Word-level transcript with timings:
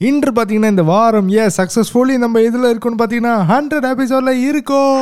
இன்று 0.00 0.30
பார்த்தீங்கன்னா 0.32 0.70
இந்த 0.74 0.82
வாரம் 0.82 1.28
ஏ 1.28 1.44
சக்ஸஸ்ஃபுல்லி 1.56 2.16
நம்ம 2.18 2.40
இதில் 2.40 2.66
இருக்குன்னு 2.70 2.98
பார்த்தீங்கன்னா 3.00 3.32
ஹண்ட்ரட் 3.52 3.86
எபிசோடில் 3.92 4.42
இருக்கோம். 4.48 5.00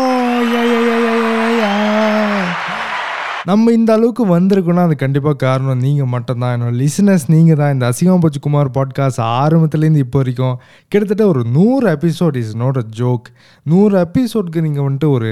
நம்ம 3.44 3.72
இந்த 3.72 3.90
அளவுக்கு 3.92 4.24
வந்திருக்கோம்னா 4.26 4.84
அது 4.88 4.96
கண்டிப்பாக 4.96 5.36
காரணம். 5.36 5.78
நீங்கள் 5.78 6.06
மட்டும்தான். 6.06 6.54
என்னோட 6.56 6.74
லிசனர்ஸ் 6.82 7.26
நீங்கள் 7.26 7.56
தான் 7.56 7.72
இந்த 7.72 7.92
அசிங்கம் 7.92 8.18
போச்சு 8.18 8.40
குமார் 8.40 8.70
பாட்காஸ்ட் 8.70 9.22
ஆரம்பத்துலேருந்து 9.43 10.04
இப்போ 10.06 10.18
வரைக்கும் 10.18 10.56
கிட்டத்தட்ட 10.88 11.26
ஒரு 11.26 11.44
நூறு 11.50 11.86
episode 11.90 12.36
is 12.36 12.56
not 12.56 12.76
a 12.76 12.86
joke 13.02 13.28
நூறு 13.66 13.96
எபிசோட்க்கு 13.98 14.60
நீங்கள் 14.60 14.86
வந்துட்டு 14.88 15.10
ஒரு 15.10 15.30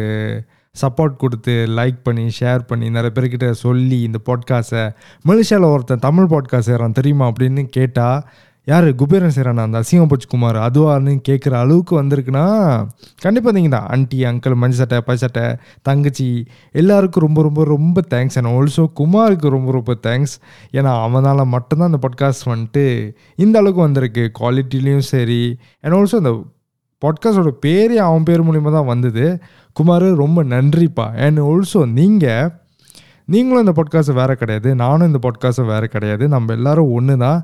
சப்போர்ட் 0.82 1.16
கொடுத்து 1.16 1.52
லைக் 1.78 1.98
பண்ணி 2.02 2.30
ஷேர் 2.40 2.62
பண்ணி 2.66 2.90
நிறைய 2.90 3.12
பேர்கிட்ட 3.14 3.50
சொல்லி 3.50 4.02
இந்த 4.02 4.18
பாட்காஸ்ட்டை 4.30 4.84
மலேசியாவில் 5.28 5.72
ஒருத்தன் 5.74 5.98
தமிழ் 5.98 6.24
பாட்காஸ்ட் 6.24 6.72
ஏறான் 6.72 6.92
தெரியுமா 6.92 7.26
அப்படின்னு 7.30 7.62
கேட்டால் 7.70 8.20
யார்? 8.66 8.86
குபேரன் 8.94 9.32
செய்கிறானா 9.34 9.64
அந்த 9.66 9.80
அசிங்கம் 9.80 10.08
போச்சு 10.08 10.28
குமார். 10.28 10.58
அதுவான்னு 10.66 11.12
கேட்குற 11.28 11.54
அளவுக்கு 11.62 12.02
வந்திருக்குன்னா 12.02 12.44
கண்டிப்பாக 13.20 13.52
நீங்கள் 13.56 13.74
தான் 13.78 13.88
ஆண்டி 13.90 14.18
அங்கிள் 14.24 14.54
மஞ்சள் 14.54 14.80
சட்டை 14.80 14.98
பச்சட்டை 15.08 15.44
தங்கச்சி 15.82 16.28
எல்லாருக்கும் 16.72 17.24
ரொம்ப 17.26 17.42
ரொம்ப 17.42 17.64
ரொம்ப 17.64 18.02
தேங்க்ஸ் 18.14 18.38
அண்ட் 18.40 18.50
ஆல்சோ 18.52 18.84
குமாருக்கு 19.00 19.54
ரொம்ப 19.56 19.72
ரொம்ப 19.72 19.94
தேங்க்ஸ் 20.06 20.34
ஏன்னா 20.72 20.92
அவனால் 21.02 21.44
மட்டும்தான் 21.46 21.90
அந்த 21.92 22.00
பாட்காஸ்ட் 22.06 22.48
வந்துட்டு 22.52 22.86
இந்த 23.36 23.58
அளவுக்கு 23.58 23.82
வந்திருக்கு. 23.82 24.24
குவாலிட்டிலையும் 24.40 25.06
சரி. 25.12 25.42
அண்ட் 25.80 25.96
ஆல்சோ 25.98 26.20
அந்த 26.22 26.34
பாட்காஸ்டோட 27.02 27.52
பேரே 27.66 27.96
அவன் 28.08 28.22
பேர் 28.22 28.46
மூலிமா 28.46 28.72
தான் 28.72 28.90
வந்தது. 28.94 29.26
குமார் 29.72 30.08
ரொம்ப 30.22 30.44
நன்றிப்பா. 30.44 31.06
அண்ட் 31.26 31.40
ஆல்சோ 31.50 31.82
நீங்கள் 31.92 32.48
நீங்களும் 33.24 33.66
இந்த 33.66 33.74
பாட்காஸ்ட் 33.76 34.12
வேறு 34.12 34.36
கிடையாது. 34.36 34.70
நானும் 34.74 35.06
இந்த 35.06 35.20
பாட்காஸ்ட் 35.26 35.66
வேறு 35.66 35.88
கிடையாது. 35.88 36.24
நம்ம 36.28 36.52
எல்லாரும் 36.52 36.92
ஒன்று 36.92 37.16
தான் 37.16 37.40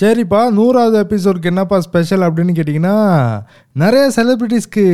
சரிப்பா 0.00 0.40
நூறாவது 0.48 0.96
எபிசோடுக்கு 1.04 1.50
என்னப்பா 1.50 1.80
ஸ்பெஷல் 1.80 2.22
அப்படின்னு 2.26 2.52
கேட்டிங்கன்னா 2.58 2.92
நிறைய 3.72 4.04
செலிப்ரிட்டிஸ்க்கு 4.16 4.84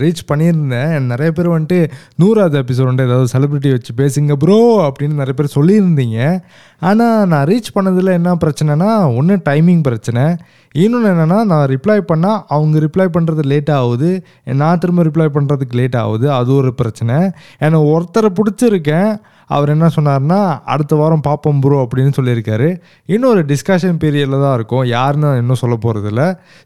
ரீச் 0.00 0.22
பண்ணியிருந்தேன். 0.30 0.94
நிறைய 1.10 1.32
பேர் 1.32 1.48
வந்துட்டு 1.48 1.78
நூறாவது 2.16 2.56
எபிசோடு 2.62 2.88
வந்துட்டு 2.88 3.08
ஏதாவது 3.10 3.32
செலிப்ரிட்டி 3.34 3.70
வச்சு 3.74 3.92
பேசுங்க 4.00 4.32
ப்ரோ 4.32 4.58
அப்படின்னு 4.86 5.20
நிறைய 5.22 5.32
பேர் 5.32 5.54
சொல்லியிருந்தீங்க. 5.58 6.18
ஆனால் 6.80 7.26
நான் 7.26 7.46
ரீச் 7.52 7.70
பண்ணதில் 7.76 8.12
என்ன 8.18 8.34
பிரச்சனைனா 8.44 8.90
ஒன்று 9.16 9.36
டைமிங் 9.48 9.82
பிரச்சனை. 9.82 10.36
இன்னொன்று 10.72 11.08
என்னென்னா 11.14 11.40
நான் 11.52 11.66
ரிப்ளை 11.74 11.98
பண்ணால் 12.12 12.42
அவங்க 12.48 12.78
ரிப்ளை 12.78 13.08
பண்ணுறது 13.16 13.44
லேட் 13.52 13.70
ஆகுது. 13.80 14.10
நான் 14.62 14.78
திரும்ப 14.78 15.02
ரிப்ளை 15.02 15.28
பண்ணுறதுக்கு 15.38 15.80
லேட் 15.82 15.96
ஆகுது. 15.96 16.32
அது 16.32 16.54
ஒரு 16.54 16.74
பிரச்சனை. 16.74 17.16
ஏன்னா 17.60 17.80
ஒருத்தரை 17.94 18.30
பிடிச்சிருக்கேன். 18.40 19.12
அவர் 19.48 19.72
என்ன 19.74 19.86
சொன்னார்னா 19.96 20.40
அடுத்த 20.74 20.94
வாரம் 21.00 21.24
பார்ப்போம் 21.28 21.60
ப்ரோ 21.60 21.76
அப்படின்னு 21.84 22.12
சொல்லியிருக்காரு. 22.18 22.68
இன்னொரு 23.14 23.40
டிஸ்கஷன் 23.50 24.00
பீரியடில் 24.02 24.44
தான் 24.44 24.56
இருக்கும். 24.58 24.84
யாருன்னு 24.94 25.26
நான் 25.26 25.40
இன்னும் 25.42 25.60
சொல்ல 25.62 25.76
போகிறதில்ல 25.84 26.22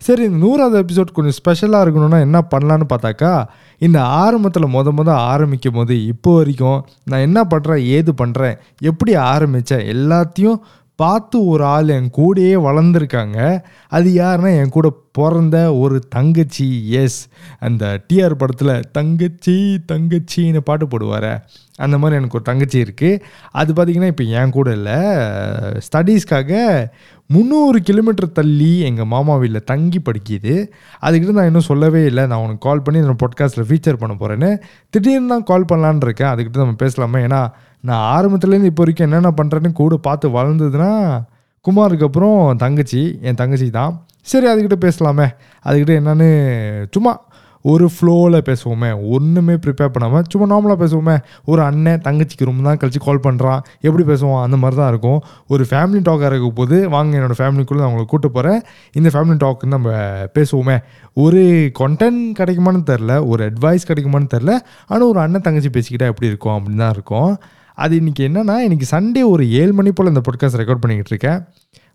சரி 0.06 0.22
இந்த 0.28 0.41
நூறாவது 0.47 0.78
எபிசோட் 0.83 1.16
கொஞ்சம் 1.19 1.38
ஸ்பெஷலாக 1.41 1.84
இருக்கணும்னா 1.84 2.20
என்ன 2.28 2.41
பண்ணலான்னு 2.55 2.86
பார்த்தாக்கா 2.92 3.33
இந்த 3.80 3.98
ஆரம்பத்தில் 4.22 4.72
முத 4.75 4.91
முத 4.92 5.10
ஆரம்பிக்கும் 5.33 5.78
போது 5.78 5.94
இப்போ 6.06 6.33
வரைக்கும் 6.36 6.80
நான் 7.05 7.25
என்ன 7.28 7.41
பண்ணுறேன் 7.53 7.83
ஏது 7.97 8.12
பண்ணுறேன் 8.22 8.56
எப்படி 8.91 9.14
ஆரம்பித்தேன் 9.33 9.84
எல்லாத்தையும் 9.94 10.58
பார்த்து 10.97 11.47
ஒரு 11.47 11.65
ஆள் 11.65 11.89
என் 11.89 12.11
கூடயே 12.17 12.55
வளர்ந்துருக்காங்க. 12.67 13.61
அது 13.89 14.11
யாருன்னா 14.15 14.57
என் 14.59 14.69
கூட 14.69 14.89
பிறந்த 15.12 15.75
ஒரு 15.75 15.99
தங்கச்சி. 16.09 16.91
எஸ் 16.91 17.29
அந்த 17.59 18.05
டிஆர் 18.09 18.34
படத்தில் 18.34 18.81
தங்கச்சி 18.93 19.81
தங்கச்சின்னு 19.93 20.57
பாட்டு 20.57 20.87
போடுவார். 20.87 21.41
அந்த 21.77 21.99
மாதிரி 21.99 22.19
எனக்கு 22.19 22.39
ஒரு 22.39 22.45
தங்கச்சி 22.45 22.83
இருக்குது 22.83 23.21
அது 23.51 23.73
பார்த்திங்கன்னா 23.73 24.07
இப்போ 24.07 24.25
என் 24.25 24.51
கூட 24.51 24.73
இல்லை. 24.73 24.99
ஸ்டடீஸ்க்காக 25.87 26.87
முந்நூறு 27.27 27.81
கிலோமீட்டர் 27.83 28.33
தள்ளி 28.33 28.81
எங்கள் 28.81 29.06
மாமா 29.06 29.37
வீட்டில் 29.37 29.65
தங்கி 29.65 30.01
படிக்கிது. 30.05 30.55
அதுக்கிட்ட 31.03 31.31
நான் 31.31 31.45
இன்னும் 31.45 31.69
சொல்லவே 31.72 32.05
இல்லை. 32.05 32.27
நான் 32.27 32.39
உனக்கு 32.39 32.69
கால் 32.69 32.83
பண்ணி 32.83 33.00
நான் 33.00 33.22
பாட்காஸ்ட்டில் 33.25 33.69
ஃபீச்சர் 33.69 34.00
பண்ண 34.03 34.16
போகிறேன்னு 34.21 34.61
திடீர்னு 34.91 35.28
தான் 35.28 35.43
கால் 35.43 35.69
பண்ணலான் 35.72 36.03
இருக்கேன். 36.03 36.28
அதுக்கிட்ட 36.28 36.56
நம்ம 36.56 36.72
பேசலாமா? 36.72 37.19
ஏன்னா 37.19 37.43
நான் 37.88 38.03
ஆரம்பத்துலேருந்து 38.15 38.70
இப்போ 38.70 38.82
வரைக்கும் 38.82 39.06
என்னென்ன 39.09 39.31
பண்ணுறேன்னு 39.41 39.72
கூட 39.81 39.97
பார்த்து 40.09 40.37
வளர்ந்ததுன்னா 40.38 40.93
குமாருக்கு 41.66 42.06
அப்புறம் 42.09 42.38
தங்கச்சி 42.62 43.00
என் 43.28 43.41
தங்கச்சி 43.41 43.69
தான். 43.81 43.93
சரி 44.31 44.47
அதுக்கிட்ட 44.50 44.76
பேசலாமே. 44.87 45.26
அதுக்கிட்ட 45.65 45.92
என்னன்னு 46.00 46.28
சும்மா 46.94 47.12
ஒரு 47.65 47.87
ஃப்ளோவில் 47.94 48.37
பேசுவோமே. 48.48 48.88
ஒன்றுமே 49.16 49.54
ப்ரிப்பேர் 49.65 49.92
பண்ணாமல் 49.94 50.25
சும்மா 50.32 50.47
நார்மலாக 50.53 50.78
பேசுவோமே. 50.82 51.15
ஒரு 51.50 51.60
அண்ணன் 51.66 52.03
தங்கச்சிக்கு 52.06 52.48
ரொம்ப 52.48 52.62
தான் 52.69 52.81
கழிச்சு 52.82 53.00
கால் 53.04 53.22
பண்ணுறான் 53.26 53.60
எப்படி 53.87 54.04
பேசுவோம் 54.10 54.41
அந்த 54.44 54.56
மாதிரி 54.62 54.76
தான் 54.81 54.91
இருக்கும். 54.92 55.21
ஒரு 55.53 55.65
ஃபேமிலி 55.71 56.00
டாக்காக 56.09 56.31
இருக்க 56.32 56.50
போது 56.60 56.76
வாங்க 56.94 57.19
என்னோடய 57.19 57.38
ஃபேமிலிக்குள்ளே 57.41 57.82
நான் 57.82 57.92
உங்களை 57.92 58.06
கூட்டு 58.12 58.31
போகிறேன் 58.37 58.60
இந்த 59.00 59.10
ஃபேமிலி 59.15 59.37
டாக் 59.44 59.65
நம்ம 59.76 59.94
பேசுவோமே. 60.38 60.76
ஒரு 61.25 61.42
கண்டென்ட் 61.81 62.22
கிடைக்குமான்னு 62.41 62.84
தெரில 62.92 63.15
ஒரு 63.32 63.44
அட்வைஸ் 63.50 63.88
கிடைக்குமான்னு 63.91 64.32
தெரில 64.37 64.54
ஆனால் 64.91 65.09
ஒரு 65.12 65.21
அண்ணன் 65.26 65.47
தங்கச்சி 65.48 65.72
பேசிக்கிட்டால் 65.78 66.12
எப்படி 66.15 66.31
இருக்கும்? 66.32 66.56
அப்படின்னு 66.59 66.84
தான் 66.87 66.94
இருக்கும். 66.98 67.32
அது 67.75 67.99
இன்றைக்கி 67.99 68.22
என்னென்னா 68.22 68.56
இன்றைக்கி 68.69 68.87
சண்டே 68.91 69.22
ஒரு 69.25 69.50
ஏழு 69.50 69.72
மணி 69.72 69.93
போல் 69.93 70.06
இந்த 70.06 70.21
பாட்காஸ்ட் 70.21 70.60
ரெக்கார்ட் 70.60 70.83
பண்ணிக்கிட்டு 70.84 71.12
இருக்கேன். 71.15 71.41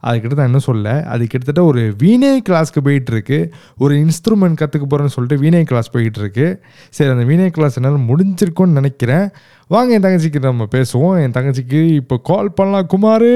அதுக்கிட்ட 0.03 0.35
நான் 0.35 0.45
இன்னும் 0.45 0.59
சொல்ல 0.59 1.03
அது 1.03 1.25
கிட்டத்தட்ட 1.25 1.63
ஒரு 1.63 1.93
வீணை 1.97 2.41
கிளாஸ்க்கு 2.49 2.81
போயிட்டுருக்கு 2.83 3.49
ஒரு 3.77 3.95
இன்ஸ்ட்ருமெண்ட் 3.95 4.57
கற்றுக்க 4.61 4.85
போகிறேன்னு 4.89 5.15
சொல்லிட்டு 5.15 5.43
வீணை 5.43 5.63
கிளாஸ் 5.63 5.89
போயிட்டு 5.91 6.19
இருக்கு. 6.19 6.63
சரி 6.89 7.11
அந்த 7.11 7.23
வீணை 7.23 7.49
கிளாஸ் 7.49 7.77
என்னால் 7.79 8.05
முடிஞ்சிருக்கும்னு 8.09 8.77
நினைக்கிறேன். 8.79 9.29
வாங்க 9.67 9.93
என் 9.93 10.01
தங்கச்சிக்கு 10.01 10.41
நம்ம 10.41 10.67
பேசுவோம். 10.75 11.21
என் 11.21 11.31
தங்கச்சிக்கு 11.31 11.93
இப்போ 11.93 12.19
கால் 12.23 12.51
பண்ணலாம் 12.51 12.87
குமார். 12.87 13.29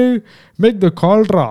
மேக் 0.56 0.80
த 0.80 0.92
கால்ரா 1.02 1.46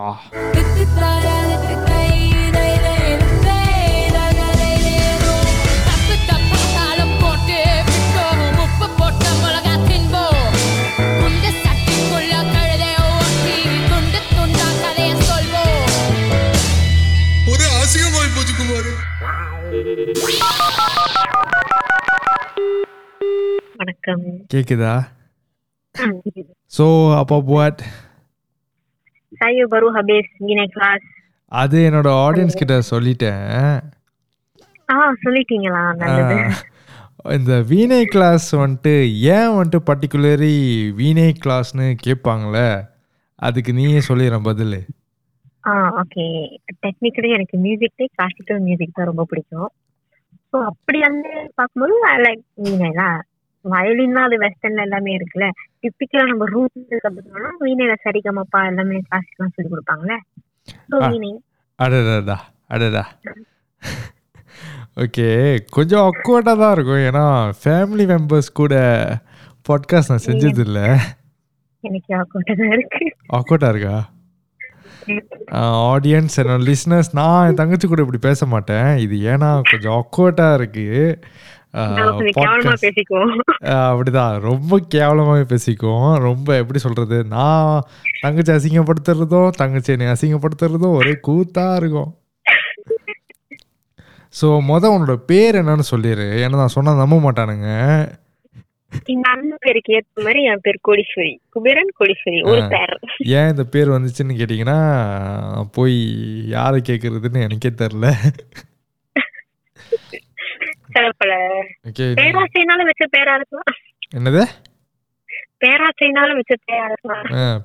வணக்கம். 23.81 24.23
கேட்குதா 24.53 24.91
ஸோ 26.75 26.85
அப்போ 27.19 27.35
what 27.51 27.79
saya 29.41 29.63
baru 29.71 29.87
habis 29.95 30.27
Binai 30.47 30.65
kelas. 30.73 31.01
அது 31.61 31.77
என்னோட 31.87 32.09
ஆடியன்ஸ் 32.25 32.57
கிட்ட 32.59 32.75
சொல்லிட்டேன். 32.89 33.47
ஆ 34.89 34.97
சொல்லிட்டீங்களா? 35.23 35.81
நல்லது. 36.01 36.37
இந்த 37.37 37.55
வீணை 37.71 38.01
கிளாஸ் 38.13 38.47
வந்துட்டு 38.63 38.93
ஏன் 39.37 39.55
வந்துட்டு 39.57 39.81
பர்டிகுலரி 39.89 40.53
வீணை 40.99 41.27
கிளாஸ்னு 41.45 41.87
கேட்பாங்களே 42.05 42.67
அதுக்கு 43.47 43.73
நீயே 43.79 44.01
சொல்லிடுறேன் 44.09 44.47
பதில். 44.51 44.77
ஆ 45.69 45.73
ஓகே 46.03 46.27
டெக்னிக்கலி 46.85 47.31
எனக்கு 47.39 47.57
மியூசிக்லே 47.65 48.09
கிளாசிக்கல் 48.15 48.63
மியூசிக் 48.67 48.97
தான் 48.99 49.11
ரொம்ப 49.13 49.25
பிடிக்கும். 49.33 49.69
ஸோ 50.51 50.57
அப்படி 50.69 51.01
வந்து 51.09 51.33
பார்க்கும்போது 51.57 51.97
லைக் 52.27 52.45
வீணைலா 52.67 53.09
வயலின்னா 53.65 54.21
அது 54.27 54.37
வெஸ்டர்ன்ல 54.43 54.85
எல்லாமே 54.87 55.11
இருக்குல்ல. 55.17 55.47
டிப்பிக்கலா 55.81 56.23
நம்ம 56.31 56.45
ரூட் 56.53 56.75
கற்றுக்கணும்னா 56.91 57.51
வீணையில 57.65 57.95
சரிகமப்பா 58.05 58.59
எல்லாமே 58.71 59.01
கிளாசிக்கலாம் 59.07 59.53
சொல்லி 59.55 59.69
கொடுப்பாங்கல்ல. 59.73 60.17
அடடா 61.79 62.37
அடடா 62.67 63.03
ஓகே 65.03 65.27
கொஞ்சம் 65.69 66.05
அக்வர்டாக 66.09 66.57
தான் 66.61 66.73
இருக்கும். 66.75 67.03
ஏன்னா 67.09 67.25
ஃபேமிலி 67.61 68.05
மெம்பர்ஸ் 68.13 68.49
கூட 68.61 68.73
பாட்காஸ்ட் 69.69 70.11
நான் 70.13 70.27
செஞ்சதில்லை 70.29 70.87
எனக்கு 71.83 72.11
ஆக்கோட்டதான் 72.17 72.73
இருக்கு. 72.77 73.05
அக்வர்டாக 73.37 73.71
இருக்கா? 73.73 73.95
ஆடியன்ஸ் 75.91 76.35
என்னோட 76.41 76.61
லிஸ்னர்ஸ் 76.67 77.09
நான் 77.19 77.47
என் 77.47 77.57
தங்கச்சி 77.61 77.87
கூட 77.87 78.01
இப்படி 78.05 78.19
பேச 78.27 78.45
மாட்டேன். 78.45 78.89
இது 79.05 79.15
ஏன்னா 79.31 79.49
கொஞ்சம் 79.71 79.95
அக்வர்டாக 80.01 80.57
இருக்குது 80.59 81.01
அப்படிதான். 83.89 84.39
ரொம்ப 84.39 84.79
கேவலமாகவே 84.95 85.45
பேசிக்குவோம். 85.49 86.17
ரொம்ப 86.19 86.55
எப்படி 86.57 86.79
சொல்கிறது 86.79 87.25
நான் 87.25 87.83
தங்கச்சி 88.21 88.51
அசிங்கப்படுத்துறதும் 88.51 89.49
தங்கச்சி 89.55 89.91
என்னை 89.91 90.07
அசிங்கப்படுத்துறதும் 90.07 90.95
ஒரே 90.95 91.19
கூத்தாக 91.21 91.75
இருக்கும். 91.75 92.11
ஸோ 94.33 94.45
மொதல் 94.67 94.93
உன்னோட 94.95 95.15
பேர் 95.25 95.55
என்னன்னு 95.55 95.79
சொல்லிடு 95.79 96.25
ஏன்னா 96.43 96.55
நான் 96.55 96.67
சொன்னால் 96.67 96.95
நம்ப 96.95 97.15
மாட்டானுங்க. 97.21 97.69
எங்க 99.09 99.29
அண்ணன் 99.29 99.57
பேருக்கு 99.59 99.93
ஏத்த 99.93 100.23
மாதிரி 100.23 100.43
என் 100.43 100.61
பேர் 100.61 100.79
கோடீஸ்வரி. 100.87 101.31
குபேரன் 101.49 101.91
கோடீஸ்வரி. 101.99 102.39
ஒரு 102.43 102.61
ஆ. 102.61 102.67
பேர். 102.67 102.93
ஏன் 103.31 103.49
இந்த 103.49 103.63
பேர் 103.65 103.89
வந்துச்சுன்னு 103.89 104.39
கேட்டிங்கன்னா 104.39 104.79
போய் 105.71 105.97
யாரை 106.47 106.81
கேட்குறதுன்னு 106.89 107.41
எனக்கே 107.41 107.69
தெரில 107.81 108.07
சில 110.95 111.35
ஓகே 111.89 112.05
பேராசைனால 112.19 112.85
வச்ச 112.89 113.05
பேரா 113.15 113.33
இருக்கலாம் 113.39 113.77
என்னது? 114.17 114.43
வச்சு 116.37 116.55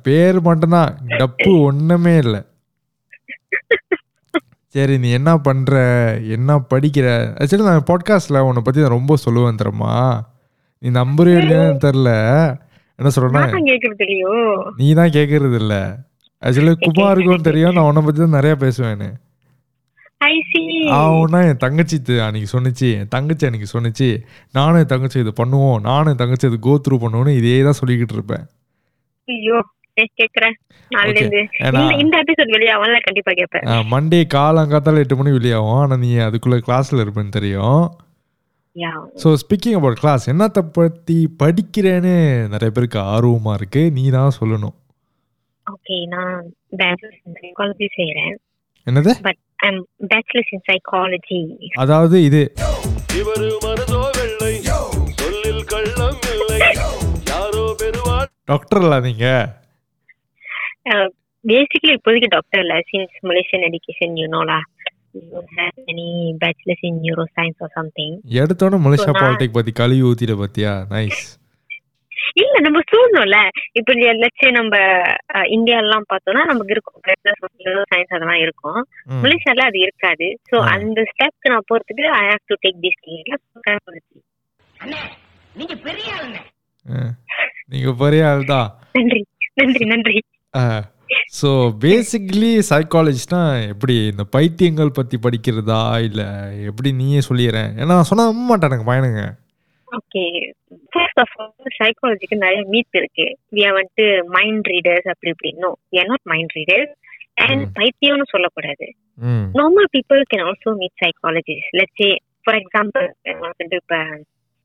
பேர் 0.06 0.38
மட்டும்தான். 0.48 0.90
டப்பு 1.20 1.50
ஒண்ணுமே 1.68 2.14
இல்லை. 2.16 2.40
சரி 4.74 4.94
நீ 5.02 5.08
என்ன 5.10 5.30
பண்ற? 5.38 5.74
என்ன 6.36 6.56
படிக்கிற? 6.72 7.06
ஆக்சுவலி 7.38 7.68
நான் 7.68 7.88
பாட்காஸ்ட்ல 7.90 8.42
உன்னை 8.48 8.62
பத்தி 8.62 8.80
நான் 8.80 8.96
ரொம்ப 8.96 9.16
சொல்லுவேன் 9.24 9.60
தெரியுமா? 9.62 9.94
நீ 10.82 10.88
நம்புறியோ 10.98 11.38
இல்லையான்னு 11.42 11.84
தெரில 11.86 12.10
என்ன 12.98 13.10
சொல்றேன்னா 13.14 13.44
கேக்குறது 13.70 14.06
நீ 14.76 14.88
தான் 14.94 15.14
கேட்கறது 15.16 15.56
இல்ல. 15.62 15.74
ஆக்சுவலி 16.42 16.74
குமாருக்கும் 16.86 17.48
தெரியும். 17.48 17.74
நான் 17.74 17.88
உன்னை 17.90 18.02
பத்தி 18.02 18.20
தான் 18.20 18.38
நிறைய 18.38 18.56
பேசுவேன்னு. 18.64 19.08
அவனா 20.98 21.38
என் 21.48 21.62
தங்கச்சி 21.64 21.96
அன்னைக்கு 22.26 22.48
சொன்னிச்சு. 22.52 22.88
என் 23.00 23.10
தங்கச்சி 23.14 23.46
அன்னைக்கு 23.48 23.68
சொன்னிச்சு. 23.74 24.08
நானும் 24.56 24.80
என் 24.82 24.92
தங்கச்சி 24.92 25.18
இது 25.24 25.32
பண்ணுவோம். 25.40 25.78
நானும் 25.88 26.10
என் 26.12 26.22
தங்கச்சி 26.22 26.46
இது 26.50 26.58
கோ 26.66 26.74
த்ரூ 26.84 26.96
பண்ணுவோன்னு 27.02 27.34
இதே 27.40 27.58
தான் 27.68 27.78
சொல்லிக்கிட்டு 27.80 28.16
இருப்பேன். 28.18 28.46
மண்டே 33.92 34.20
காலங்காத்தால 34.34 35.02
எட்டு 35.04 35.16
மணி 35.20 35.30
வெளியாகும். 35.36 35.78
ஆனால் 35.82 36.02
நீ 36.04 36.10
அதுக்குள்ள 36.26 36.58
கிளாஸ்ல 36.66 37.04
இருப்பேன்னு 37.04 37.36
தெரியும். 37.38 37.84
ஸோ 39.22 39.28
ஸ்பீக்கிங் 39.42 39.76
அபவுட் 39.78 40.00
கிளாஸ் 40.02 40.24
என்னத்தை 40.32 40.62
பற்றி 40.78 41.16
படிக்கிறேன்னு 41.42 42.14
நிறைய 42.54 42.70
பேருக்கு 42.76 42.98
ஆர்வமா 43.14 43.54
இருக்கு. 43.60 43.82
நீ 43.98 44.04
தான் 44.18 44.36
சொல்லணும். 44.40 44.76
ஓகே 45.66 45.96
நான் 46.14 46.34
என்னது? 48.90 49.12
பட் 49.28 49.40
பேச்சுலர்ஸ் 50.06 50.52
இன் 50.52 50.64
சைக்காலஜி 50.70 51.40
அதாவது 51.74 52.16
இது 52.22 52.42
சொல்லில் 55.16 55.64
கள்ளம் 55.64 56.18
இல்லை. 56.32 56.60
டாக்டர் 58.44 59.02
நீங்க? 59.02 59.26
பேசிக்கலி 61.44 61.92
இப்போதைக்கு 61.96 62.28
டாக்டர் 62.28 62.60
இல்ல. 62.60 62.74
Since 62.90 63.16
Malaysian 63.22 63.66
education 63.68 64.14
you 64.16 64.26
நோலா 64.26 64.58
any 65.86 66.06
bachelors 66.38 66.80
in 66.80 67.00
neuroscience 67.36 67.62
or 67.62 67.74
something 67.74 68.16
எடுத்தோன்னே 68.36 68.78
மலேசியா 68.86 69.12
பாலிடெக் 69.14 69.52
பத்தி 69.52 69.72
கழுவி 69.72 70.02
ஊத்திட 70.02 70.34
பத்தியா? 70.38 70.72
நைஸ் 70.90 71.22
இல்ல 72.34 72.56
நம்ம 72.58 72.78
சொல்லணும்ல 72.92 73.38
இப்ப 73.72 73.92
லட்சே 74.22 74.50
நம்ம 74.50 74.74
இந்தியா 75.48 75.78
எல்லாம் 75.78 76.08
பார்த்தோம்னா 76.12 76.44
நமக்கு 76.44 76.74
இருக்கும். 76.76 77.02
சயின்ஸ் 77.92 78.14
அதெல்லாம் 78.16 78.42
இருக்கும். 78.44 78.80
மலேசியால 79.24 79.66
அது 79.70 79.78
இருக்காது. 79.78 80.28
சோ. 80.50 80.56
அந்த 80.74 81.04
ஸ்டெப்க்கு 81.12 81.52
நான் 81.54 81.68
போறதுக்கு 81.70 82.06
I 82.20 82.22
have 82.28 82.46
to 82.46 82.56
take 82.64 82.80
this 82.84 83.00
நீங்க 87.70 87.92
பெரிய 88.00 88.26
ஆள் 88.30 88.44
தான் 88.44 88.68
நன்றி 88.92 89.20
நன்றி 89.54 89.84
நன்றி. 89.84 90.18
ஸோ 91.38 91.48
பேசிக்லி 91.82 92.50
சைக்காலஜிஸ்ட்னா 92.70 93.40
எப்படி 93.72 93.94
இந்த 94.12 94.24
பைத்தியங்கள் 94.34 94.96
பத்தி 94.98 95.16
படிக்கிறதா 95.16 95.80
இல்ல 96.00 96.22
எப்படி 96.70 96.90
நீயே 96.92 97.20
சொல்லிடுறேன் 97.28 97.70
ஏன்னா 97.80 97.92
நான் 97.92 98.08
சொன்னா 98.10 98.28
நம்ப 98.28 98.44
மாட்டானுங்க 98.50 98.86
பையனுங்க. 98.90 99.22
ஓகே 99.88 100.24
சைக்காலஜிக்கு 101.80 102.36
நிறைய 102.44 102.60
மீட் 102.72 102.98
இருக்கு. 103.00 103.26
வி 103.56 103.62
ஆர் 103.68 103.76
வந்துட்டு 103.78 104.06
மைண்ட் 104.36 104.68
ரீடர்ஸ் 104.72 105.08
அப்படி 105.12 105.32
இப்படி 105.34 105.52
no 105.64 105.70
we 105.92 105.98
are 106.02 106.08
not 106.12 106.26
mind 106.32 106.54
readers 106.58 106.94
and. 107.44 107.64
பைத்தியம்னு 107.78 108.32
சொல்லக்கூடாது. 108.34 108.86
Normal 109.58 109.90
people 109.96 110.22
can 110.32 110.44
also 110.46 110.72
meet 110.80 110.98
psychologist 111.04 111.76
let's 111.80 112.08
for 112.46 112.58
example 112.62 113.06
வந்துட்டு 113.46 113.78
இப்ப 113.82 113.98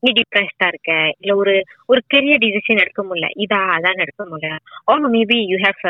நீ 0.02 0.10
டிப்ரெஸ்டா 0.18 0.66
இருக்க 0.72 0.92
இல்ல 1.22 1.32
ஒரு 1.36 1.52
ஒரு 1.86 2.00
பெரிய 2.14 2.32
டிசிஷன் 2.44 2.80
எடுக்க 2.84 3.02
முடியல. 3.08 3.28
இதா 3.44 3.60
அதான் 3.76 4.02
எடுக்க 4.04 4.22
முடியல. 4.30 4.56
Or 4.92 5.04
maybe 5.16 5.38
you 5.50 5.56
have 5.64 5.80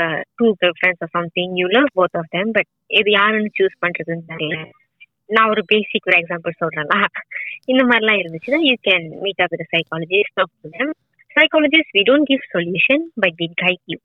two 0.41 0.49
girlfriends 0.79 1.05
or 1.07 1.13
something 1.19 1.55
you 1.61 1.67
love 1.77 1.89
both 1.99 2.19
of 2.21 2.31
them 2.37 2.51
but 2.59 2.71
இது 3.01 3.11
யாருன்னு 3.11 3.57
சூஸ் 3.61 3.77
பண்றதுன்னு 3.85 4.27
தெரியல. 4.33 4.59
நான் 5.31 5.51
ஒரு 5.51 5.63
பேசிக் 5.71 6.09
ஒரு 6.09 6.17
எக்ஸாம்பிள் 6.21 6.61
சொல்றேன்னா 6.63 6.99
இந்த 7.73 7.83
மாதிரிலாம் 7.91 8.21
இருந்துச்சுன்னா 8.23 8.61
you 8.69 8.75
can 8.89 9.07
meet 9.23 9.43
up 9.45 9.53
with 9.55 9.71
psychologist 9.75 10.41
them 10.77 10.93
psychologist 11.35 11.95
we 11.99 12.03
don't 12.03 12.23
give 12.23 12.39
solution 12.55 13.03
but 13.15 13.33
we 13.39 13.51
guide 13.63 13.99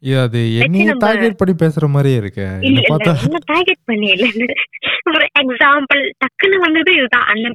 you 0.00 0.20
அது 0.20 0.58
நம்ம- 0.84 0.96
டார்கெட் 0.98 1.36
பண்ணி 1.36 1.54
பேசுற 1.62 1.88
மாதிரியே 1.88 2.16
இருக்கு. 2.16 2.42
இல்ல 2.60 2.80
என்ன 2.80 3.18
என்ன 3.22 3.38
டார்கெட் 3.44 3.84
பண்ணி 3.84 4.06
இல்ல. 4.06 4.26
ஒரு 5.04 5.26
எக்ஸாம்பிள் 5.38 6.10
டக்குன்னு 6.20 6.56
வந்தது 6.56 6.94
இதுதான் 6.94 7.22
அண்ணன் 7.22 7.52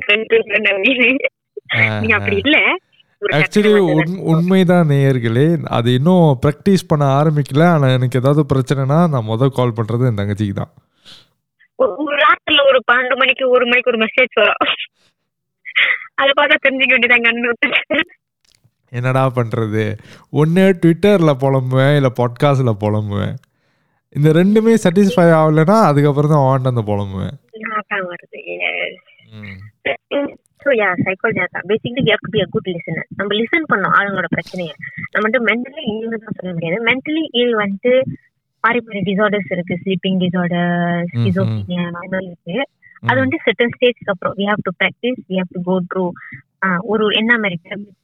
நீ 2.01 2.07
அப்படி 2.07 2.41
இல்ல. 2.43 2.57
ஆக்சுவலி. 3.21 4.17
உண்மைதான் 4.17 4.87
நேயர்களே. 4.87 5.63
அது 5.63 5.93
இன்னும் 5.93 6.39
ப்ராக்டிஸ் 6.45 6.87
பண்ண 6.87 7.05
ஆரம்பிக்கல. 7.05 7.63
ஆனா 7.63 7.87
எனக்கு 7.87 8.19
ஏதாவது 8.19 8.45
பிரச்சனைனா 8.55 9.09
நான் 9.09 9.23
முதல் 9.23 9.49
கால் 9.49 9.73
பண்றது 9.75 10.07
என் 10.07 10.15
தங்கச்சிக்கு 10.15 10.53
தான். 10.53 10.73
ஒரு 11.75 12.17
ராத்திரில 12.17 12.61
ஒரு 12.67 12.79
பன்னெண்டு 12.91 13.15
மணிக்கு 13.17 13.49
ஒரு 13.49 13.65
மணிக்கு 13.65 13.91
ஒரு 13.91 14.05
மெசேஜ் 14.05 14.33
வரும். 14.33 14.53
அத 16.13 16.31
பார்த்தா 16.41 16.69
தெரிஞ்சுக்க 16.69 16.93
வேண்டியதாங்க 16.93 17.29
என்னடா 18.91 19.23
பண்றது? 19.37 19.83
ஒன்று 20.41 20.63
ட்விட்டரில் 20.81 21.39
புலம்புவேன் 21.43 21.95
இல்லை 21.99 22.11
பாட்காஸ்டில் 22.19 22.79
புலம்புவேன். 22.83 23.35
இந்த 24.15 24.29
ரெண்டுமே 24.39 24.73
சாட்டிஸ்ஃபை 24.83 25.25
ஆகலைன்னா 25.39 25.77
அதுக்கப்புறம் 25.89 26.33
தான் 26.33 26.45
வாண்ட் 26.47 26.71
அந்த 26.71 26.83
புலம்புவேன். 26.91 27.35
ஸோ 30.63 30.69
யா 30.79 30.87
சைக்காலஜி 31.05 31.43
தான். 31.55 31.65
Basically 31.71 32.03
you 32.05 32.13
have 32.13 32.23
to 32.27 32.31
be 32.35 32.39
a 32.45 32.47
good 32.53 32.69
listener 32.75 33.09
நம்ம 33.17 33.29
லிசன் 33.39 33.67
பண்ணோம் 33.71 33.93
ஆளுங்களோட 33.97 34.29
பிரச்சனையை. 34.35 34.73
நம்ம 35.11 35.23
வந்து 35.27 35.41
மென்டலி 35.49 35.83
இல்னு 35.91 36.21
தான் 36.23 36.37
சொல்ல 36.39 36.51
முடியாது. 36.55 36.79
மென்டலி 36.89 37.23
இல் 37.41 37.55
வந்துட்டு 37.61 37.93
மாறி 38.63 38.79
டிசார்டர்ஸ் 39.09 39.51
இருக்கு. 39.55 39.75
ஸ்லீப்பிங் 39.83 40.19
டிசார்டர் 40.23 41.05
ஸ்கிசோபினியா 41.13 41.83
அந்த 41.87 41.99
மாதிரி 42.01 42.27
இருக்கு. 42.31 42.57
அது 43.09 43.17
வந்து 43.23 43.37
செட்டன் 43.45 43.73
ஸ்டேஜ்க்கு 43.75 44.11
அப்புறம் 44.13 44.35
we 44.39 44.45
have 44.49 44.65
to 44.67 44.71
practise 44.81 45.19
we 45.29 45.35
have 45.39 45.53
to 45.55 45.61
go 45.69 45.75
through 45.91 46.05
ஒரு 46.91 47.05
என்ன 47.19 47.31
மாதிரி 47.41 47.57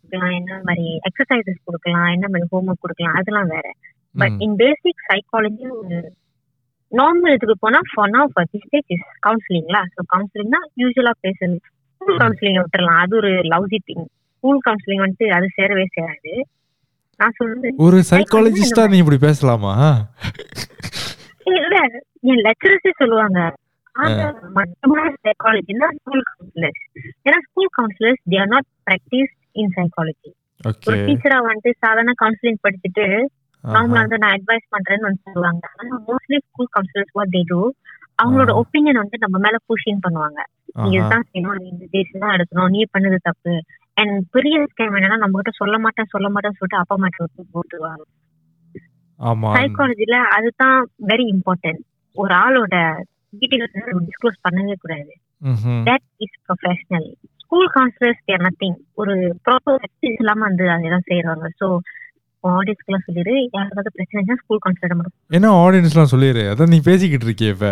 கொடுக்கலாம். 0.04 0.36
என்ன 0.40 0.60
மாதிரி 0.68 0.86
எக்ஸசைசஸ் 1.10 1.60
கொடுக்கலாம். 1.70 2.10
என்ன 2.16 2.26
மாதிரி 2.34 2.48
ஹோம்ஒர்க் 2.54 2.84
கொடுக்கலாம். 2.86 3.18
அதெல்லாம் 3.20 3.52
வேற. 3.56 3.68
பட். 4.16 4.36
இன் 4.46 4.58
பேசிக் 4.64 5.06
சைக்காலஜி 5.12 5.66
ஒரு 5.80 5.98
நார்மல் 6.92 7.36
இதுக்கு 7.36 7.56
போனா 7.66 7.80
for 7.92 8.12
now 8.16 8.34
for 8.34 8.50
this 8.52 8.66
stage 8.68 8.92
is 8.96 9.08
கவுன்சிலிங்ல 9.28 9.78
so 9.94 10.02
கவுன்சிலிங்னா 10.16 10.60
யூஸ்வலா 10.82 11.14
பேசுறது 11.26 11.58
ஸ்கூல் 11.96 12.20
கவுன்சிலிங் 12.24 12.60
விட்டுறலாம். 12.62 13.02
அது 13.04 13.14
ஒரு 13.22 13.32
லவ்ஜி 13.54 13.80
திங் 13.88 14.06
ஸ்கூல் 14.36 14.62
கவுன்சிலிங் 14.68 15.04
வந்துட்டு 15.04 15.28
அது 15.38 15.48
சேரவே 15.58 15.86
சேராது. 15.98 16.34
நான் 17.20 17.36
சொல்றது 17.40 17.70
ஒரு 17.86 17.98
சைக்காலஜிஸ்டா 18.12 18.84
நீ 18.92 18.98
இப்படி 19.04 19.20
பேசலாமா? 19.28 19.74
இல்ல 21.46 21.76
என் 22.32 22.44
லெக்சரர்ஸே 22.48 22.94
சொல்லுவாங்க. 23.02 23.40
சைக்காலஜினா 25.26 25.88
ஸ்கூல் 25.98 26.24
கவுன்சிலர்ஸ் 26.30 26.84
ஏன்னா 27.26 27.40
school 27.48 27.72
counsellors 27.78 28.22
they 28.32 28.38
are 28.44 28.52
not 28.54 28.70
practice 28.88 29.34
in 29.62 29.74
psychology 29.78 30.32
ஒரு 30.88 30.98
டீச்சரா 31.08 31.38
வந்துட்டு 31.48 31.72
சாதாரண 31.84 32.14
கவுன்சிலிங் 32.22 32.64
படிச்சுட்டு 32.66 33.06
நார்மலா 33.64 34.02
வந்து 34.04 34.20
நான் 34.22 34.36
அட்வைஸ் 34.38 34.66
பண்றேன்னு 34.74 35.08
வந்து 35.08 35.22
சொல்லுவாங்க. 35.28 35.64
ஆனா 35.80 35.98
mostly 36.08 36.38
school 36.46 36.74
counsellors 36.76 37.14
what 37.18 37.34
they 37.36 37.42
do 37.52 37.60
அவங்களோட. 38.22 38.52
ஒப்பீனியன் 38.62 39.00
வந்து 39.02 39.18
நம்ம 39.24 39.38
மேல 39.46 39.58
புஷின் 39.70 40.04
பண்ணுவாங்க. 40.06 40.40
நீ 40.82 40.90
இதுதான் 40.96 41.26
செய்யணும் 41.30 41.58
நீ 41.62 41.66
இந்த 41.74 41.86
டேஸ் 41.94 42.12
தான் 42.24 42.34
எடுக்கணும் 42.36 42.74
நீ 42.76 42.82
பண்ணது 42.96 43.18
தப்பு. 43.30 43.54
அண்ட் 43.98 44.16
பெரிய 44.36 44.58
ஸ்கேம் 44.72 44.98
என்னன்னா 45.00 45.18
நம்ம 45.24 45.40
கிட்ட 45.40 45.54
சொல்ல 45.62 45.78
மாட்டேன் 45.86 46.12
சொல்ல 46.14 46.28
மாட்டேன்னு 46.34 46.60
சொல்லிட்டு 46.60 46.82
அப்பா 46.82 46.96
விட்டு 47.04 47.46
போட்டுருவாங்க. 47.56 48.04
சைக்காலஜில 49.56 50.16
அதுதான் 50.38 50.78
வெரி 51.12 51.26
இம்பார்ட்டன்ட் 51.36 51.84
ஒரு 52.16 52.34
ஆளோட 52.44 52.76
டீட்டெயில்ஸ் 53.40 53.78
டிஸ்க்ளோஸ் 54.08 54.44
பண்ணவே 54.48 54.76
கூடாது. 54.84 55.14
That 55.90 56.08
is 56.26 56.38
professional 56.48 57.08
school 57.54 57.74
counsellors 57.74 58.22
there 58.30 58.44
nothing 58.46 58.78
ஒரு 59.02 59.16
ப்ராப்பர் 59.46 59.84
இல்லாம 60.08 60.40
வந்து 60.46 60.66
அதெல்லாம் 60.76 61.04
செய்யறாங்க 61.10 61.48
ஸோ 61.60 61.68
ஆடியன்ஸ்க்குலாம் 62.44 63.04
சொல்லிடு 63.08 63.34
யாராவது 63.56 63.90
பிரச்சனை 63.98 64.36
ஸ்கூல் 64.40 64.62
கவுன்சிலர் 64.64 64.96
மட்டும். 65.00 65.14
என்ன 65.38 65.52
ஆடியன்ஸ்லாம் 65.66 66.10
சொல்லிடு 66.14 66.44
அதான் 66.52 66.72
நீ 66.74 66.80
பேசிக்கிட்டு 66.88 67.28
இருக்கியே 67.28 67.52
இப்ப. 67.56 67.70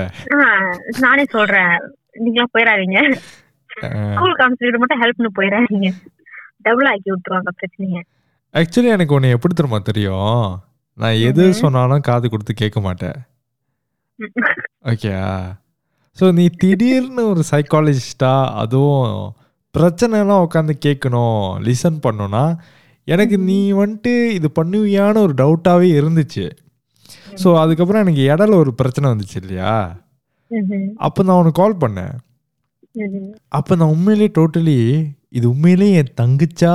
நானே 1.05 1.25
சொல்றேன். 1.35 1.73
நீங்களாம் 2.25 2.53
போயிடாதீங்க 2.55 2.99
ஸ்கூல் 4.13 4.37
கவுன்சிலர் 4.41 4.79
மட்டும் 4.83 5.01
ஹெல்ப்னு 5.03 5.33
போயிடாதீங்க 5.39 5.91
டபுள் 6.67 6.91
ஆக்கி 6.93 7.09
விட்டுருவாங்க 7.11 7.53
பிரச்சனைய. 7.59 8.05
ஆக்சுவலி 8.53 8.93
எனக்கு 8.97 9.17
உன்னை 9.19 9.33
எப்படி 9.37 9.53
தெரியுமா 9.55 9.81
தெரியும்? 9.91 10.39
நான் 10.97 11.19
எது. 11.31 11.43
சொன்னாலும் 11.63 12.07
காது 12.11 12.25
கொடுத்து 12.29 12.61
கேட்க 12.63 12.79
மாட்டேன். 12.87 13.19
ஓகே 14.93 15.13
ஸோ 16.17 16.25
நீ 16.39 16.47
திடீர்னு 16.61 17.23
ஒரு 17.33 17.43
சைக்காலஜிஸ்டா 17.53 18.33
அதுவும் 18.63 19.05
பிரச்சனைலாம் 19.75 20.43
உட்காந்து 20.45 20.73
கேட்கணும் 20.85 21.37
லிசன் 21.67 22.03
பண்ணணும்னா 22.05 22.43
எனக்கு 23.07 23.37
நீ 23.49 23.59
வந்துட்டு 23.73 24.13
இது 24.37 24.47
பண்ணுவியான்னு 24.59 25.23
ஒரு 25.27 25.33
டவுட்டாகவே 25.33 25.87
இருந்துச்சு. 25.99 26.45
ஸோ 27.43 27.49
அதுக்கப்புறம் 27.57 28.01
எனக்கு 28.01 28.21
இடையில 28.31 28.55
ஒரு 28.55 28.73
பிரச்சனை 28.73 29.11
வந்துச்சு 29.11 29.37
இல்லையா. 29.41 29.71
அப்போ 30.97 31.23
நான் 31.23 31.39
உனக்கு 31.41 31.61
கால் 31.61 31.81
பண்ணேன். 31.83 32.13
அப்போ 33.49 33.75
நான் 33.75 33.93
உண்மையிலேயே 33.95 34.31
டோட்டலி 34.37 34.77
இது 35.31 35.45
உண்மையிலேயே 35.49 35.97
என் 35.97 36.15
தங்கச்சா? 36.21 36.73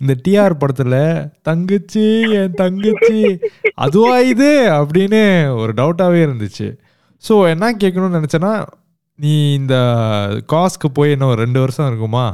இந்த 0.00 0.12
டிஆர் 0.24 0.58
படத்தில் 0.58 0.96
தங்கச்சி 1.42 2.06
என் 2.40 2.54
தங்கச்சி 2.54 3.20
அதுவா 3.74 4.18
இது? 4.32 4.50
அப்படின்னு 4.78 5.20
ஒரு 5.54 5.72
டவுட்டாகவே 5.72 6.20
இருந்துச்சு. 6.26 6.66
ஸோ 7.24 7.48
என்ன 7.48 7.72
கேட்கணும்னு 7.82 8.18
நினச்சேன்னா 8.20 8.52
நீ 9.18 9.32
இந்த 9.54 9.74
காஸ்க்கு 10.52 10.88
போய் 10.96 11.14
என்ன 11.14 11.26
ஒரு 11.26 11.38
ரெண்டு 11.44 11.60
வருஷம் 11.60 11.88
இருக்குமா. 11.90 12.26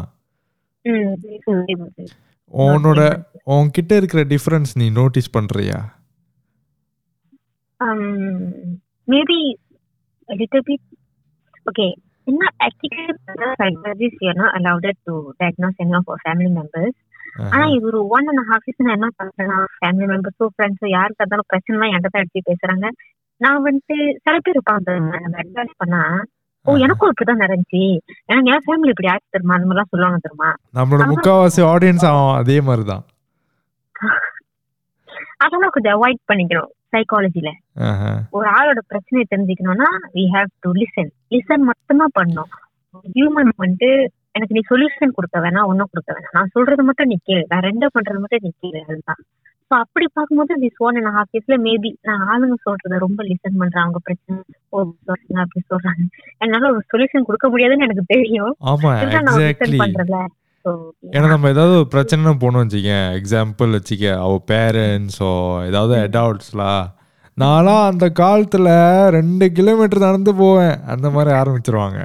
உன்னோட 2.52 3.00
உன்கிட்ட 3.54 3.92
இருக்கிற 4.00 4.22
டிஃப்ரென்ஸ் 4.34 4.72
நீ 4.80 4.86
notice 4.90 5.34
bit. 10.66 10.80
Okay, 11.66 11.90
in 12.26 12.34
my 12.40 12.50
ethical 12.66 13.06
psychologist, 13.58 14.16
you're 14.20 14.34
not 14.34 14.52
allowed 14.58 14.86
to 15.06 15.14
diagnose 15.40 15.78
any 15.84 15.94
of 15.98 16.10
our 16.12 16.20
family 16.26 16.50
members. 16.58 16.92
ஆனா 17.52 17.64
இது 17.74 17.84
ஒரு 17.90 18.00
ஒன் 18.16 18.28
அண்ட் 18.30 18.44
ஹாஃப் 18.50 18.64
இயர்ஸ் 18.66 18.84
நான் 18.84 18.96
என்ன 18.98 19.08
பண்றேன்னா 19.18 19.58
ஃபேமிலி 19.74 20.06
மெம்பர்ஸோ 20.12 20.46
ஃப்ரெண்ட்ஸோ 20.54 20.86
யாருக்கு 20.94 21.22
இருந்தாலும் 21.22 21.48
பிரச்சனை 21.52 21.88
என்கிட்ட 21.88 22.10
தான் 22.14 22.22
எடுத்து 22.24 22.40
பேசுறாங்க 22.48 22.86
நான் 23.40 23.64
வந்துட்டு 23.66 23.96
சில 24.24 24.34
பேர் 24.44 24.56
இருப்பாங்க 24.56 24.96
நம்ம 25.24 25.38
அட்வைஸ் 25.42 25.80
பண்ணா 25.82 26.00
ஓ 26.66 26.70
எனக்கும் 26.84 27.10
இப்படிதான் 27.10 27.42
நடந்துச்சு. 27.44 27.82
எனக்கு 28.30 28.50
என் 28.54 28.64
ஃபேமிலி 28.64 28.90
இப்படி 28.92 29.10
ஆச்சு 29.12 29.34
தெரியுமா? 29.34 29.54
அந்த 29.56 29.66
மாதிரிலாம் 29.68 29.92
சொல்லுவாங்க 29.92 30.18
தெரியுமா? 30.26 30.50
நம்மளோட 30.78 31.04
முக்காவாசி 31.12 31.60
ஆடியன்ஸ் 31.72 32.04
அவன் 32.10 32.38
அதே 32.42 32.56
மாதிரி 32.68 32.84
தான் 32.92 33.04
அதெல்லாம் 35.44 35.72
கொஞ்சம் 35.74 35.94
அவாய்ட் 35.96 36.20
பண்ணிக்கணும் 36.30 36.70
சைக்காலஜில 36.92 37.48
ஒரு 38.36 38.46
ஆளோட 38.56 38.80
பிரச்சனையை 38.90 39.24
தெரிஞ்சுக்கணும்னா 39.32 39.88
we 40.16 40.24
have 40.34 40.50
to 40.64 40.70
listen 40.80 41.10
listen 41.34 41.64
மட்டும்தான் 41.70 42.14
பண்ணணும். 42.18 42.50
ஹியூமன் 43.16 43.50
வந்துட்டு 43.62 43.90
எனக்கு 44.36 44.56
நீ 44.56 44.62
சொல்யூஷன் 44.70 45.14
கொடுக்க 45.16 45.36
வேணாம் 45.44 45.68
ஒன்றும் 45.70 45.90
கொடுக்க 45.92 46.10
வேணாம். 46.16 46.34
நான் 46.38 46.52
சொல்றது 46.56 46.82
மட்டும் 46.88 47.10
நீ 47.12 47.16
கேளு. 47.28 47.44
நான் 47.52 47.64
ரெண்டா 47.68 47.88
பண்றது 47.96 48.20
மட்டும் 48.22 48.44
நீ 48.46 48.50
கேளு 48.62 48.80
அதுதான். 48.86 49.20
ஸோ 49.70 49.74
அப்படி 49.84 50.06
பார்க்கும்போது 50.16 50.52
திஸ் 50.62 50.80
ஒன் 50.86 50.96
அண்ட் 51.00 51.12
ஹாஃப் 51.16 51.32
இயர்ஸ்ல 51.34 51.56
மேபி 51.66 51.90
நான் 52.08 52.22
ஆளுங்க 52.30 52.56
சொல்றத 52.66 52.98
ரொம்ப 53.04 53.20
லிசன் 53.28 53.58
பண்றேன். 53.60 53.82
அவங்க 53.84 54.00
பிரச்சனை 54.06 54.38
சொல்றாங்க 54.74 55.42
அப்படி 55.44 55.62
சொல்றாங்க. 55.72 56.02
என்னால 56.44 56.70
ஒரு 56.74 56.82
சொல்யூஷன் 56.92 57.26
கொடுக்க 57.28 57.48
முடியாதுன்னு 57.52 57.86
எனக்கு 57.88 58.04
தெரியும். 58.14 58.54
ஆமா 58.72 58.92
எக்ஸாக்ட்லி 59.02 59.80
ஸோ 60.64 60.70
ஏன்னா 61.14 61.26
நம்ம 61.32 61.50
ஏதாவது 61.52 61.74
ஒரு 61.80 61.86
பிரச்சனை 61.92 62.32
போனோம் 62.40 62.64
வச்சுக்க 62.64 62.96
எக்ஸாம்பிள் 63.18 63.76
வச்சுக்க 63.76 64.06
அவ 64.24 64.32
பேரண்ட்ஸோ 64.50 65.30
ஏதாவது 65.68 65.94
அடல்ட்ஸ்லாம் 66.06 66.88
நான்லாம் 67.36 67.84
அந்த 67.90 68.06
காலத்தில் 68.22 68.68
ரெண்டு 69.16 69.46
கிலோமீட்டர் 69.58 70.06
நடந்து 70.08 70.32
போவேன். 70.42 70.74
அந்த 70.94 71.06
மாதிரி 71.14 71.30
ஆரம்பிச்சிருவாங்க. 71.38 72.00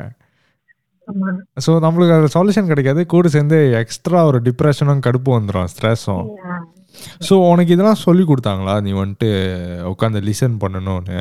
ஸோ 1.65 1.71
நம்மளுக்கு 1.85 2.15
அது 2.17 2.35
சொல்யூஷன் 2.35 2.69
கிடைக்காது. 2.71 3.01
கூட 3.13 3.27
சேர்ந்து 3.33 3.57
எக்ஸ்ட்ரா 3.81 4.21
ஒரு 4.29 4.39
டிப்ரெஷனும் 4.47 5.03
கடுப்பு 5.07 5.31
வந்துடும் 5.37 5.69
ஸ்ட்ரெஸ்ஸும். 5.73 6.25
ஸோ 7.27 7.33
உனக்கு 7.51 7.73
இதெல்லாம் 7.75 8.03
சொல்லி 8.05 8.23
கொடுத்தாங்களா? 8.29 8.75
நீ 8.85 8.91
வந்துட்டு 9.01 9.29
உட்காந்து 9.91 10.25
லிசன் 10.29 10.57
பண்ணணும்னு. 10.63 11.19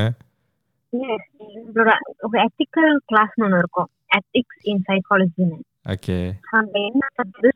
Yes, 0.92 1.22
எங்களோட 1.60 1.92
ஒரு 2.26 2.36
எத்திக்கல் 2.46 2.92
கிளாஸ்னு 3.10 3.44
ஒன்று 3.46 3.62
இருக்கும் 3.62 3.88
எத்திக்ஸ் 4.18 4.60
இன் 4.72 4.82
சைக்காலஜின்னு 4.88 5.58
ஓகே 5.94 6.16
அங்க 6.58 6.74
என்ன 6.90 7.04
பண்ணுறது? 7.18 7.48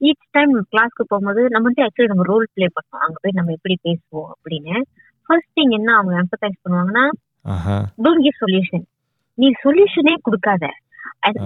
ஈச் 0.00 0.28
டைம் 0.36 0.52
கிளாஸ்க்கு 0.72 1.04
போகும்போது 1.10 1.42
நம்ம 1.54 1.66
வந்து 1.68 1.84
ஆக்சுவலி 1.86 2.10
நம்ம 2.12 2.26
ரோல் 2.30 2.46
ப்ளே 2.54 2.66
பண்ணோம் 2.76 3.04
அங்க 3.06 3.16
போய் 3.24 3.36
நம்ம 3.38 3.52
எப்படி 3.56 3.76
பேசுவோம் 3.86 4.30
அப்படின்னு. 4.34 4.74
ஃபர்ஸ்ட் 5.26 5.52
திங் 5.58 5.74
என்ன 5.78 5.90
அவங்க 5.98 6.14
எம்பத்தைஸ் 6.22 6.62
பண்ணுவாங்கன்னா 6.64 7.04
டோன்ட் 8.04 8.24
கிவ் 8.26 8.40
சொல்யூஷன் 8.44 8.84
நீ 9.38 9.48
சொல்யூஷனே 9.64 10.14
கொடுக்காத. 10.28 10.64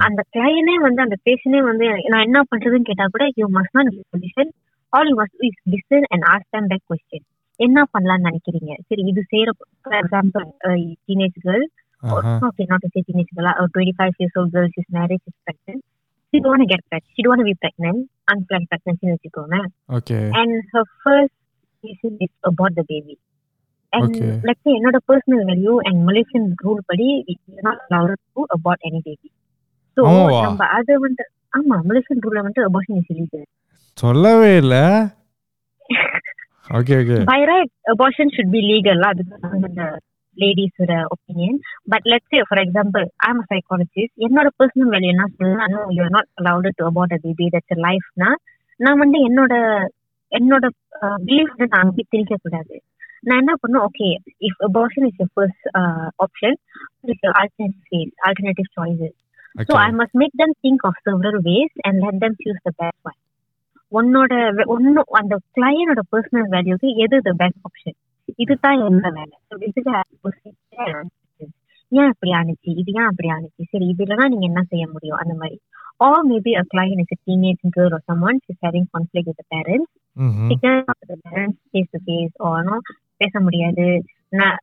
அந்த 0.06 0.20
கிளையனே 0.34 0.76
வந்து 0.86 1.00
அந்த 1.06 1.16
பேஷனே 1.26 1.60
வந்து 1.70 1.86
நான் 2.12 2.26
என்ன 2.28 2.38
பண்றதுன்னு 2.52 2.88
கேட்டா 2.88 3.06
கூட 3.14 3.26
you 3.40 3.46
must 3.58 3.76
not 3.78 3.92
give 3.94 4.08
solution 4.14 4.50
All 4.93 5.09
you 5.11 5.15
must 5.21 5.39
is 5.49 5.61
listen 5.73 6.07
and 6.13 6.25
ask 6.33 6.51
them 6.55 6.69
back 6.73 6.85
question 6.91 7.25
என்ன 7.59 7.79
பண்ணலாம்னு 7.93 8.27
நினைக்கிறீங்க 8.29 8.71
சரி 8.89 9.03
இது 9.11 9.23
செய்யற 9.31 9.49
for 9.81 9.97
example 10.01 10.45
teenage 11.07 11.39
girl 11.45 11.65
Aha 12.03 12.31
okay, 12.47 12.65
not 12.69 12.81
to 12.83 12.89
say 12.93 13.01
teenage 13.07 13.29
girl, 13.35 13.47
a 13.51 13.65
25 13.65 14.15
years 14.21 14.33
old 14.39 14.49
girl, 14.53 14.65
she's 14.73 14.87
married, 14.89 15.21
she's 15.23 15.35
pregnant. 15.45 15.81
She 16.33 16.39
don't 16.39 16.51
want 16.53 16.63
to 16.63 16.71
get 16.71 16.81
pregnant. 16.89 17.11
She 17.15 17.21
don't 17.23 17.31
want 17.33 17.43
to 17.43 17.49
be 17.49 17.55
pregnant, 17.55 17.99
unplanned 18.27 18.67
pregnancy 18.71 19.05
in 19.05 19.11
வச்சுக்கோங்க. 19.13 19.57
Okay 19.97 20.17
And 20.39 20.51
her 20.73 20.83
first 21.03 21.33
decision 21.83 22.13
is 22.25 22.33
about 22.43 22.73
the 22.79 22.85
baby. 22.91 23.15
And 23.93 24.05
Okay. 24.07 24.31
let's 24.49 24.61
say 24.65 24.73
என்னோட 24.79 24.99
personal 25.11 25.41
value 25.51 25.77
and 25.87 25.97
Malaysian 26.09 26.45
rule 26.63 26.81
படி 26.91 27.07
we 27.27 27.35
are 27.53 27.65
not 27.69 27.79
allowed 27.87 28.13
to 28.35 28.47
abort 28.57 28.79
any 28.89 29.01
baby. 29.07 29.29
So 29.97 30.01
ஆமாவா? 30.11 30.41
நம்ம 30.47 30.69
அது 30.77 30.93
வந்து 31.05 31.25
ஆமா 31.57 31.77
Malaysian 31.89 32.23
ரூல்ல 32.25 32.43
வந்து 32.47 32.61
abortion 32.69 32.97
is 33.01 33.09
illegal. 33.15 33.43
சொல்லவே 33.97 34.57
இல்லை 34.57 34.83
okay 36.77 36.93
okay 37.01 37.17
By 37.31 37.39
right, 37.51 37.71
abortion 37.93 38.27
should 38.35 38.51
be 38.51 38.61
legal. 38.61 38.97
lah. 39.03 39.11
This 39.13 39.27
is 39.27 39.39
the 39.79 39.87
ladies' 40.37 40.79
uh, 40.79 41.05
opinion. 41.15 41.59
But 41.87 42.01
let's 42.05 42.27
say, 42.31 42.41
for 42.51 42.57
example, 42.57 43.05
I'm 43.27 43.39
a 43.39 43.45
psychologist. 43.49 44.11
என்னோட 44.25 44.47
personal 44.61 44.87
value 44.93 45.11
என்ன 45.13 45.25
சொல்லுன்னா 45.39 45.67
no, 45.75 45.81
you're 45.89 46.13
not 46.17 46.27
allowed 46.39 46.67
to 46.79 46.85
abort 46.85 47.11
a 47.11 47.19
baby. 47.25 47.47
That's 47.53 47.73
a 47.77 47.81
life. 47.89 48.07
னா 48.23 48.29
நான் 48.79 49.01
வந்து 49.03 49.17
என்னோட 49.27 49.53
என்னோட 50.31 50.65
belief 51.27 51.51
வந்து 51.53 51.67
நான் 51.73 51.83
அங்கே 51.85 52.05
திணிக்க 52.09 52.35
கூடாது 52.45 52.75
நான் 53.23 53.41
என்ன 53.41 53.53
பண்ணும் 53.63 53.83
okay 53.87 54.07
if 54.47 54.61
abortion 54.69 55.03
is 55.09 55.15
your 55.21 55.29
first 55.37 55.61
uh, 55.79 56.07
option 56.25 56.53
is 57.13 57.19
your 57.25 57.35
alternative 57.41 58.09
alternative 58.29 58.69
choices 58.77 59.13
so 59.57 59.61
okay 59.61 59.77
I 59.87 59.91
must 59.99 60.13
make 60.23 60.33
them 60.41 60.53
think 60.65 60.81
of 60.89 60.95
several 61.09 61.37
ways 61.49 61.71
and 61.87 61.95
let 62.05 62.15
them 62.23 62.33
உன்னோட 63.92 64.32
வே- 64.56 64.68
உன்னோ 64.74 65.02
அந்த 65.20 65.34
கிளையனோட 65.56 66.00
பர்சனல் 66.12 66.50
வேல்யூக்கு 66.54 66.88
எது 67.04 67.16
த 67.28 67.32
பெஸ்ட் 67.40 67.62
ஆப்ஷன் 67.68 67.96
இதுதான் 68.42 68.80
என்ன 68.88 69.06
வேலை 69.18 69.36
So 69.50 69.56
basically 69.62 69.92
I 69.92 70.02
have 70.02 70.18
to 70.24 70.30
sit 70.38 70.54
there 70.78 70.98
and 70.98 71.10
analysis. 71.10 71.50
ஏன் 71.92 72.10
இப்படி 72.12 72.30
ஆனிச்சு 72.38 72.70
இது 72.80 72.90
ஏன் 72.98 73.08
அப்படி 73.10 73.28
ஆனிச்சு 73.36 73.62
சரி 73.72 73.86
இதுலனா 73.92 74.24
நீங்க 74.32 74.46
என்ன 74.50 74.62
செய்ய 74.72 74.86
முடியும் 74.94 75.20
அந்த 75.22 75.34
மாதிரி 75.40 75.58
or 76.00 76.16
maybe 76.24 76.52
a 76.54 76.64
client 76.72 77.00
is 77.04 77.12
a 77.12 77.20
teenage 77.24 77.62
girl 77.76 77.92
or 77.92 78.02
someone 78.10 78.36
she's 78.42 78.60
having 78.62 78.84
conflict 78.94 79.26
with 79.30 79.38
the 79.40 79.46
parents 79.54 79.88
ம் 80.16 80.34
she 80.48 80.56
can 80.56 80.76
talk 80.80 80.98
to 81.02 81.08
the 81.12 81.18
parents 81.26 81.58
face 81.72 81.88
to 81.94 82.00
face 82.08 82.34
or 82.40 82.54
no 82.62 82.76
பேச 83.20 83.40
முடியாது 83.40 83.86
நான் 84.32 84.58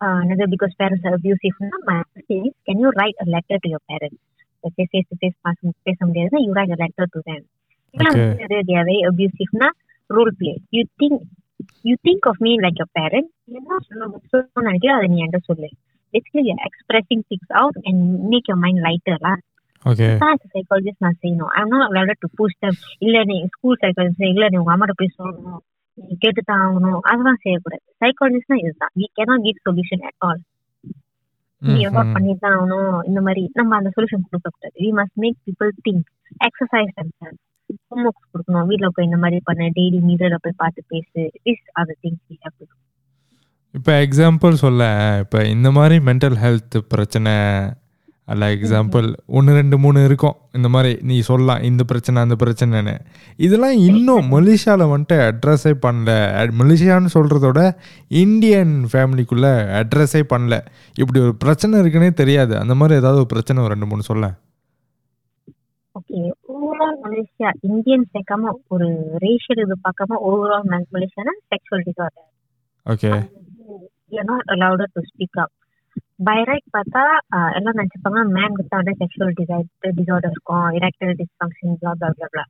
uh, 0.00 0.18
another 0.24 0.46
because 0.46 0.72
parents 0.74 1.04
are 1.04 1.14
abusive 1.14 1.56
na 1.64 1.78
my 1.88 1.96
advice 2.02 2.30
is 2.38 2.52
can 2.68 2.78
you 2.78 2.90
write 2.98 3.18
a 3.20 3.28
letter 3.34 3.58
to 3.64 3.70
your 3.74 3.82
parents 3.92 4.20
let's 4.64 4.76
say 4.76 4.86
face 4.94 5.08
to 5.12 5.16
face 5.16 5.36
பேச 5.88 5.98
முடியாதுன்னா 6.06 6.42
you 6.46 6.52
write 6.52 6.74
a 6.76 6.82
letter 6.84 7.06
to 7.14 7.22
them 7.30 7.42
Okay. 7.96 8.28
okay. 8.44 8.62
they 8.68 8.76
are 8.80 8.84
very 8.84 9.02
abusive. 9.10 9.50
Na 9.60 9.68
role 10.10 10.32
play. 10.40 10.56
You 10.76 10.84
think 11.00 11.14
you 11.88 11.96
think 12.06 12.22
of 12.30 12.36
me 12.46 12.52
like 12.64 12.78
your 12.82 12.90
parent. 12.98 13.28
என்ன 13.58 13.78
சொல்ல 14.30 14.64
நினைக்கிற 14.68 14.90
அதை 14.96 15.06
நீ 15.12 15.18
என்கிட்ட 15.24 15.48
சொல்லு. 15.50 15.68
Basically 16.14 16.42
you're 16.48 16.64
expressing 16.68 17.20
things 17.30 17.48
out 17.60 17.76
and 17.88 17.98
make 18.32 18.48
your 18.50 18.58
mind 18.64 18.80
lighter 18.88 19.18
lah. 19.26 19.36
Okay 19.90 20.06
தான் 20.22 20.38
psychologist 20.54 21.04
நான் 21.04 21.18
செய்யணும். 21.22 21.50
I'm 21.58 21.72
not 21.72 21.84
allowed 21.88 22.12
to 22.22 22.28
push 22.38 22.58
them 22.64 22.78
இல்ல 23.06 23.16
நீ 23.30 23.36
ஸ்கூல் 23.54 23.80
சைக்காலஜிஸ்ட் 23.84 24.32
இல்ல 24.34 24.46
நீ 24.52 24.56
உங்க 24.62 24.72
அம்மாட்ட 24.74 24.94
போய் 25.00 25.16
சொல்லணும். 25.18 25.60
நீ 25.98 26.14
கேட்டு 26.24 26.42
தான் 26.50 26.62
ஆகணும். 26.66 27.00
அதெல்லாம் 27.10 27.40
செய்யக்கூடாது. 27.44 27.84
சைக்காலஜிஸ்ட்னா 28.02 28.58
இதுதான். 28.62 28.92
We 29.00 29.06
cannot 29.18 29.44
give 29.46 29.64
solution 29.68 30.04
at 30.08 30.20
all 30.28 30.40
நீ 31.62 31.78
எவ்வளோ 31.88 32.04
பண்ணி 32.16 32.32
தான் 32.44 32.56
ஆகணும்? 32.56 32.96
இந்த 33.10 33.20
மாதிரி 33.26 33.42
நம்ம 33.58 33.76
அந்த 33.80 33.90
சொல்யூஷன் 33.96 34.26
கொடுக்க 34.28 34.48
கூடாது 34.56 34.76
we 34.84 34.90
must 35.00 35.18
make 35.24 35.38
people 35.48 35.70
think 35.86 36.06
exercise 36.48 36.94
homeworks 37.72 38.28
கொடுக்கணும். 38.32 38.66
வீட்டில் 38.66 38.94
போய் 38.94 39.04
இந்த 39.04 39.16
மாதிரி 39.16 39.40
பண்ண. 39.44 39.68
டெய்லி 39.68 40.00
மீரர்ல 40.08 40.36
போய் 40.40 40.60
பார்த்து 40.62 40.84
பேசு. 40.88 41.30
Is 41.42 41.64
other 41.80 42.00
things 42.04 42.24
we 42.30 42.36
have 42.44 42.56
to 42.58 42.66
இப்போ 43.74 43.92
எக்ஸாம்பிள் 44.02 44.52
சொல்ல. 44.52 44.84
இப்போ 45.20 45.44
இந்த 45.46 45.70
மாதிரி 45.70 46.04
மென்டல் 46.04 46.36
ஹெல்த் 46.44 46.76
பிரச்சனை 46.88 47.32
அல்ல 48.24 48.54
எக்ஸாம்பிள் 48.54 49.14
ஒன்று 49.26 49.52
ரெண்டு 49.54 49.78
மூணு 49.78 50.04
இருக்கும். 50.04 50.36
இந்த 50.52 50.68
மாதிரி 50.68 50.98
நீ 51.02 51.20
சொல்லலாம். 51.20 51.62
இந்த 51.62 51.84
பிரச்சனை 51.84 52.22
அந்த 52.22 52.36
பிரச்சனைன்னு. 52.44 52.94
இதெல்லாம் 53.36 53.76
இன்னும் 53.76 54.30
மலேசியாவில் 54.32 54.92
வந்துட்டு 54.92 55.18
அட்ரஸே 55.26 55.72
பண்ணல. 55.86 56.10
மலேசியான்னு 56.60 57.14
சொல்கிறதோட 57.14 57.60
இந்தியன் 58.08 58.86
ஃபேமிலிக்குள்ளே 58.92 59.52
அட்ரஸே 59.80 60.22
பண்ணல. 60.34 60.58
இப்படி 60.98 61.20
ஒரு 61.20 61.36
பிரச்சனை 61.36 61.80
இருக்குன்னே 61.80 62.12
தெரியாது. 62.12 62.58
அந்த 62.58 62.74
மாதிரி 62.74 62.98
ஏதாவது 62.98 63.18
ஒரு 63.18 63.26
பிரச்சனை 63.26 63.62
ஒரு 63.62 63.72
ரெண்டு 63.74 63.86
மூணு 63.86 64.02
சொல்ல 64.02 64.34
ஓகே 66.10 66.20
ஓவரால் 66.54 66.98
மலேசியா 67.04 67.50
இந்தியன் 67.68 68.04
சேர்க்காம 68.14 68.50
ஒரு 68.74 68.88
ரேஷியல் 69.24 69.62
இது 69.62 69.76
பார்க்காம 69.86 70.18
overall 70.28 70.66
மலேசியானா 70.94 71.34
sexual 71.52 71.86
disorder 71.88 72.28
okay 72.86 73.12
you're 74.14 74.28
not 74.32 74.44
allowed 74.54 74.82
to 74.96 75.00
speak 75.08 75.36
up. 75.42 75.50
By 76.26 76.36
right 76.48 76.68
பார்த்தா 76.76 77.02
எல்லாம் 77.58 77.78
நினைச்சுப்பாங்க 77.78 78.20
மேம்க்கு 78.36 78.64
தான் 78.64 78.80
வந்து 78.80 78.94
செக்ஷுவல் 79.00 79.34
டிசைர் 79.40 79.96
டிசார்டர் 79.98 80.32
இருக்கும் 80.34 80.68
erectile 80.78 81.14
dysfunction 81.20 81.74
blah 81.80 81.94
blah 82.00 82.10
blah 82.18 82.28
blah. 82.34 82.46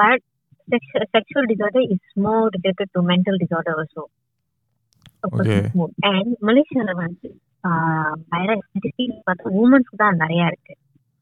But 0.00 0.22
sexual 1.14 1.48
disorder 1.52 1.86
is 1.94 2.12
more 2.26 2.46
related 2.56 2.92
to 2.96 3.02
mental 3.10 3.40
disorder 3.42 3.78
also. 3.82 4.04
And 6.10 6.36
மலேசியால 6.50 6.94
வந்து 7.02 7.28
by 8.34 8.42
right 8.50 8.64
பார்த்தா 9.28 9.52
உமன்ஸ்க்கு 9.62 10.00
தான் 10.04 10.22
நிறைய 10.24 10.50
இருக்கு. 10.52 10.74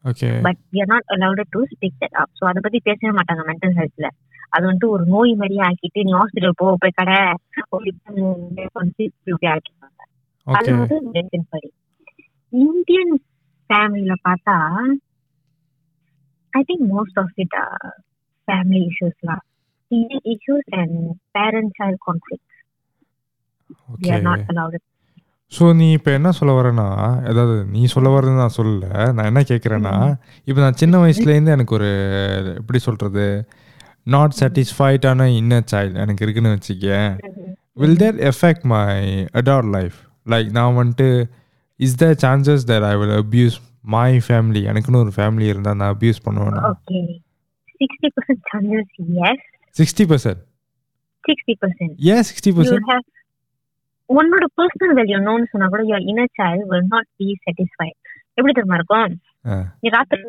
Okay 0.05 0.28
but 0.47 0.61
we 0.73 0.81
are 0.83 0.90
not 0.93 1.09
allowed 1.14 1.40
to 1.55 1.61
speak 1.73 1.99
that 2.02 2.17
up 2.21 2.33
so 2.38 2.45
அதை 2.50 2.61
பத்தி 2.67 2.78
பேசவே 2.88 3.12
மாட்டாங்க 3.19 3.43
மென்டல் 3.49 3.76
ஹெல்த்ல 3.78 4.09
அது 4.52 4.64
வந்துட்டு 4.67 4.90
ஒரு 4.95 5.05
நோய் 5.07 5.33
மாதிரியே 5.35 5.62
ஆக்கிட்டு 5.67 6.05
நீ 6.07 6.12
ஹாஸ்பிட்டல் 6.19 6.59
போ 6.61 6.67
போய் 6.83 6.99
கடை. 6.99 7.17
இப்படி 7.62 7.90
ஆக்கிடுவாங்க. 9.49 10.00
அது 10.47 10.71
வந்து 10.76 10.97
மெடிசன் 11.09 11.49
படி. 11.50 11.69
இந்தியன் 12.52 13.12
ஃபேமிலியில 13.71 14.14
பார்த்தா 14.28 14.55
I 16.52 16.62
think 16.69 16.87
most 16.93 17.19
of 17.23 17.35
it 17.45 17.57
family 18.49 18.83
இஷ்யூஸ்லாம் 18.90 19.45
issues 20.33 20.71
and 20.81 20.97
parent 21.37 21.75
child 21.81 22.02
conflict 22.07 22.45
we 23.71 23.76
okay 23.95 24.11
are 24.14 24.23
not 24.26 24.40
allowed 24.50 24.75
so 25.52 25.64
நீ 25.73 25.87
இப்போ 25.93 26.11
என்ன 26.11 26.31
சொல்ல 26.31 26.52
வரேன்னா 26.55 26.87
அதாவது 27.28 27.55
நீ 27.67 27.83
சொல்ல 27.87 28.09
வரேன்னு 28.09 28.40
நான் 28.40 28.57
சொல்லல 28.57 28.87
நான் 29.12 29.26
என்ன 29.26 29.40
கேட்குறேன்னா 29.50 29.95
இப்போ 30.47 30.61
நான் 30.61 30.75
சின்ன 30.75 30.97
வயசுலேருந்து 30.99 31.50
எனக்கு 31.50 31.75
ஒரு 31.75 31.88
எப்படி 32.55 32.78
சொல்கிறது 32.78 33.25
நாட் 34.07 34.37
சாட்டிஸ்ஃபைடான 34.38 35.28
இன்னர் 35.38 35.71
சைல்டு 35.73 36.00
எனக்கு 36.00 36.25
இருக்குன்னு 36.25 36.55
வச்சுக்கேன். 36.55 37.11
Will 37.76 37.99
that 37.99 38.21
affect 38.28 38.64
my 38.67 38.85
adult 39.35 39.71
life 39.75 39.97
like 40.26 40.49
நான் 40.50 40.78
வந்துட்டு 40.78 41.09
is 41.81 41.97
the 41.97 42.09
chances 42.23 42.64
that 42.71 42.85
I 42.85 42.95
will 42.97 43.17
abuse 43.19 43.57
my 43.90 44.11
family 44.26 44.62
எனக்குன்னு 44.71 45.02
ஒரு 45.05 45.14
ஃபேமிலி 45.17 45.47
இருந்தால் 45.49 45.78
நான் 45.81 45.93
அப்யூஸ் 45.95 46.25
பண்ணுவேன்னா 46.26 46.62
சிக்ஸ்டி 49.76 50.07
பர்சன்ட் 50.07 50.43
ஏன் 52.11 52.25
சிக்ஸ்டி 52.28 52.52
பர்சன்ட் 52.59 52.87
உன்னோட 54.17 54.45
பர்சனல் 54.59 54.95
வேல்யூ 54.99 55.19
நோன்னு 55.29 55.50
சொன்னா 55.53 55.67
கூட 55.73 55.83
your 55.91 56.00
inner 56.11 56.29
child 56.38 56.61
will 56.71 56.85
not 56.95 57.07
be 57.21 57.29
satisfied. 57.47 57.97
எப்படி 58.38 58.53
தெரியுமா 58.59 58.77
இருக்கும். 58.79 59.15
நீ 59.83 59.88
ராத்திரி. 59.97 60.23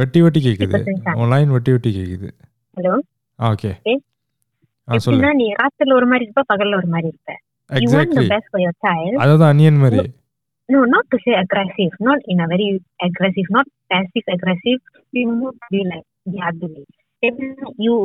வெட்டி 0.00 0.20
வெட்டி 0.24 0.40
கேட்குது 0.46 0.74
50% 0.78 1.20
உன் 1.20 1.32
லைன் 1.34 1.52
வெட்டி 1.56 1.72
வெட்டி 1.74 1.92
Hello? 2.76 2.94
ஆ 3.38 3.50
ஓகே. 3.54 3.70
எப்படின்னா 4.88 5.32
நீ 5.40 5.46
ராத்திரில 5.62 5.96
ஒரு 6.00 6.06
மாதிரி 6.10 6.24
இருப்ப 6.26 6.44
பகல்ல 6.52 6.78
ஒரு 6.80 6.90
மாதிரி 6.94 7.08
இருப்ப. 7.12 7.32
Want 7.70 7.74
the 7.74 7.80
exactly 7.80 8.24
best 8.34 8.48
for 8.54 8.60
your 8.64 8.74
child. 8.86 9.14
அதாவது 9.24 9.44
அனியன் 9.52 9.80
மாதிரி. 9.84 10.02
No 10.68 10.80
not 10.94 11.06
to 11.12 11.18
say 11.24 11.32
aggressive. 11.44 11.94
Not 12.08 12.20
in 12.32 12.38
a 12.44 12.46
very 12.52 12.68
aggressive 13.06 13.48
not 13.56 13.66
passive 13.92 14.26
aggressive. 14.36 14.80
You 15.16 15.24
need 15.30 15.56
to 15.62 15.68
be 15.74 15.80
like 15.92 16.06
the 16.34 16.40
you 17.86 17.96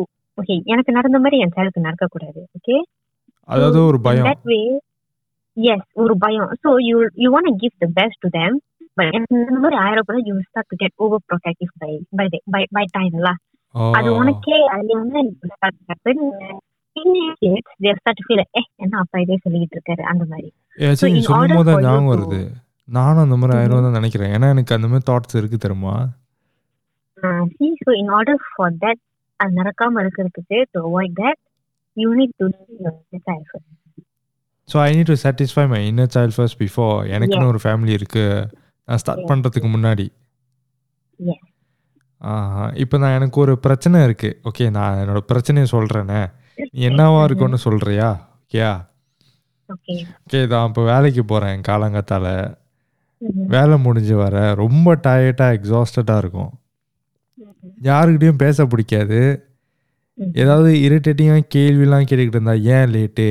எனக்கு 0.74 0.92
நடந்த 0.98 1.18
மாதிரி 1.20 1.38
என் 1.44 1.54
சைல்டுக்கு 1.56 1.86
நடக்க 1.88 2.06
கூடாது 2.10 2.42
ஓகே 2.58 2.76
அதாவது 3.50 3.80
ஒரு 3.90 4.00
பயம் 4.08 4.28
yes 5.58 5.82
ஒரு 6.04 6.14
பயம் 6.18 6.50
so 6.64 6.72
you 6.88 6.98
you 7.24 7.30
want 7.36 7.48
to 7.50 7.56
give 7.64 7.74
the 7.86 7.90
best 8.00 8.18
to 8.26 8.30
them 8.38 8.52
but 8.98 9.16
இந்த 9.36 9.60
மாதிரி 9.64 9.78
ஆயிரப்பட 9.86 10.18
you 10.28 10.34
will 10.38 10.48
start 10.52 10.68
to 10.74 10.78
get 10.84 10.94
over 11.06 11.20
protective 11.32 11.72
by 11.84 11.92
by 12.20 12.28
the, 12.34 12.40
by 12.56 12.64
by 12.78 12.86
time 12.98 13.16
lah 13.28 13.36
ஓ 13.76 13.90
அது 13.98 14.10
உனக்கே 14.20 14.60
அதுல 14.76 14.98
வந்து 15.02 15.20
to 18.18 18.24
feel 18.28 18.40
like 18.42 18.54
eh 18.62 18.66
என்ன 18.84 18.96
அப்பா 19.04 19.18
இதே 19.26 19.38
சொல்லிட்டு 19.46 19.78
இருக்காரு 19.78 20.04
அந்த 20.14 20.24
மாதிரி 20.32 20.50
நீ 21.14 21.22
சொல்லும் 21.30 21.60
போது 21.60 21.76
ஞாபகம் 21.88 22.12
வருது 22.14 22.40
நானும் 22.88 23.24
அந்த 23.26 23.36
மாதிரி 23.40 23.54
Mhm. 23.56 23.62
ஆயிரம் 23.62 23.86
தான் 23.88 23.98
நினைக்கிறேன் 24.00 24.32
ஏன்னா 24.36 24.48
எனக்கு 24.56 24.76
அந்த 24.78 24.88
மாதிரி 24.92 25.08
தாட்ஸ் 25.12 25.38
இருக்கு 25.42 25.58
தெரியுமா 25.66 25.96
uh, 27.18 27.44
in 28.02 28.10
order 28.20 28.36
for 28.56 28.68
that 28.84 28.98
அது 29.40 29.52
நடக்காம 29.60 30.02
இருக்கிறதுக்கு 30.04 30.58
to 30.74 30.80
avoid 30.88 31.12
that 31.24 31.38
you 31.98 32.10
need 32.16 32.32
to 32.40 32.46
do 32.50 32.62
your 32.84 32.94
child 33.28 33.46
first. 33.52 33.68
So 34.70 34.78
I 34.80 34.90
need 34.96 35.12
to 35.12 35.16
satisfy 35.22 35.64
my 35.70 35.80
inner 35.90 36.12
child 36.16 36.36
first 36.36 36.60
before 36.62 36.96
எனக்குன்னு 37.16 37.52
ஒரு 37.52 37.60
ஃபேமிலி 37.64 37.94
இருக்கு. 38.00 38.26
நான் 38.88 39.00
ஸ்டார்ட். 39.04 39.24
பண்ணுறதுக்கு 39.30 39.70
முன்னாடி. 39.76 40.06
இப்போ 42.84 42.96
நான் 42.98 43.16
எனக்கு 43.18 43.38
ஒரு 43.40 43.54
பிரச்சனை 43.60 43.98
இருக்கு. 44.04 44.30
ஓகே 44.50 44.66
நான் 44.78 45.00
என்னோட 45.02 45.22
பிரச்சனையை 45.32 45.68
சொல்கிறேனே 45.72 46.22
என்னவா 46.88 47.20
இருக்கும்னு 47.28 47.60
சொல்கிறியா 47.66 48.10
ஓகேயா 48.42 48.72
ஓகே 49.70 50.40
தான் 50.54 50.68
இப்போ 50.70 50.84
வேலைக்கு 50.92 51.24
போகிறேன் 51.26 51.62
காலங்காத்தால. 51.70 52.28
Mhm. 53.22 53.46
வேலை 53.54 53.76
முடிஞ்சு 53.86 54.16
வர 54.16 54.36
ரொம்ப 54.62 54.96
டயர்டாக 55.06 55.56
எக்ஸாஸ்டடாக 55.58 56.22
இருக்கும். 56.24 56.52
Mhm. 57.38 57.72
யாருக்கிட்டையும் 57.90 58.42
பேச 58.46 58.66
பிடிக்காது. 58.66 59.20
ஏதாவது 60.34 60.70
இரிட்டேட்டிங்காக 60.88 61.44
கேள்விலாம் 61.56 62.08
கேட்டுக்கிட்டு 62.10 62.38
இருந்தா 62.38 62.56
ஏன் 62.76 62.90
லேட்டு 62.96 63.28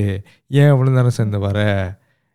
ஏன் 0.49 0.71
இவ்வளோ 0.73 0.91
நேரம் 0.91 1.17
சேர்ந்து 1.19 1.39
வர? 1.39 1.59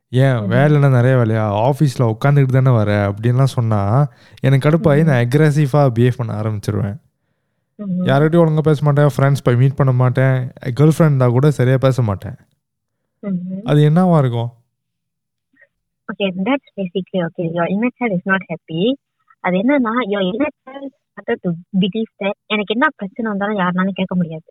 ஏன் 0.10 0.39
வேலைன்னா 0.54 0.89
நிறைய 0.89 1.16
வேலையா? 1.18 1.46
ஆஃபீஸில் 1.68 2.10
உட்காந்துக்கிட்டு 2.13 2.58
தானே 2.58 2.74
வர? 2.76 2.92
அப்படின்லாம் 3.10 3.56
சொன்னால் 3.58 4.06
எனக்கு 4.42 4.66
கடுப்பாகி 4.68 5.04
நான் 5.10 5.22
அக்ரெசிவாக 5.26 5.94
பிஹேவ் 5.98 6.20
பண்ண 6.20 6.34
ஆரம்பிச்சிருவேன். 6.42 6.98
யார்கிட்டயும் 8.10 8.44
ஒழுங்கா 8.44 8.63
பேச 8.70 8.82
மாட்டேன் 8.84 9.13
ஃப்ரெண்ட்ஸ் 9.16 9.46
போய் 9.46 9.56
மீட் 9.56 9.80
பண்ண 9.80 9.92
மாட்டேன் 9.92 10.36
கேர்ள் 10.80 10.96
ஃப்ரெண்டா 10.98 11.28
கூட 11.32 11.52
சரியாக 11.52 11.78
பேச 11.78 12.02
மாட்டேன். 12.02 12.36
அது 13.63 13.80
என்னவா 13.89 14.18
இருக்கும்? 14.18 14.52
Okay 16.12 16.30
that's 16.48 16.70
basically 16.80 17.20
okay 17.28 17.46
your 17.58 17.66
inner 17.74 17.89
child 17.98 18.13
is 18.18 18.26
not 18.32 18.42
happy. 18.52 18.84
அது 19.39 19.56
என்னன்னா 19.62 19.94
your 20.13 20.24
inner 20.32 20.52
child 20.63 20.92
started 21.13 21.39
to 21.45 21.49
believe 21.82 22.12
that 22.21 22.36
எனக்கு 22.54 22.73
என்ன 22.76 22.88
பிரச்சனை 22.99 23.26
வந்தாலும் 23.32 23.60
யாருனாலும் 23.62 23.97
கேட்க 23.99 24.15
முடியாது 24.15 24.47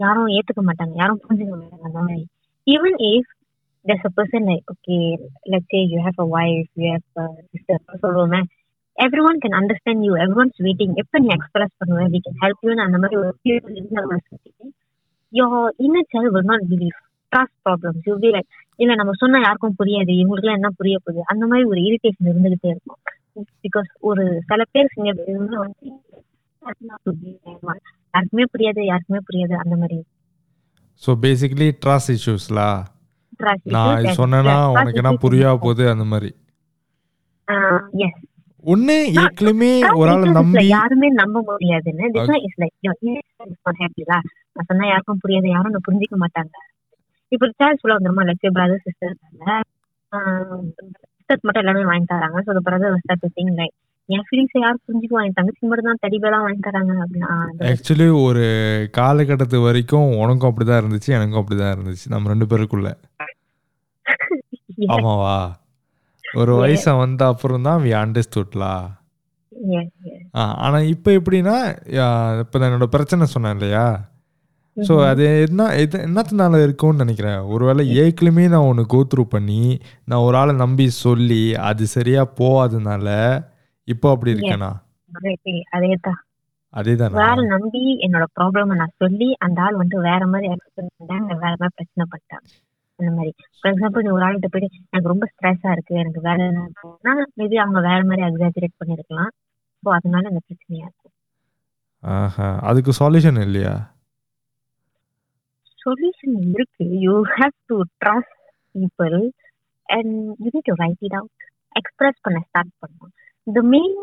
யாரும் 0.00 0.30
ஏத்துக்க 0.36 0.62
மாட்டாங்க 0.68 0.94
யாரும் 1.02 1.20
புரிஞ்சுக்க 1.24 1.54
மாட்டாங்க 1.62 1.86
அந்த 1.88 2.00
மாதிரி 2.00 2.22
even 2.66 2.94
if 3.14 3.24
there's 3.84 4.04
a 4.10 4.14
person 4.18 4.42
like 4.50 4.64
okay 4.74 5.02
let's 5.52 5.68
say 5.72 5.80
you 5.92 5.98
have 6.06 6.18
a 6.24 6.28
wife 6.36 6.68
you 6.82 6.88
have 6.94 7.06
a 7.22 7.26
sister 7.52 7.76
சொல்லுவோமே 8.04 8.40
everyone 8.98 9.38
can 9.44 9.54
understand 9.60 9.98
you 10.06 10.14
everyone's 10.24 10.60
waiting 10.66 10.92
எப்ப 11.02 11.20
நீ 11.24 11.30
எக்ஸ்பிரஸ் 11.36 11.74
பண்ணுவ 11.80 12.06
we 12.14 12.20
can 12.26 12.36
help 12.44 12.58
you 12.66 12.74
அந்த 12.86 12.98
மாதிரி 13.02 13.18
ஒரு 13.22 13.32
feeling 13.42 13.76
இருந்தாலும் 13.80 14.72
your 15.32 15.52
inner 15.84 16.04
child 16.12 16.30
will 16.36 16.48
not 16.52 16.62
believe 16.72 16.96
trust 17.32 17.54
problems 17.68 18.00
you'll 18.06 18.24
be 18.26 18.32
like 18.38 18.50
இல்ல 18.78 18.94
நம்ம 18.94 19.12
சொன்னா 19.20 19.38
யாருக்கும் 19.44 19.78
புரியாது 19.78 20.12
இவங்களுக்கு 20.22 20.56
என்ன 20.56 20.70
புரிய 20.80 20.96
போகுது 21.04 21.20
அந்த 21.32 21.44
மாதிரி 21.46 21.64
ஒரு 21.70 21.80
இரிட்டேஷன் 21.88 22.28
இருந்துகிட்டே 22.32 22.68
இருக்கும் 22.74 22.98
பிகாஸ் 23.64 23.90
ஒரு 24.10 24.24
சில 24.50 24.62
பேர் 24.72 24.88
வந்து 25.36 25.56
யாருக்குமே 28.14 28.44
புரியாது. 28.52 28.82
யாருக்குமே 28.90 29.20
புரியாது 29.28 29.54
அந்த 29.62 29.74
மாதிரி. 29.80 29.98
ஸோ 31.02 31.10
பேசிக்கலி 31.24 31.68
ட்ராஸ் 31.84 32.08
இஷ்யூஸ்லா 32.16 32.68
நான் 33.74 33.98
இது 34.02 34.12
சொன்னேன்னா 34.20 34.56
உனக்கு 34.74 35.00
என்ன 35.02 35.12
புரியா 35.24 35.50
போகுது 35.64 35.84
அந்த 35.94 36.04
மாதிரி. 36.12 36.30
ஒன்று 38.64 38.94
ஏற்கனவே 39.22 39.72
ஒரு 39.98 40.08
ஆள் 40.12 40.24
நம்பி 40.36 40.64
யாருமே 40.68 41.08
நம்ப 41.18 41.42
முடியாதுன்னு 41.48 42.06
happy 43.82 44.02
lah. 44.10 44.20
நான் 44.54 44.68
சொன்னா 44.70 44.86
யாருக்கும் 44.92 45.20
புரியாது 45.24 45.48
யாரும் 45.54 45.70
என்ன 45.70 45.82
புரிஞ்சுக்க 45.88 46.16
மாட்டாங்க. 46.22 46.54
இப்ப 47.32 47.50
சார்ஜ் 47.58 47.80
சொல்ல 47.82 47.98
வந்துருமா? 47.98 48.24
லட்சம் 48.30 48.56
பிரதர் 48.56 48.84
சிஸ்டர் 48.86 49.14
சிஸ்டர்ஸ் 51.28 51.46
மட்டும் 51.46 51.62
எல்லாமே 51.62 51.82
வாங்கி 51.90 52.06
தராங்க. 52.10 52.40
So 52.46 52.60
brother 52.66 53.00
start 53.02 53.22
to 53.24 53.28
think 53.38 53.52
like 53.60 53.74
N 54.08 54.26
feelings 54.26 54.52
யாரும் 54.64 54.82
புரிஞ்சுக்குவாங்க 54.86 55.28
என் 55.28 55.38
தங்கச்சி 55.38 55.68
மட்டும் 55.70 55.88
தான் 55.88 56.02
தடிபெல்லாம் 56.02 56.44
வாங்கி 56.46 56.62
தராங்க 56.66 56.92
அப்படின்னா 57.04 57.30
ஆக்சுவலி 57.70 58.06
ஒரு 58.26 58.44
காலகட்டத்து 58.98 59.58
வரைக்கும் 59.64 60.10
உனக்கும் 60.22 60.50
அப்படிதான் 60.50 60.80
இருந்துச்சு 60.82 61.10
எனக்கும் 61.16 61.40
அப்படிதான் 61.40 61.74
இருந்துச்சு. 61.76 62.06
நம்ம 62.14 62.30
ரெண்டு 62.32 62.48
பேருக்குள்ள. 62.52 62.90
ஆமாவா? 64.94 65.36
ஒரு. 66.24 66.52
வயசை 66.62 66.92
வந்த 67.02 67.22
அப்புறம் 67.32 67.66
தான் 67.68 67.82
வி 67.84 67.92
அண்டர்ஸ்டுட்லா. 68.02 68.72
ஆனா 70.64 70.78
இப்போ 70.94 71.10
எப்படின்னா 71.18 71.56
இப்போ 72.42 72.56
நான் 72.58 72.68
என்னோட 72.70 72.88
பிரச்சனை 72.94 73.26
சொன்னேன் 73.34 73.56
இல்லையா? 73.56 73.84
ஸோ. 74.76 74.94
அது 75.10 75.24
என்ன 75.44 75.62
இது 75.82 75.96
என்னத்தினால 76.06 76.60
இருக்கும்னு 76.62 77.02
நினைக்கிறேன். 77.04 77.40
ஒருவேளை 77.54 77.82
ஏற்கனவே 78.00 78.44
நான் 78.54 78.68
ஒன்று 78.70 78.84
கோத்ரூ 78.94 79.22
பண்ணி 79.34 79.60
நான் 80.08 80.24
ஒரு 80.26 80.36
ஆளை 80.40 80.54
நம்பி 80.62 80.86
சொல்லி 81.04 81.40
அது 81.68 81.84
சரியா 81.94 82.22
போகாதனால 82.40 83.06
இப்போ 83.88 84.06
அப்படி 84.14 84.34
இருக்கேனா. 84.34 84.70
அதேதான் 85.10 86.20
அதே 86.74 86.94
தானே. 86.94 87.14
வேற 87.20 87.36
நம்பி 87.52 87.82
என்னோட 88.06 88.24
ப்ராப்ளம் 88.36 88.78
நான் 88.80 88.96
சொல்லி 89.02 89.28
அந்த 89.44 89.58
ஆள் 89.66 89.80
வந்து 89.82 89.96
வேற 90.08 90.22
மாதிரி 90.32 90.48
பண்ணாங்க 90.78 91.32
வேற 91.44 91.52
மாதிரி 91.54 91.74
பிரச்சனை 91.78 92.04
பண்ணிட்டாங்க 92.12 92.46
அந்த 92.98 93.10
மாதிரி. 93.16 93.30
ஃபார் 93.56 93.72
எக்ஸாம்பிள் 93.72 94.04
நீ 94.04 94.10
ஒரு 94.16 94.24
ஆள்கிட்ட 94.26 94.48
போயிட்டு 94.52 94.78
எனக்கு 94.86 95.12
ரொம்ப 95.12 95.26
ஸ்ட்ரெஸ்ஸா 95.32 95.72
இருக்கு 95.76 95.94
எனக்கு 96.02 96.20
வேலை 96.20 96.44
மேபி 97.38 97.56
அவங்க 97.64 97.80
வேற 97.88 98.00
மாதிரி 98.10 98.24
எக்ஸாஜரேட் 98.28 98.78
பண்ணிருக்கலாம். 98.80 99.32
ஸோ 99.82 99.90
அதனால 99.96 100.24
இந்த 100.32 100.42
பிரச்சனையா 100.46 100.86
இருக்கும் 100.86 101.14
ஆஹா 102.02 102.48
அதுக்கு 102.68 102.92
சொல்யூஷன் 103.00 103.44
இல்லையா? 103.44 103.74
சொல்யூஷன் 105.86 106.36
இருக்கு. 106.54 106.86
You 107.06 107.14
have 107.36 107.56
to 107.70 107.78
trust 108.04 108.38
people 108.74 109.16
and 109.96 110.14
you 110.42 110.48
need 110.54 110.68
to 110.70 110.76
write 110.84 111.04
it 111.08 111.18
out 111.20 111.44
express 111.80 112.18
பண்ண 112.26 112.40
ஸ்டார்ட் 112.48 112.72
பண்ணணும். 112.82 113.12
The 113.46 113.62
main 113.74 113.96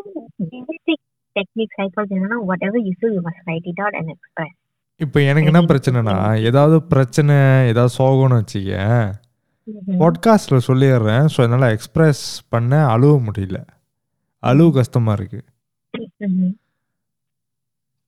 basic 0.67 1.03
technique 1.35 1.75
psychology 1.79 2.15
என்னன்னா 2.19 2.39
whatever 2.69 2.83
you 2.89 2.93
you 3.15 3.21
must 3.27 3.49
write 3.51 3.67
it 3.71 3.81
out 3.83 3.97
and 4.01 4.13
express 4.15 4.57
இப்போ 4.99 5.19
எனக்கு 5.29 5.49
என்ன 5.51 5.61
பிரச்சனைனா 5.69 6.15
ஏதாவது 6.49 6.75
பிரச்சனை 6.93 7.35
ஏதாவது 7.71 7.91
சோகம்னு 7.99 8.39
வச்சுக்க 8.39 8.73
பாட்காஸ்டில் 10.01 10.65
சொல்லிடுறேன். 10.67 11.25
ஸோ 11.33 11.39
என்னால் 11.45 11.73
எக்ஸ்பிரஸ் 11.75 12.23
பண்ண 12.53 12.81
அழுவ 12.93 13.13
முடியல. 13.27 13.59
அழுவு 14.43 14.71
கஷ்டமா 14.79 15.11
இருக்கு. 15.17 15.39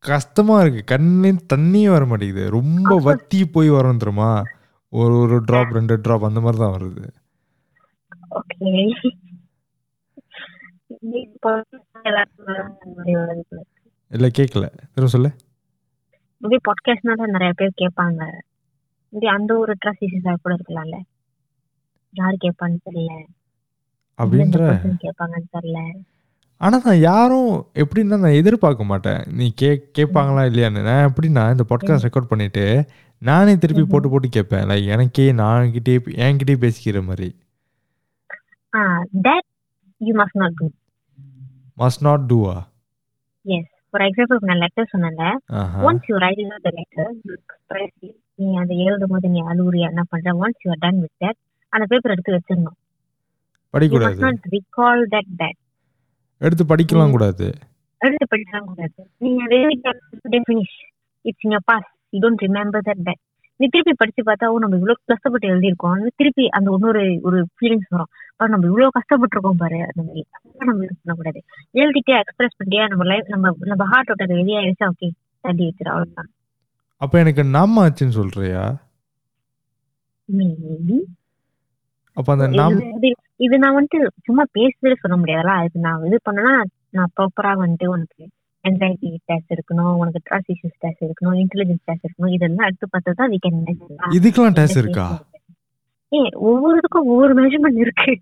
ம்ஹும். 0.05 0.11
கஷ்டமா 0.11 0.61
இருக்கு. 0.61 0.83
கண்ணில் 0.83 1.45
தண்ணியே 1.53 1.89
வர 1.89 2.05
மாட்டேங்குது. 2.05 2.49
ரொம்ப 2.49 2.97
வத்தி 2.97 3.45
போய் 3.45 3.69
வரும் 3.69 3.97
தெரியுமா? 3.97 4.43
ஒரு 4.89 5.17
ஒரு 5.17 5.41
ட்ராப் 5.41 5.71
ரெண்டு 5.71 5.97
ட்ராப் 5.97 6.23
அந்த 6.23 6.39
மாதிரி 6.39 6.57
தான் 6.57 6.73
வருது. 6.73 7.09
இல்லை 14.09 14.31
கேட்கல 14.37 14.65
திரும்ப 14.93 15.07
சொல்லு. 15.07 15.31
இப்படி 16.37 16.55
பாட்காஸ்ட்னால 16.55 17.25
நிறைய 17.25 17.53
பேர் 17.55 17.71
கேட்பாங்க. 17.81 18.31
இப்படி 19.09 19.25
அந்த 19.25 19.57
ஒரு 19.57 19.75
இஷ்யூஸா 19.85 20.35
கூட 20.41 20.55
இருக்கலாம்ல. 20.55 21.01
யாரு 22.11 22.37
கேட்பான்னு 22.41 22.77
தெரியல. 22.91 23.25
அப்படின்ற 24.21 24.79
கேட்பாங்கன்னு 25.01 25.43
தெரியல. 25.59 25.93
ஆனால் 26.65 26.85
நான் 26.85 27.01
யாரும் 27.09 27.49
எப்படின்னா 27.81 28.17
நான் 28.23 28.37
எதிர்பார்க்க 28.41 28.91
மாட்டேன். 28.91 29.21
நீ 29.39 29.45
கே 29.61 29.69
கேட்பாங்களா 29.97 30.43
இல்லையான்னு. 30.49 30.81
நான் 30.89 31.07
எப்படின்னா 31.09 31.43
இந்த 31.53 31.65
பாட்காஸ்ட் 31.71 32.07
ரெக்கார்ட் 32.07 32.31
பண்ணிட்டு 32.31 32.65
நானே 33.21 33.53
திருப்பி 33.63 33.83
போட்டு 33.91 34.07
போட்டு 34.11 34.29
கேட்பேன். 34.35 34.65
லைக் 34.69 34.87
எனக்கே 34.95 35.25
நான் 35.41 35.73
கிட்டே 35.75 35.95
என்கிட்டயே 36.27 36.57
பேசிக்கிற 36.63 37.01
மாதிரி. 37.09 37.29
ஆ 38.73 38.81
that 39.27 39.47
you 40.01 40.13
must 40.21 40.39
not 40.41 40.55
do 40.59 40.67
must 41.83 42.03
not 42.07 42.25
டூவா 42.31 42.55
எஸ் 43.45 43.69
ஃபார் 43.89 44.05
எக்ஸாம்பிள் 44.07 44.47
நான் 44.51 44.61
லெட்டர் 44.63 44.91
சொன்னேன்ல. 44.93 45.25
Once 45.87 46.07
you 46.11 46.15
write 46.25 46.41
the 46.67 46.71
letter 46.79 47.11
நீ 48.41 48.47
அதை 48.61 48.77
எழுதும் 48.85 49.13
போது 49.13 49.27
நீ 49.35 49.41
அழுவுறியா 49.51 49.89
என்ன 49.91 50.03
பண்ற? 50.13 50.31
Once 50.43 50.63
you 50.65 50.73
done 50.85 51.03
with 51.03 51.17
that 51.25 51.39
அந்த 51.73 51.85
பேப்பர் 51.91 52.13
எடுத்து 52.15 52.35
வச்சிடணும். 52.37 52.77
படிக்கூடாது 53.73 54.19
நாட் 54.25 54.49
recall 54.55 54.99
that 55.13 55.29
that 55.41 55.55
எடுத்து 56.37 56.63
படிக்கலாம் 56.63 57.11
கூடாது. 57.11 57.53
எடுத்து 57.97 58.25
படிக்கலாம் 58.35 58.65
கூடாது. 58.65 59.09
நீங்க 59.17 59.45
finish 60.49 60.75
it's 61.21 61.45
in 61.45 61.57
past 61.65 61.89
you 62.09 62.19
don't 62.19 62.43
remember 62.45 62.83
that 62.85 63.03
that 63.05 63.21
நீ 63.57 63.67
திருப்பி 63.67 63.93
படிச்சு 63.97 64.21
பார்த்தா 64.23 64.49
ஓ 64.49 64.57
நம்ம 64.57 64.75
இவ்வளவு 64.75 64.99
கஷ்டப்பட்டு 65.05 65.47
எழுதியிருக்கோம். 65.47 66.07
திருப்பி 66.15 66.49
அந்த 66.49 66.71
இன்னொரு 66.73 67.19
ஒரு 67.23 67.37
ஃபீலிங்ஸ் 67.41 67.89
வரும். 67.89 68.09
அப்ப 68.31 68.47
நம்ம 68.47 68.65
இவ்வளவு 68.65 68.91
கஷ்டப்பட்டிருக்கோம் 68.99 69.57
பாரு. 69.57 69.79
அந்த 69.79 70.01
மாதிரி. 70.07 70.25
நம்ம 70.57 70.83
இது 70.83 70.95
பண்ணக்கூடாது 71.03 71.39
எழுதிட்டே 71.73 72.17
எக்ஸ்பிரஸ் 72.19 72.57
பண்ணிட்டே 72.59 72.87
நம்ம 72.87 73.03
லைஃப் 73.03 73.27
நம்ம 73.27 73.55
நம்ம 73.59 73.83
ஹார்ட்டோட 73.91 74.27
வெளியே 74.27 74.57
ஆயிடுச்சா? 74.59 74.87
ஓகே 74.87 75.09
தள்ளி 75.39 75.65
வச்சிரு 75.67 75.87
அவ்வளவுதான். 75.87 76.29
அப்போ 76.97 77.19
எனக்கு 77.19 77.43
நாம 77.43 77.87
ஆச்சுன்னு 77.87 78.17
சொல்றியா? 78.19 78.63
மேபி 80.37 80.97
அப்போ 82.17 82.31
அந்த 82.31 82.47
நாம் 82.57 82.75
இது 83.39 83.55
நான் 83.59 83.75
வந்துட்டு 83.75 83.99
சும்மா 84.23 84.43
பேசுறது 84.53 84.95
சொல்ல 84.99 85.15
முடியாதுல்ல. 85.17 85.55
இது 85.65 85.79
நான் 85.79 86.05
இது 86.05 86.17
பண்ணனா 86.25 86.53
நான் 86.89 87.11
ப்ராப்பரா 87.15 87.53
வந்துட்டு 87.61 87.87
உனக்கு 87.87 88.23
anxiety 88.65 89.09
டெஸ்ட் 89.25 89.51
இருக்கணும் 89.51 89.97
உனக்கு 89.97 90.19
ட்ரஸ்ட் 90.27 90.51
இஷ்யூஸ் 90.53 90.77
டெஸ்ட் 90.79 91.03
இருக்கணும் 91.03 91.35
இன்டெலிஜென்ஸ் 91.41 91.83
டெஸ்ட் 91.85 92.05
இருக்கணும் 92.05 92.33
இதெல்லாம் 92.35 92.67
எடுத்து 92.67 92.87
பார்த்தா 92.93 93.11
தான் 93.13 93.33
can 93.43 93.55
measure. 93.59 93.97
இதுக்கெல்லாம் 94.17 94.57
டேஸ் 94.59 94.77
இருக்கா? 94.77 95.05
ஏ 96.11 96.21
ஒவ்வொருத்துக்கும் 96.45 97.09
ஒவ்வொரு 97.11 97.33
மெஷர்மெண்ட் 97.33 97.77
இருக்கு. 97.77 98.13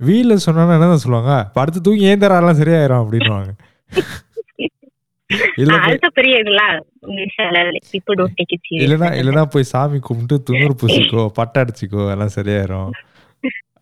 வீட்டில் 0.00 0.42
சொன்னா 0.44 0.74
என்ன 0.78 0.98
சொல்லுவாங்க? 0.98 1.34
படுத்து 1.54 1.80
தூங்கி 1.80 2.04
ஏன் 2.04 2.22
தராலாம் 2.22 2.60
சரியாயிரும் 2.60 3.02
அப்படின்னுவாங்க. 3.02 3.52
இல்ல 5.56 5.70
போய்- 5.72 5.84
அதுதான் 5.86 6.14
பெரிய 6.14 6.34
இதெல்லாம் 6.38 6.74
பீப்புள் 7.90 8.16
டோன்ட் 8.18 8.36
டேக் 8.38 8.52
இட் 8.56 8.66
இல்லைன்னா 8.76 9.06
சீரியஸ் 9.06 9.20
இல்லைன்னா 9.20 9.44
போய் 9.46 9.70
சாமி 9.70 9.98
கும்பிட்டு 10.00 10.36
துணூறு 10.46 10.74
பூசிக்கோ 10.80 11.22
பட்டை 11.34 11.58
அடிச்சுக்கோ 11.62 12.02
எல்லாம் 12.12 12.34
சரியாயிரும். 12.36 12.90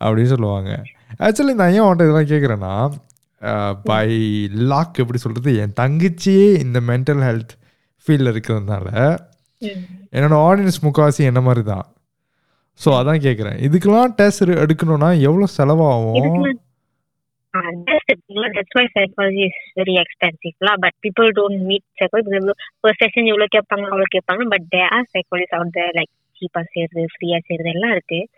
அப்படின்னு 0.00 0.32
சொல்லுவாங்க. 0.34 0.82
ஆக்சுவலி 1.18 1.54
நான் 1.54 1.72
ஏன் 1.72 1.86
உன்ட்ட 1.88 2.06
இதெல்லாம் 2.06 2.32
கேட்குறேன்னா 2.32 2.74
பை 3.84 4.08
லாக் 4.70 5.00
எப்படி 5.02 5.18
சொல்றது 5.18 5.50
என் 5.62 5.76
தங்கச்சியே 5.80 6.46
இந்த 6.64 6.80
மென்டல் 6.80 7.22
ஹெல்த் 7.28 7.54
ஃபீல்டில் 8.06 8.30
இருக்கிறதுனால 8.32 8.86
என்னோட 10.12 10.36
ஆடியன்ஸ் 10.48 10.84
முக்காவாசி 10.86 11.22
என்ன 11.30 11.40
மாதிரி 11.40 11.64
தான் 11.64 11.86
ஸோ 12.84 12.88
அதான் 13.00 13.24
கேட்குறேன் 13.26 13.58
இதுக்கெல்லாம் 13.66 14.14
டெஸ்ட் 14.20 14.44
எடுக்கணும்னா 14.64 15.10
எவ்வளோ 15.20 15.46
செலவாகும்? 15.58 16.62
that's 18.56 18.74
why 18.76 18.84
psychology 18.94 19.42
is 19.48 19.58
very 19.80 19.94
expensive 20.02 20.56
lah. 20.60 20.76
But 20.84 20.94
people 21.04 21.28
don't 21.38 21.58
meet 21.70 21.84
psychology 21.98 22.30
because 22.30 22.56
per 22.82 22.92
session 23.02 23.24
இவ்வளவு 23.26 23.52
கேட்பாங்க 23.56 23.84
அவ்வளவு 23.92 24.14
கேட்பாங்க. 24.16 24.42
But 24.54 24.62
there 24.74 24.88
are 24.96 25.04
psychologists 25.12 25.56
out 25.58 25.70
there 25.78 25.92
like 25.98 26.12
சீப்பா 26.38 26.62
செய்யறது 26.72 27.02
ஃப்ரீயா 27.14 27.38
செய்யறது 27.46 27.72
எல்லாம் 27.72 27.90
இருக்கு. 27.90 28.28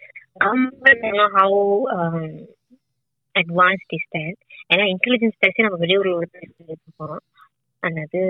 நம்ம 0.40 1.26
how 1.36 1.50
um, 1.96 2.18
advanced 3.34 3.92
is 3.98 4.04
ஏன்னா 4.72 4.84
இன்டெலிஜென்ஸ் 4.92 5.36
டெஸ்ட் 5.42 5.64
நம்ம 5.64 5.78
வெளியூரில் 5.82 6.14
போகிறோம் 6.98 7.24
அதாவது 7.82 8.20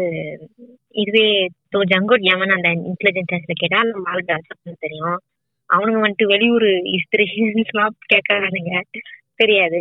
இதுவே 1.03 1.27
தோ 1.75 1.81
ஜங்கோட் 1.93 2.25
யமன் 2.31 2.55
அந்த 2.57 2.69
இன்டெலிஜென்ஸ் 2.91 3.31
டெஸ்ட்ல 3.33 3.55
கேட்டால் 3.63 3.93
நம்ம 3.93 4.11
ஆளுக்கு 4.13 4.35
அர்த்தம் 4.35 4.85
தெரியும். 4.87 5.19
அவனுங்க 5.71 6.01
வந்துட்டு 6.03 6.27
வெளியூர் 6.27 6.69
ஹிஸ்டரிஸ்லாம் 6.95 7.97
கேட்கறானுங்க 8.13 8.75
தெரியாது. 9.37 9.79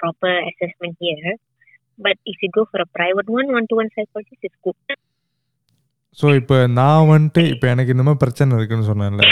Proper 0.00 0.38
assessment 0.50 1.00
here 1.04 1.36
but 1.98 2.20
if 2.32 2.42
you 2.46 2.50
go 2.58 2.64
for 2.70 2.84
a 2.86 2.88
private 2.98 3.30
one 3.38 3.50
one 3.58 3.68
to 3.70 3.76
one 3.82 3.90
psychologist 3.98 4.46
is 4.50 4.60
good 4.60 4.94
so 6.18 6.26
இப்போ 6.40 6.56
நான் 6.78 7.08
வந்துட்டு 7.12 7.42
இப்போ 7.54 7.66
எனக்கு 7.68 7.94
இந்த 7.94 8.04
மாதிரி 8.06 8.22
பிரச்சனை 8.24 8.58
இருக்குன்னு 8.58 8.90
சொன்னேன்ல. 8.92 9.24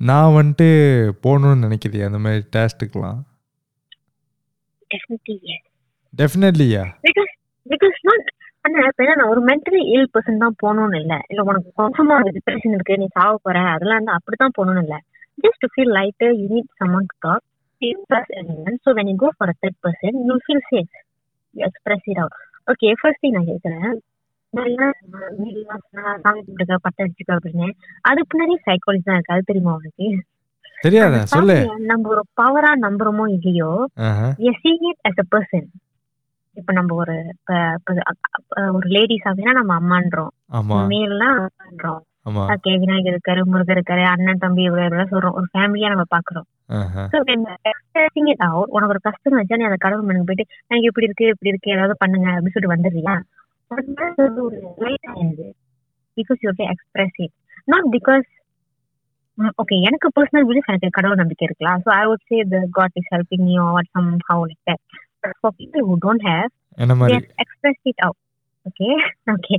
நான் 0.00 0.34
வந்துட்டு 0.36 0.68
போகணும்னு 1.24 1.64
நினைக்கிறியா 1.66 2.08
அந்த 2.08 2.20
மாதிரி 2.24 2.42
டேஸ்ட்டுக்கெலாம் 2.56 3.20
டெஃபினெட்லியா 6.14 6.84
பிகாஸ் 7.66 7.98
நாட் 8.08 8.28
ஆனா 8.64 8.84
இப்ப 8.90 9.02
என்ன 9.04 9.26
ஒரு 9.32 9.40
மென்டலி 9.50 9.82
இல் 9.94 10.08
பர்சன் 10.14 10.42
தான் 10.44 10.56
போகணும்னு 10.62 11.00
இல்ல 11.02 11.14
இல்ல 11.30 11.46
உனக்கு 11.50 11.70
கொஞ்சமா 11.80 12.16
ஒரு 12.22 12.32
டிப்ரெஷன் 12.38 12.74
இருக்கு 12.76 13.00
நீ 13.02 13.08
சாவ 13.18 13.34
போற 13.46 13.58
அதெல்லாம் 13.74 14.00
வந்து 14.00 14.16
அப்படிதான் 14.16 14.56
போகணும்னு 14.58 14.84
இல்ல 14.86 14.96
just 15.38 15.62
to 15.64 15.70
feel 15.74 15.94
lighter 15.98 16.34
you 16.40 16.46
need 16.54 16.72
someone 16.82 17.10
to 17.10 17.16
talk 17.26 17.44
anyone. 17.82 18.78
So 18.84 18.94
when 18.94 19.08
you 19.08 19.16
go 19.16 19.32
for 19.32 19.46
a 19.46 19.54
third 19.54 19.76
person, 19.80 20.26
you'll 20.26 20.40
feel 20.40 20.60
safe. 20.70 20.94
You 21.54 21.64
express 21.64 22.00
it 22.04 22.18
out. 22.18 22.32
Okay, 22.68 22.90
first 23.02 23.20
thing 23.20 23.34
நான் 23.34 23.44
கேட்கிறேன் 23.44 23.92
சாமி 24.50 26.40
கும்பிடுங்க 26.40 26.74
பட்டை 26.82 27.06
அடிச்சுக்க 27.06 27.36
அப்படின்னு 27.36 27.70
அதுக்கு 28.00 28.32
பின்னாடி 28.32 28.68
சைக்காலஜி 28.68 29.02
தான் 29.04 29.14
இருக்கு 29.14 29.32
அது 29.32 29.42
தெரியுமா 29.46 29.72
உனக்கு 29.72 30.22
தெரியாத? 30.80 31.24
சொல்லு. 31.24 31.78
நம்ம 31.78 32.08
ஒரு 32.08 32.24
பவரா 32.42 32.70
நம்புறோமோ 32.82 33.30
இல்லையோ 33.32 33.88
seeing 34.38 34.90
it 34.90 34.96
as 35.02 35.18
a 35.18 35.38
person. 35.38 35.66
இப்ப 36.54 36.72
நம்ம 36.72 36.94
ஒரு 36.94 37.34
அ- 37.50 37.76
அ- 38.58 38.72
ஒரு 38.72 38.88
லேடிஸ் 38.88 39.28
அப்படின்னா 39.28 39.62
நம்ம 39.62 39.80
அம்மான்றோம். 39.80 40.28
மேல்னா 40.88 41.46
அப்பான்றோம் 41.46 42.00
ஆமா. 42.30 42.54
ஓகே 42.54 42.78
விநாயகர் 42.78 43.14
இருக்காரு 43.14 43.42
முருகர் 43.52 43.78
இருக்காரு 43.78 44.04
அண்ணன் 44.04 44.38
தம்பி 44.38 44.62
இவ்வளவு 44.62 44.94
சொல்றோம். 44.96 45.32
ஒரு 45.32 45.46
ஃபேமிலியா 45.54 45.88
நம்ம 45.88 46.02
பாக்குறோம். 46.02 46.46
இட் 48.26 48.42
உனக்கு 48.52 48.88
ஒரு 48.88 48.98
கஷ்டம் 49.02 49.42
வச்சா 49.42 49.56
நீ 49.56 49.64
அந்த 49.64 49.76
கடவுள் 49.78 50.04
மனுக்கு 50.04 50.24
போயிட்டு 50.24 50.44
எனக்கு 50.66 50.86
இப்படி 50.86 51.06
இருக்கு 51.06 51.26
இப்படி 51.26 51.48
இருக்கு 51.48 51.70
ஏதாவது 51.70 51.94
பண்ணுங்க 51.98 52.30
அப்படின்னு 52.30 52.48
சொல்லிட்டு 52.48 52.74
வந்துடுறியா? 52.74 53.20
Because 56.16 56.40
you 56.44 56.50
express 56.66 57.18
it 57.18 57.34
not 57.68 57.88
because 57.96 58.28
okay 59.62 59.76
எனக்கு 59.80 60.06
பர்சனல் 60.16 60.46
பிலீஃப் 60.48 60.70
எனக்கு 60.70 60.96
கடவுள் 60.96 61.20
நம்பிக்கை 61.22 61.44
இருக்கலாம் 61.46 61.80
so 61.84 61.90
I 61.96 62.04
would 62.06 62.24
say 62.30 62.38
the 62.54 62.60
God 62.78 62.96
is 62.96 63.10
helping 63.14 63.48
you 63.56 63.64
or 63.74 63.88
somehow 64.28 64.46
like 64.46 64.62
that 64.70 64.82
but 65.22 65.36
for 65.40 65.54
people 65.60 65.84
who 65.88 65.96
don't 66.06 66.24
have 66.28 66.48
என்ன 66.78 66.94
மாதிரி? 66.94 67.18
Express 67.36 67.82
it 67.82 68.02
out 68.04 68.18
okay 68.66 68.88
okay. 69.30 69.56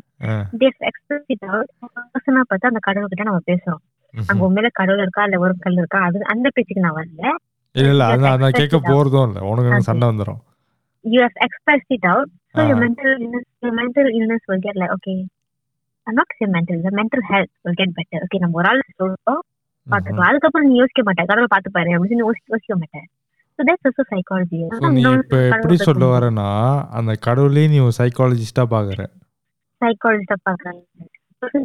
They 0.53 0.75
express 0.89 1.27
it 1.27 1.45
out 1.49 1.69
பர்சனா 2.13 2.41
பார்த்து 2.49 2.71
அந்த 2.71 2.79
கடவுள் 2.79 3.11
கிட்ட 3.13 3.23
நம்ம 3.23 3.41
பேசுறோம். 3.47 3.81
அங்க. 4.13 4.41
உண்மையில 4.45 4.69
கடவுள் 4.71 5.01
இருக்கா? 5.01 5.23
இல்ல 5.23 5.39
ஒரு 5.39 5.53
கல் 5.59 5.77
இருக்கா? 5.77 5.99
அது 5.99 6.25
அந்த 6.25 6.47
பேச்சுக்கு 6.49 6.85
நான் 6.85 6.97
வரல. 6.99 7.23
இல்ல 7.75 7.89
இல்ல 7.91 8.05
அதான் 8.13 8.57
கேட்க. 8.59 8.77
போறதும் 8.89 9.27
இல்ல. 9.29 9.39
உனக்கு. 9.51 9.87
சண்டை 9.89 10.07
வந்துரும். 10.09 10.39
You 11.05 11.19
have 11.21 11.37
expressed 11.45 11.91
it 11.95 12.05
out, 12.05 12.29
so 12.55 12.63
your 12.63 12.75
Ah. 12.75 12.81
mental 12.81 13.09
illness, 13.15 13.45
your 13.61 13.73
mental 13.73 14.07
illness 14.11 14.41
will 14.47 14.59
get 14.59 14.75
like 14.75 14.91
okay. 14.91 15.17
I'm 16.07 16.15
not 16.15 16.29
saying 16.33 16.51
mental, 16.51 16.77
the 16.81 16.91
mental 16.91 17.21
health 17.23 17.51
will 17.65 17.75
get 17.75 17.89
better. 17.93 18.19
Okay, 18.25 18.39
நம்ம 18.39 18.59
ஒரு 18.59 18.69
ஆள் 18.71 18.81
சொல்றோம் 19.01 19.41
பாத்துக்கலாம் 19.87 20.29
அதுக்கப்புறம் 20.29 20.67
நீ 20.67 20.75
யோசிக்க 20.81 21.01
மாட்டேன் 21.03 21.29
கடவுள் 21.29 21.53
பாத்துப்பாரு 21.53 21.91
அப்படின்னு 21.91 22.13
சொல்லி 22.13 22.27
யோசிக்க 22.27 22.55
யோசிக்க 22.55 22.75
மாட்டேன் 22.75 23.07
நீ 24.97 25.03
இப்ப 25.15 25.37
எப்படி 25.49 25.75
சொல்ல 25.81 26.05
வரேன்னா 26.11 26.47
அந்த 26.99 27.13
கடவுளே 27.27 27.63
நீ 27.73 27.79
ஒரு 27.87 27.95
சைக்காலஜிஸ்டா 27.99 28.63
பாக்குற. 28.75 28.99
சைக்காலஜிஸ்டா 29.81 30.37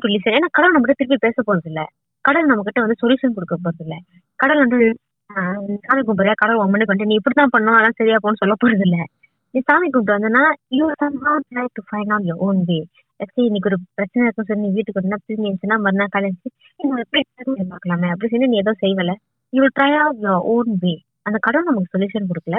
listen. 0.07 0.33
ஏன்னா 0.37 0.49
கடவுள் 0.57 0.75
நம்ம 0.75 0.85
கிட்ட 0.85 0.99
திருப்பி 1.01 1.19
பேச 1.25 1.37
போறது 1.47 1.69
இல்ல 1.71 1.81
கடவுள் 2.25 2.51
நம்ம 2.51 2.65
கிட்ட 2.67 2.81
வந்து 2.85 3.01
சொல்யூஷன் 3.03 3.37
கொடுக்க 3.37 3.57
போறது 3.65 3.83
இல்ல 3.87 3.95
கடவுள் 4.41 4.65
வந்து 4.65 4.79
சாமி 5.87 6.03
கும்பிடுறியா? 6.03 6.35
கடவுள் 6.43 6.61
உன் 6.61 6.71
முன்னாடி 6.73 6.91
வந்து 6.93 7.09
நீ 7.11 7.17
இப்படித்தான் 7.21 7.53
பண்ணணும் 7.55 7.77
அதெல்லாம் 7.77 7.99
சரியா 8.01 8.19
போன்னு 8.25 8.41
சொல்ல 8.43 8.55
போறது 8.63 8.85
இல்ல 8.89 8.99
நீ 9.55 9.61
சாமி 9.67 9.87
கும்பிட்டு 9.89 10.17
வந்தனா 10.17 10.43
you 10.71 10.85
somehow 11.03 11.35
try 11.49 11.67
to 11.77 11.83
find 11.91 12.09
out 12.11 12.25
your 12.25 12.39
own 12.41 12.59
way 12.71 12.81
சரி 13.21 13.43
இன்னைக்கு 13.47 13.69
ஒரு 13.71 13.79
பிரச்சனை 13.95 14.25
இருக்கும் 14.25 14.49
சொல்லி 14.49 14.63
நீ 14.63 14.71
வீட்டுக்கு 14.73 15.01
வந்தா 15.01 15.17
திரும்பி 15.23 15.47
இருந்துச்சுன்னா 15.47 15.77
மறுநாள் 15.79 16.13
காலேஜ் 16.15 16.39
நீங்க 16.81 17.03
எப்படி 17.05 17.23
பார்க்கலாமே 17.71 18.09
அப்படி 18.11 18.29
சொல்லி 18.29 18.47
நீ 18.47 18.59
ஏதோ 18.59 18.73
செய்வல 18.81 19.13
you 19.53 19.69
try 19.77 19.91
out 19.99 20.23
your 20.25 20.43
own 20.53 20.73
way 20.83 20.95
அந்த 21.23 21.39
கடவுள் 21.39 21.69
நமக்கு 21.71 21.93
சொல்யூஷன் 21.95 22.31
கொடுக்கல 22.31 22.59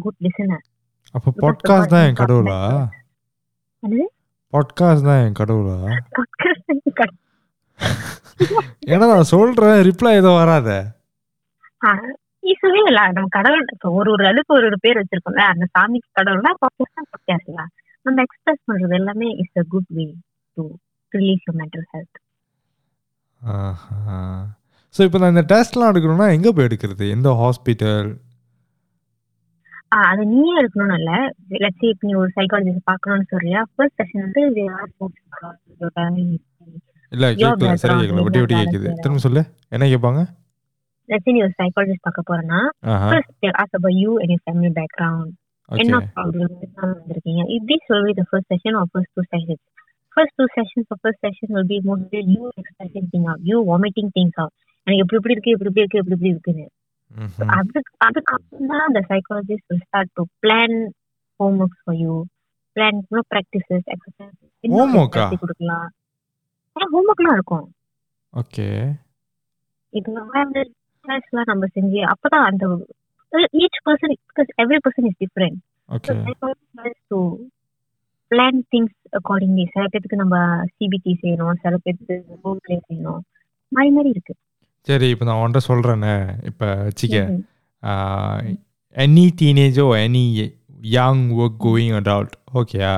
good 0.00 0.16
listener. 0.20 0.60
அப்போ 1.14 1.30
பாட்காஸ்ட் 1.40 1.92
தான் 1.92 2.04
என் 2.06 2.18
கடவுளா? 2.20 2.56
பாட்காஸ்ட் 4.52 5.06
தான் 5.06 5.20
என் 5.24 5.38
கடவுளா 5.40 5.76
கட- 6.92 7.18
ஏன்னா 8.88 9.04
நான் 9.12 9.30
சொல்றேன் 9.32 9.78
ரிப்ளை 9.88 10.12
ஏதோ 10.14 10.30
வராத 10.30 10.68
ஆ, 12.42 12.48
ஈஸியே 12.50 12.82
இல்ல. 12.84 13.00
நம்ம 13.16 13.28
கடவுள் 13.36 13.64
இப்ப 13.74 13.90
ஒரு 13.98 14.10
ஒரு 14.14 14.24
அளவுக்கு 14.26 14.52
ஒரு 14.54 14.66
ஒரு 14.70 14.78
பேர் 14.84 15.00
வச்சிருக்கோம்ல 15.00 15.44
அந்த 15.52 15.64
சாமிக்கு 15.74 16.08
கடவுள்னா 16.18 16.52
நம்ம 18.06 18.22
எக்ஸ்பிரஸ் 18.24 18.66
பண்றது 18.68 18.94
எல்லாமே 18.98 19.26
is 19.42 19.56
a 19.56 19.64
good 19.72 19.90
way 19.96 20.04
to 20.56 20.62
release 21.12 21.42
your 21.46 21.58
mental 21.60 21.86
health 21.90 22.18
so 24.94 25.06
இப்போ 25.06 25.18
நான் 25.20 25.32
இந்த 25.34 25.44
டெஸ்ட்லாம் 25.50 25.90
எடுக்கணும்னா 25.90 26.28
எங்கே 26.36 26.50
போய் 26.54 26.66
எடுக்கிறது? 26.68 27.04
எந்த 27.16 27.28
ஹாஸ்பிட்டல் 27.40 28.08
அது 30.02 30.22
நீயே 30.32 30.54
இருக்கணும்னு 30.60 30.96
இல்ல. 31.00 31.12
லட்சி 31.62 31.86
இப்ப 31.92 32.06
நீ 32.08 32.14
ஒரு 32.22 32.30
சைக்காலஜிஸ்ட் 32.36 32.88
பாக்கணும்னு 32.90 33.30
சொல்றியா? 33.32 33.60
ஃபர்ஸ்ட் 33.72 33.98
செஷன் 34.00 34.24
வந்து 34.26 34.40
இல்லை 37.12 37.28
கேட்கல 37.38 37.70
சரி 37.76 37.92
background, 37.92 38.02
கேட்கல 38.02 38.24
விட்டு 38.24 38.40
என்ன 38.40 38.58
கேட்குது 38.64 38.90
திரும்ப 39.02 39.20
சொல்லு. 39.24 39.42
என்ன 39.72 39.84
கேட்பாங்க 39.92 40.20
லட்சி 41.09 41.33
நீ 41.35 41.39
ஒரு 41.43 41.55
சைக்காலஜிஸ்ட் 41.61 42.05
பார்க்க 42.07 42.29
போறேன்னா 42.29 42.59
ஆஹா 42.91 43.07
first 43.09 43.33
they 43.41 43.51
ask 43.61 43.73
about 43.73 43.95
you 44.03 44.11
and 44.21 44.29
your 44.33 44.41
family 44.47 44.71
background 44.79 45.27
okay 45.69 45.79
என்ன 45.83 45.97
ப்ராப்ளம் 46.15 46.51
வந்திருக்கீங்க 46.83 47.43
if 47.55 47.63
this 47.71 47.83
will 47.91 48.05
be 48.09 48.13
the 48.13 48.27
first 48.31 48.47
session 48.53 48.73
or 48.75 48.85
first 48.95 49.09
two 49.15 49.25
sessions 49.31 49.61
first 50.17 50.33
two 50.39 50.47
sessions 50.57 50.85
or 50.91 50.97
first 51.05 51.19
session 51.19 51.47
will 51.55 51.69
be 51.71 51.79
mostly 51.81 52.21
you 52.33 52.43
expressing 52.55 53.05
things 53.11 53.27
out 53.27 53.39
you 53.43 53.57
vomiting 53.71 54.09
things 54.17 54.35
out 54.43 54.53
எனக்கு 54.87 55.03
எப்படி 55.03 55.17
இப்படி 55.19 55.35
இருக்கு 55.35 55.53
இப்படி 55.55 55.69
இப்படி 55.71 55.83
இருக்கு 55.83 56.01
இப்படி 56.01 56.15
இப்படி 56.17 56.31
இருக்குன்னு 56.33 56.67
அதுக்கு 57.57 57.91
அதுக்கப்புறம் 58.07 58.69
தான் 58.73 58.93
the 58.97 59.03
psychologist 59.09 59.63
will 59.69 59.83
start 59.87 60.07
to 60.19 60.25
plan 60.43 60.71
homeworks 61.39 61.79
for 61.85 61.95
you 62.03 62.15
plan 62.75 62.95
you 63.01 63.15
know, 63.17 63.25
practices 63.33 63.83
exercises 63.95 64.49
என்ன 64.63 64.79
Homework 64.79 65.15
ஆ? 65.15 65.23
exercise 65.23 65.41
கொடுக்கலாம் 65.43 65.87
ஹோம்ஒர்க்லாம் 66.75 67.37
இருக்கும் 67.39 67.67
ஓகே 68.33 68.67
இது 69.93 70.09
மாதிரி 71.10 71.30
எல்லாம் 71.30 71.50
நம்ம 71.52 71.66
செஞ்சு 71.76 72.00
அப்பதான் 72.12 72.46
அந்த 72.50 72.64
each 73.62 73.80
person 73.88 74.14
because 74.30 74.50
every 74.64 74.80
person 74.86 75.08
is 75.10 75.20
different 75.24 75.58
okay 75.96 76.14
to 77.12 77.18
plan 78.30 78.60
things 78.72 78.96
accordingly 79.18 79.64
சில 79.74 79.84
பேருக்கு 79.92 80.22
நம்ம 80.22 80.36
சிபிடி 80.74 81.12
செய்யணும் 81.22 81.60
சில 81.62 81.74
பேருக்கு 81.84 82.16
பிளே 82.64 82.76
செய்யணும். 82.88 83.22
மாதிரி 83.72 83.90
மாதிரி 83.96 84.10
இருக்கு. 84.14 84.34
சரி 84.86 85.08
இப்போ 85.12 85.24
நான் 85.28 85.40
உன்ட்ட 85.44 85.60
சொல்கிறேனே 85.68 86.14
இப்போ 86.50 86.66
வச்சிக்க. 86.86 87.16
Any 88.96 89.24
டீனேஜோ 89.40 89.86
any 90.04 90.24
young 90.96 91.24
work 91.40 91.58
going 91.66 91.96
adult 92.00 92.34
ஓகேயா. 92.60 92.94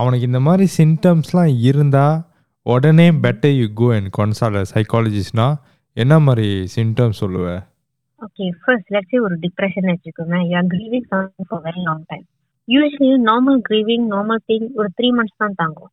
அவனுக்கு 0.00 0.28
இந்த 0.30 0.40
மாதிரி 0.48 0.66
சிம்டம்ஸ்லாம் 0.78 1.54
இருந்தால் 1.68 2.18
உடனே 2.66 3.08
better 3.24 3.56
you 3.60 3.66
go 3.80 3.88
and 3.96 4.10
consult 4.18 4.70
சைக்காலஜிஸ்ட்னா 4.74 5.48
என்ன 5.96 6.14
மாதிரி 6.18 6.46
சிம்டம்ஸ் 6.74 7.20
சொல்லுவேன் 7.22 7.62
ஓகே 8.22 8.44
ஃபர்ஸ்ட் 8.62 8.90
லெட்ஸ் 8.94 9.12
சே 9.12 9.18
ஒரு 9.26 9.34
டிப்ரெஷன் 9.44 9.88
வச்சுக்கோங்க 9.90 10.36
you 10.48 10.54
are 10.56 10.68
grieving 10.74 11.06
something 11.12 11.48
for 11.48 11.62
very 11.66 11.82
long 11.86 12.04
time 12.06 12.24
usually 12.68 13.08
normal 13.28 13.58
grieving 13.68 14.06
normal 14.14 14.42
thing 14.50 14.66
ஒரு 14.74 14.88
த்ரீ 14.98 15.08
மந்த்ஸ் 15.16 15.40
தான் 15.42 15.58
தாங்கும். 15.60 15.92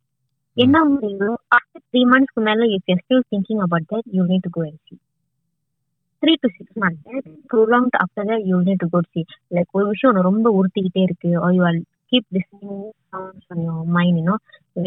என்ன 0.58 0.78
முடியுதோ 0.90 1.30
ஆஃப்டர் 1.58 1.84
த்ரீ 1.90 2.02
மந்த்ஸ்க்கு 2.12 2.42
மேல 2.42 2.68
if 2.76 2.90
you 2.90 2.96
still 3.02 3.26
thinking 3.32 3.62
about 3.66 3.88
that 3.92 4.08
you 4.18 4.24
need 4.32 4.46
to 4.48 4.52
go 4.58 4.64
and 4.64 4.82
see 4.88 4.96
three 6.24 6.34
to 6.44 6.50
six 6.58 6.78
months 6.84 7.30
prolonged 7.54 7.98
after 8.04 8.28
that 8.32 8.46
you 8.52 8.60
need 8.68 8.84
to 8.84 8.90
go 8.94 9.02
see 9.14 9.24
like 9.56 9.72
ஒரு 9.72 9.86
விஷயம் 9.88 10.28
ரொம்ப 10.30 10.48
உறுத்திக்கிட்டே 10.60 11.04
இருக்கு. 11.08 11.32
Are 11.46 11.56
you 11.58 11.64
are 11.64 11.80
keep 12.12 12.30
listening 12.36 12.84
mind 13.96 14.20
இன்னும் 14.22 14.42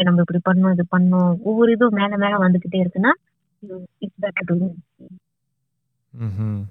நம்ம 0.07 0.23
இப்படி 0.25 0.41
பண்ணோம் 0.49 0.75
இது 0.75 0.85
பண்ணோம் 0.95 1.31
ஒவ்வொரு 1.43 1.71
இதுவும் 1.71 1.97
மேல 2.01 2.17
மேல 2.17 2.35
வந்துகிட்டே 2.45 2.79
இருக்குன்னா 2.83 3.13
ம் 6.13 6.61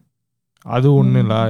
அது 0.67 0.95
ஒன்றும் 0.95 1.21
இல்லை 1.21 1.41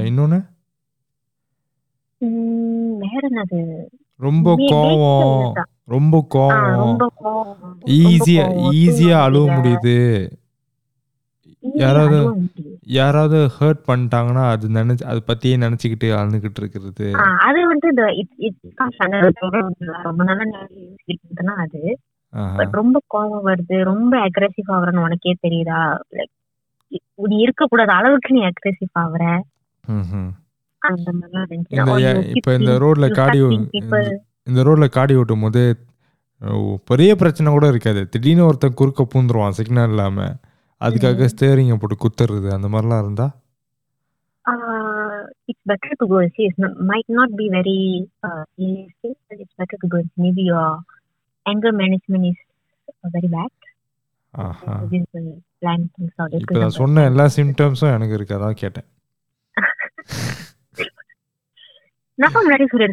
வேற 3.03 3.23
என்னது 3.31 3.61
ரொம்ப 4.21 4.55
கோவம். 4.67 5.53
ரொம்ப 5.87 6.21
கோவம் 6.35 7.75
ஈஸியா 7.97 8.45
ஈஸியா 8.73 9.17
அழுவ. 9.21 9.45
முடியுது 9.57 9.97
யாராவது-. 11.79 12.23
யாராவது 12.93 13.39
ஹர்ட் 13.59 13.83
பண்ணிட்டாங்கன்னா 13.87 14.45
அது 14.49 14.69
நினைச்சு 14.71 15.05
அதை 15.05 15.21
பத்தியே 15.27 15.55
நினைச்சுக்கிட்டு 15.57 16.09
அழுதுகிட்டு 16.17 16.61
இருக்கிறது 16.61 17.07
அது 17.47 17.63
வந்து 17.63 17.89
இந்த. 17.91 18.05
ரொம்ப 20.03 20.25
நாளா 20.25 20.47
அது. 21.65 21.83
பட் 22.31 22.71
ரொம்ப 22.71 23.01
கோவம் 23.15 23.49
வருது. 23.49 23.83
ரொம்ப 23.83 24.29
அக்ரெசிவ் 24.29 24.69
ஆகுறன்னு 24.69 25.03
உனக்கே 25.03 25.37
தெரியுதா? 25.43 25.99
லைக் 26.13 26.35
நீ 27.15 27.45
இருக்கக்கூடாத. 27.47 27.93
அளவுக்கு 27.99 28.35
நீ 28.35 28.41
அக்ரெசிவ் 28.41 28.99
ஆகுற. 28.99 29.41
அந்த 30.79 31.13
மாதிரிலாம் 31.21 31.47
இருந்துச்சு. 31.51 32.37
இப்ப 32.37 32.55
இந்த 32.55 32.73
ரோட்ல 32.73 33.11
காடி 33.11 33.39
இந்த 34.43 34.65
ரோட்ல 34.65 34.89
காடி 34.89 35.15
ஓட்டும் 35.15 35.41
போது 35.41 35.79
பெரிய 36.85 37.17
பிரச்சனை 37.17 37.53
கூட 37.53 37.67
இருக்காது. 37.67 38.09
திடீர்னு 38.09 38.47
ஒருத்தன் 38.47 38.75
குறுக்க 38.75 39.07
பூந்துருவான் 39.15 39.57
சிக்னல் 39.59 39.89
இல்லாம. 39.89 40.25
அதுக்காக 40.85 41.29
ஸ்டேரிங்க 41.35 41.77
போட்டு 41.81 41.97
குத்துறது 42.03 42.53
அந்த 42.53 42.69
மாதிரிலாம் 42.69 43.03
இருந்தா? 43.03 43.27
uh, 44.51 45.25
it's 45.51 45.63
better 45.69 45.93
to 45.97 46.07
go 46.11 46.17
and 46.21 46.31
see. 46.37 46.47
It 46.49 46.55
might 46.91 47.09
not 47.19 47.31
be 47.37 47.47
very 47.57 48.07
uh, 48.27 48.43
realistic, 48.59 49.15
but 49.29 49.41
it's 49.43 49.55
better 49.57 50.77
anger 51.51 51.73
management 51.83 52.25
is 52.31 52.39
uh, 53.05 53.11
very 53.17 53.31
bad. 53.37 53.53
இப்போ 56.39 56.59
நான் 56.63 56.79
சொன்ன 56.81 57.05
எல்லா 57.11 57.25
சிம்டம்ஸும் 57.37 57.95
எனக்கு 57.97 58.15
இருக்கு 58.15 58.37
அதான் 58.39 58.61
கேட்டேன் 58.63 58.87
நான் 62.19 62.37
உனக்கு 62.41 62.77
ஒரு 62.77 62.87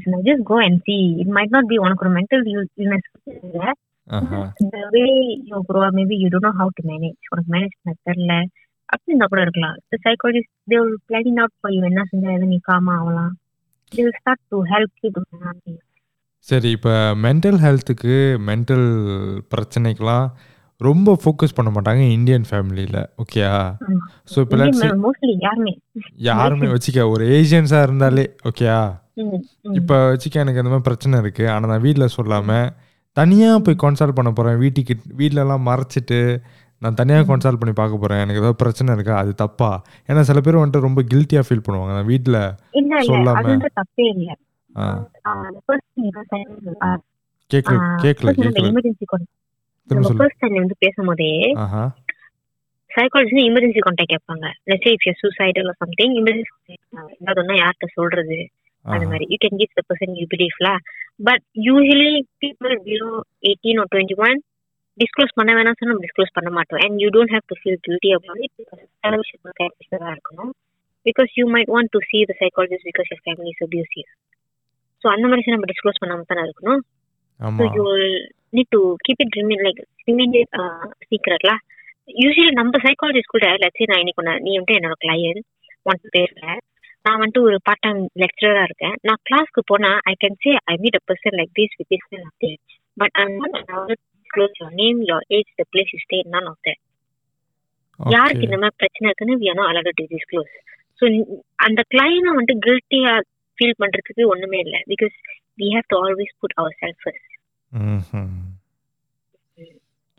The 4.59 4.83
way 4.93 5.11
you 5.49 5.59
grow 5.69 5.83
up, 5.87 5.93
maybe 5.93 6.15
you 6.23 6.29
don't 6.33 6.45
know 6.47 6.55
how 6.61 6.69
to 6.77 6.81
manage. 6.91 7.19
உனக்கு 7.31 7.51
மேனேஜ் 7.55 7.75
பண்ண 7.79 7.95
தெரியல 8.09 8.33
அப்படின்னா 8.89 9.25
கூட 9.25 9.41
இருக்கலாம் 9.41 9.77
the 9.91 9.99
psychologist 10.03 10.49
they 10.69 10.79
will 10.81 10.97
plan 11.09 11.25
it 11.31 11.39
out 11.43 11.53
for 11.61 11.71
you 11.75 11.83
என்ன 11.91 12.03
செஞ்சா 12.11 12.31
எது 12.37 12.45
நீ 12.45 12.59
காமா 12.71 12.93
ஆகலாம் 12.99 13.33
they 13.91 14.03
will 14.05 14.17
start 14.21 14.39
to 14.51 14.59
help 14.73 14.91
you 15.03 15.11
to 15.17 15.23
manage. 15.45 15.81
சரி 16.47 16.69
இப்போ 16.75 16.93
மென்டல் 17.25 17.59
ஹெல்த்துக்கு 17.61 18.15
மென்டல் 18.47 18.87
பிரச்சனைக்கெலாம் 19.53 20.25
ரொம்ப 20.81 21.09
ஃபோக்கஸ் 21.21 21.55
பண்ண 21.57 21.69
மாட்டாங்க 21.73 22.01
இந்தியன் 22.15 22.45
ஃபேமிலியில் 22.49 22.99
ஓகேயா 23.21 23.51
ஆமா. 23.83 23.99
ஸோ 24.31 24.37
இப்போ 24.43 24.55
யாருமே. 26.29 26.67
வச்சுக்க 26.73 27.05
ஒரு 27.13 27.23
ஏஜென்ட்ஸாக 27.35 27.85
இருந்தாலே 27.87 28.25
ஓகேயா 28.49 28.79
ம். 29.21 29.39
இப்போ 29.79 29.95
வச்சுக்க 30.09 30.43
எனக்கு 30.43 30.61
அந்த 30.61 30.71
மாதிரி 30.71 30.87
பிரச்சனை 30.89 31.21
இருக்குது 31.23 31.51
ஆனால் 31.53 31.71
நான் 31.71 31.85
வீட்டில் 31.85 32.13
சொல்லாமல் 32.15 32.67
தனியாக 33.17 33.57
போய் 33.65 33.81
கன்சல்ட் 33.83 34.17
பண்ண 34.17 34.29
போகிறேன் 34.31 34.59
வீட்டுக்கு 34.61 34.93
வீட்டிலலாம் 35.19 35.67
மறைச்சிட்டு 35.67 36.19
நான் 36.81 36.97
தனியாக 36.99 37.27
கன்சல்ட் 37.27 37.59
பண்ணி 37.59 37.73
பார்க்க 37.75 37.97
போகிறேன் 37.97 38.21
எனக்கு 38.23 38.41
ஏதாவது 38.41 38.61
பிரச்சனை 38.61 38.95
இருக்கா? 38.95 39.13
அது 39.19 39.31
தப்பா? 39.41 39.69
ஏன்னா 40.09 40.21
சில 40.29 40.39
பேர் 40.41 40.57
வந்துட்டு 40.57 40.87
ரொம்ப 40.87 41.01
கில்ட்டியாக 41.11 41.45
ஃபீல் 41.47 41.65
பண்ணுவாங்க. 41.65 41.93
நான் 41.97 42.09
வீட்டில் 42.09 42.39
இல்ல. 44.15 44.31
அது 44.75 45.49
தப்பே 45.55 46.39
இல்ல 46.51 46.77
ஆ 46.85 46.89
ஃபர்ஸ்ட் 50.19 50.41
டைம் 50.43 50.59
வந்து 50.59 50.75
பேசும்போதே 50.83 51.29
ஆஹா. 51.63 51.83
சைக்காலஜி 52.91 53.41
எமர்ஜென்சி 53.49 53.81
கான்டாக்ட் 53.81 54.13
கேட்பாங்க. 54.13 54.47
Let's 54.69 54.89
if 54.91 55.05
you 55.07 55.13
are 55.63 55.79
something 55.83 56.13
emergency 56.19 56.75
ஒண்ணா 57.41 57.55
யார்கிட்ட 57.61 57.87
சொல்றது? 57.95 58.37
அந்த 58.85 59.05
மாதிரி. 59.05 59.25
You 59.31 59.37
can 59.43 59.59
give 59.61 59.77
the 59.79 59.83
person 59.89 60.15
you 60.19 60.25
பிலீஃப்ல 60.33 60.69
but 61.27 61.43
usually 61.67 62.09
people 62.43 62.75
below 62.87 63.09
eighteen 63.43 63.79
or 63.79 63.87
twenty 63.93 64.17
one 64.25 64.37
disclose 64.97 65.37
பண்ண 65.37 65.51
வேணாம் 65.57 65.77
சொன்னா 65.77 65.91
நம்ம 65.91 66.05
டிஸ்க்ளோஸ் 66.07 66.35
பண்ண 66.35 66.49
மாட்டோம். 66.49 66.81
And 66.85 66.97
you 67.03 67.09
don't 67.09 67.33
have 67.35 67.45
to 67.51 67.55
feel 67.61 67.79
guilty 67.87 68.11
about 68.17 68.41
it 68.45 68.53
because 68.59 68.83
television 69.05 69.41
கேரக்டர்ஸாக 69.59 70.11
இருக்கணும் 70.15 70.51
because 71.05 71.31
you 71.39 71.45
might 71.55 71.71
want 71.75 71.91
to 71.95 72.01
see 72.09 72.21
the 72.29 72.35
psychologist 72.41 72.87
because 72.91 73.09
your 73.11 73.23
family 73.25 73.49
is 73.53 73.63
abusive 73.67 74.07
so 75.03 75.09
அந்த 75.13 75.25
மாதிரி 75.29 75.53
நம்ம 75.53 75.69
டிஸ்க்ளோஸ் 75.71 76.01
பண்ணாம 76.01 76.25
தானே 76.29 76.43
இருக்கணும். 76.47 76.81
So 77.39 77.63
you 77.77 77.83
need 78.53 78.71
to 78.71 78.81
keep 79.05 79.23
it 79.23 79.37
remain 79.39 79.63
like 79.65 79.79
remain 80.09 80.35
சீக்ரெட்ல 81.09 81.53
usually 82.17 82.51
நம்ம 82.59 82.79
psychologist 82.85 83.33
கூட 83.33 83.47
லட்சி 83.63 83.89
நான் 83.89 84.01
இன்னைக்கு 84.01 84.21
ஒன்று 84.23 84.35
நீ 84.45 84.51
வந்துட்டு 84.53 84.77
என்னோட 84.79 84.95
கிளையன்ட் 85.03 85.43
ஒன் 85.85 86.01
பேர்ல 86.15 86.45
நான் 87.05 87.19
வந்துட்டு 87.19 87.45
ஒரு 87.47 87.57
பார்ட் 87.67 87.83
டைம் 87.85 88.01
லெக்சரரா 88.21 88.63
இருக்கேன். 88.67 88.95
நான் 89.07 89.21
கிளாஸ்க்கு 89.27 89.61
போனா 89.71 89.89
I 90.05 90.15
can 90.21 90.37
say 90.43 90.51
I 90.71 90.75
meet 90.83 90.97
a 90.99 91.03
person 91.09 91.37
like 91.39 91.51
this 91.59 91.75
with 91.79 91.89
this 91.93 92.07
nothing 92.19 92.57
but 92.97 93.17
I 93.21 93.25
not 93.33 93.93
close 94.29 94.55
your 94.61 94.75
name 94.81 94.99
your 95.09 95.25
age 95.37 95.49
the 95.59 95.65
place 95.73 95.91
you 95.93 95.99
stay 96.03 96.19
none 96.35 96.49
of 96.51 96.71
யாருக்கு 97.99 98.47
இந்த 98.47 98.57
மாதிரி 98.61 98.77
பிரச்சனை 98.81 99.07
இருக்குன்னு 99.09 99.39
we 99.41 99.49
are 99.51 99.59
not 99.59 99.71
allowed 99.73 99.99
to 100.01 100.05
disclose 100.13 100.53
so 100.99 101.05
அந்த 101.65 101.81
கிளைனை 101.91 102.31
வந்துட்டு 102.31 102.55
கில்ட்டியா 102.65 103.13
feel 103.57 103.79
பண்றதுக்கு 103.81 104.25
ஒண்ணுமே 104.33 104.59
இல்லை. 104.65 104.81
Because 104.93 105.15
we 105.61 105.67
have 105.75 105.87
to 105.93 105.97
always 106.05 106.33
put 106.41 106.57
our 106.61 106.75
self 106.83 107.01
first 107.03 107.31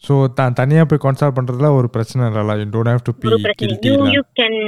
so 0.05 0.15
the 0.39 0.49
தனியாக 0.61 0.87
போய் 0.89 1.05
கன்சல்ட் 1.05 1.37
பண்ணுறதுல 1.37 1.69
ஒரு 1.79 1.89
பிரச்சனை 1.95 2.23
இல்லைல்ல 2.31 2.57
you 2.63 2.67
don't 2.75 2.93
have 2.93 3.07
to 3.09 3.15
be 3.21 3.29
guilty 3.63 3.93
you 4.17 4.23
can 4.41 4.59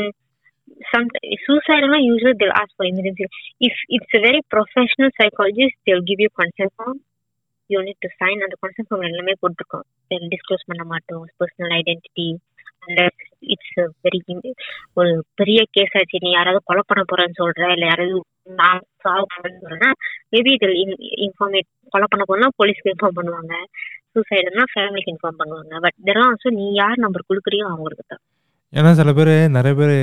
some 0.92 1.06
சூசைட்லாம் 1.46 2.04
usually 2.06 2.36
they'll 2.42 2.54
ask 2.60 2.76
for 2.78 2.88
emergency 2.90 3.26
if 3.66 3.80
it's 3.96 4.16
very 4.26 4.40
professional 4.54 5.12
psychologist 5.20 5.80
they'll 5.88 6.04
give 6.10 6.22
you 6.26 6.30
consent 6.40 6.74
form 6.76 6.98
you 7.70 7.78
need 7.86 8.02
to 8.06 8.10
sign 8.22 8.44
அந்த 8.46 8.56
consent 8.64 8.88
form 8.88 9.06
எல்லாமே 9.08 9.34
போட்டிருக்கோம். 9.42 9.86
Disclose 10.34 10.66
பண்ண 10.70 10.82
மாட்டோம். 10.92 11.24
Personal 11.40 11.74
identity 11.80 12.28
and 12.84 13.00
it's 13.38 13.78
very 14.04 14.20
ஒரு 14.92 15.24
பெரிய 15.34 15.62
case 15.70 15.96
ஆச்சு. 15.98 16.18
நீ 16.22 16.30
யாராவது 16.30 16.62
கொலை 16.64 16.82
பண்ண 16.86 17.02
போறேன்னு 17.12 17.38
சொல்ற 17.38 17.70
இல்ல 17.72 17.86
யாராவது 17.86 18.22
நான் 18.60 18.80
சால்வ் 19.04 19.30
பண்ண 19.32 19.52
சொல்றேன்னா 19.62 19.90
மேபி 20.30 20.52
இதில் 20.52 20.76
இன்ஃபார்மேட் 21.26 21.68
கொலை 21.88 22.06
பண்ண 22.10 22.24
போனா 22.26 22.48
போலீஸ்க்கு 22.58 22.92
இன்ஃபார்ம் 22.94 23.18
பண்ணுவாங்க. 23.18 23.54
சூசைடுனா 24.14 24.64
ஃபேமிலிக்கு 24.74 25.14
இன்ஃபார்ம் 25.14 25.40
பண்ணுவாங்க. 25.40 25.80
பட் 25.80 25.96
இதெல்லாம் 25.98 26.28
ஆல்சோ 26.30 26.50
நீ 26.50 26.66
யார் 26.72 27.04
நம்பர் 27.04 27.28
கொடுக்குறியோ 27.30 27.66
அவங்களுக்கு 27.72 28.04
தான். 28.08 28.22
ஏன்னா 28.72 28.90
சில 29.00 29.12
பேர் 29.12 29.34
நிறைய 29.48 29.74
பேர் 29.80 29.96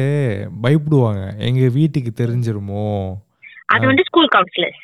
பயப்படுவாங்க. 0.64 1.24
எங்கள் 1.38 1.76
வீட்டுக்கு 1.80 2.12
தெரிஞ்சிருமோ? 2.24 2.88
அது 3.66 3.86
வந்து 3.86 4.04
ஸ்கூல் 4.04 4.34
கவுன்சிலர்ஸ் 4.36 4.83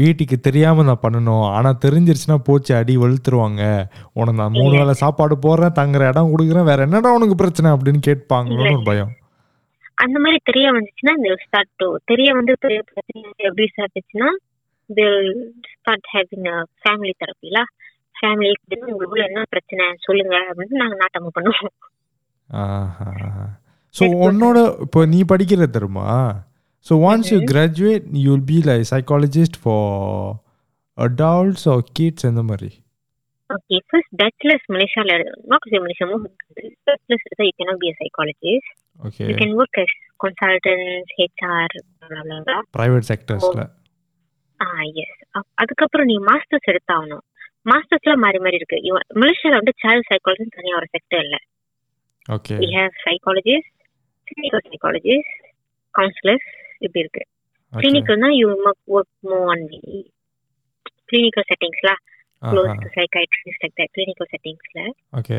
வீட்டுக்கு 0.00 0.36
தெரியாமல் 0.46 0.86
நான் 0.88 1.02
பண்ணணும். 1.04 1.46
ஆனால் 1.56 1.80
தெரிஞ்சிருச்சுன்னா 1.84 2.36
போச்சு 2.46 2.72
அடி 2.78 2.94
வெளுத்துருவாங்க. 3.02 3.62
உனக்கு 4.18 4.38
நான் 4.40 4.56
மூணு 4.58 4.74
வேளை 4.80 4.94
சாப்பாடு 5.02 5.36
போடுறேன் 5.46 5.76
தங்குற 5.80 6.08
இடம் 6.12 6.32
கொடுக்குறேன் 6.32 6.68
வேற 6.70 6.86
என்னடா 6.88 7.10
உனக்கு 7.18 7.36
பிரச்சனை 7.42 7.70
அப்படின்னு 7.74 8.00
கேட்பாங்களோன்னு 8.08 8.76
ஒரு 8.78 8.88
பயம். 8.90 9.12
அந்த 10.04 10.16
மாதிரி 10.24 10.38
தெரிய 10.50 10.66
வந்துச்சுன்னா 10.76 11.14
இந்த 11.18 11.34
ஸ்டார்ட் 11.44 11.72
டு 11.80 11.88
தெரிய 12.10 12.28
வந்து 12.38 12.52
எப்படி 13.48 13.66
ஸ்டார்ட் 13.72 13.98
ஆச்சுன்னா 13.98 14.30
ஸ்டார்ட் 15.78 16.08
ஹேவிங் 16.14 16.48
ஃபேமிலி 16.82 17.12
தெரப்பில 17.22 17.60
ஃபேமிலி 18.18 18.50
உங்களுக்குள்ள 18.92 19.24
என்ன 19.28 19.44
பிரச்சனை? 19.52 19.84
சொல்லுங்க 20.06 20.36
அப்படின்னு 20.48 20.80
நாங்க 20.82 20.96
நாட்டமா 21.02 21.30
பண்ணுவோம். 21.36 21.74
ஸோ 23.94 24.04
உன்னோட 24.26 24.58
இப்போ 24.84 25.00
நீ 25.12 25.20
படிக்கிற 25.32 25.66
தெரியுமா? 25.76 26.06
so 26.85 26.95
once 27.09 27.29
you 27.33 27.39
graduate 27.51 28.05
you 28.23 28.27
will 28.33 28.47
be 28.51 28.59
like 28.69 28.85
psychologist 28.91 29.57
for 29.63 30.27
adults 30.97 31.65
or 31.73 31.83
kids 31.99 32.27
இந்த 32.31 32.43
மாதிரி 32.49 32.69
ஓகே 33.49 33.77
ஃபர்ஸ்ட் 33.89 34.13
பேச்சுலர்ஸ் 34.21 34.65
மலேசியால 34.75 35.11
நாட் 35.51 35.69
சே 35.73 35.79
மலேசியா 35.85 36.07
பேச்சுலர்ஸ் 36.87 37.25
எடுத்தா 37.27 37.45
you 37.47 37.53
cannot 37.59 37.81
be 37.83 37.89
a 37.93 37.97
psychologist 38.03 38.71
okay 38.99 39.23
you 39.29 39.35
can 39.41 39.55
work 39.61 39.79
as 39.83 39.95
consultant 40.25 41.11
HR 41.19 41.75
private 42.77 43.07
செக்டர்ஸில் 43.11 43.63
ah 44.59 44.69
S 45.01 45.17
அதுக்கப்புறம் 45.61 46.09
நீ 46.11 46.17
masters 46.29 46.69
எடுத்தாகணும் 46.73 47.23
மாஸ்டர்ஸ்ல 47.71 48.13
மாறி 48.23 48.39
மாறி 48.45 48.59
இருக்கு 48.59 48.77
மலேசியால 49.21 49.59
வந்து 49.61 49.73
சைல்ட் 49.83 50.09
சைக்காலஜி 50.11 50.47
தனியா 50.57 50.77
ஒரு 50.81 50.89
செக்டர் 50.95 51.23
இல்ல 51.25 51.37
okay 52.25 52.55
we 52.61 52.69
have 52.77 52.93
psychologists 53.03 53.69
clinical 54.27 54.61
psychologists 54.65 55.33
counselors 55.95 56.45
இப்படி 56.82 57.04
இருக்கு 57.04 57.24
கிளினிக்கல்னா 57.72 58.30
you 58.40 58.48
work 58.94 59.12
more 59.24 59.46
on 59.52 59.64
the 59.72 59.80
clinical 61.10 61.46
செட்டிங்ஸ்ல 61.50 61.90
close 62.42 62.72
to 62.82 62.88
psychiatrist 62.96 63.64
like 63.64 63.76
that 63.80 63.92
clinical 63.96 64.30
செட்டிங்ஸ்ல 64.32 64.82
okay 65.20 65.38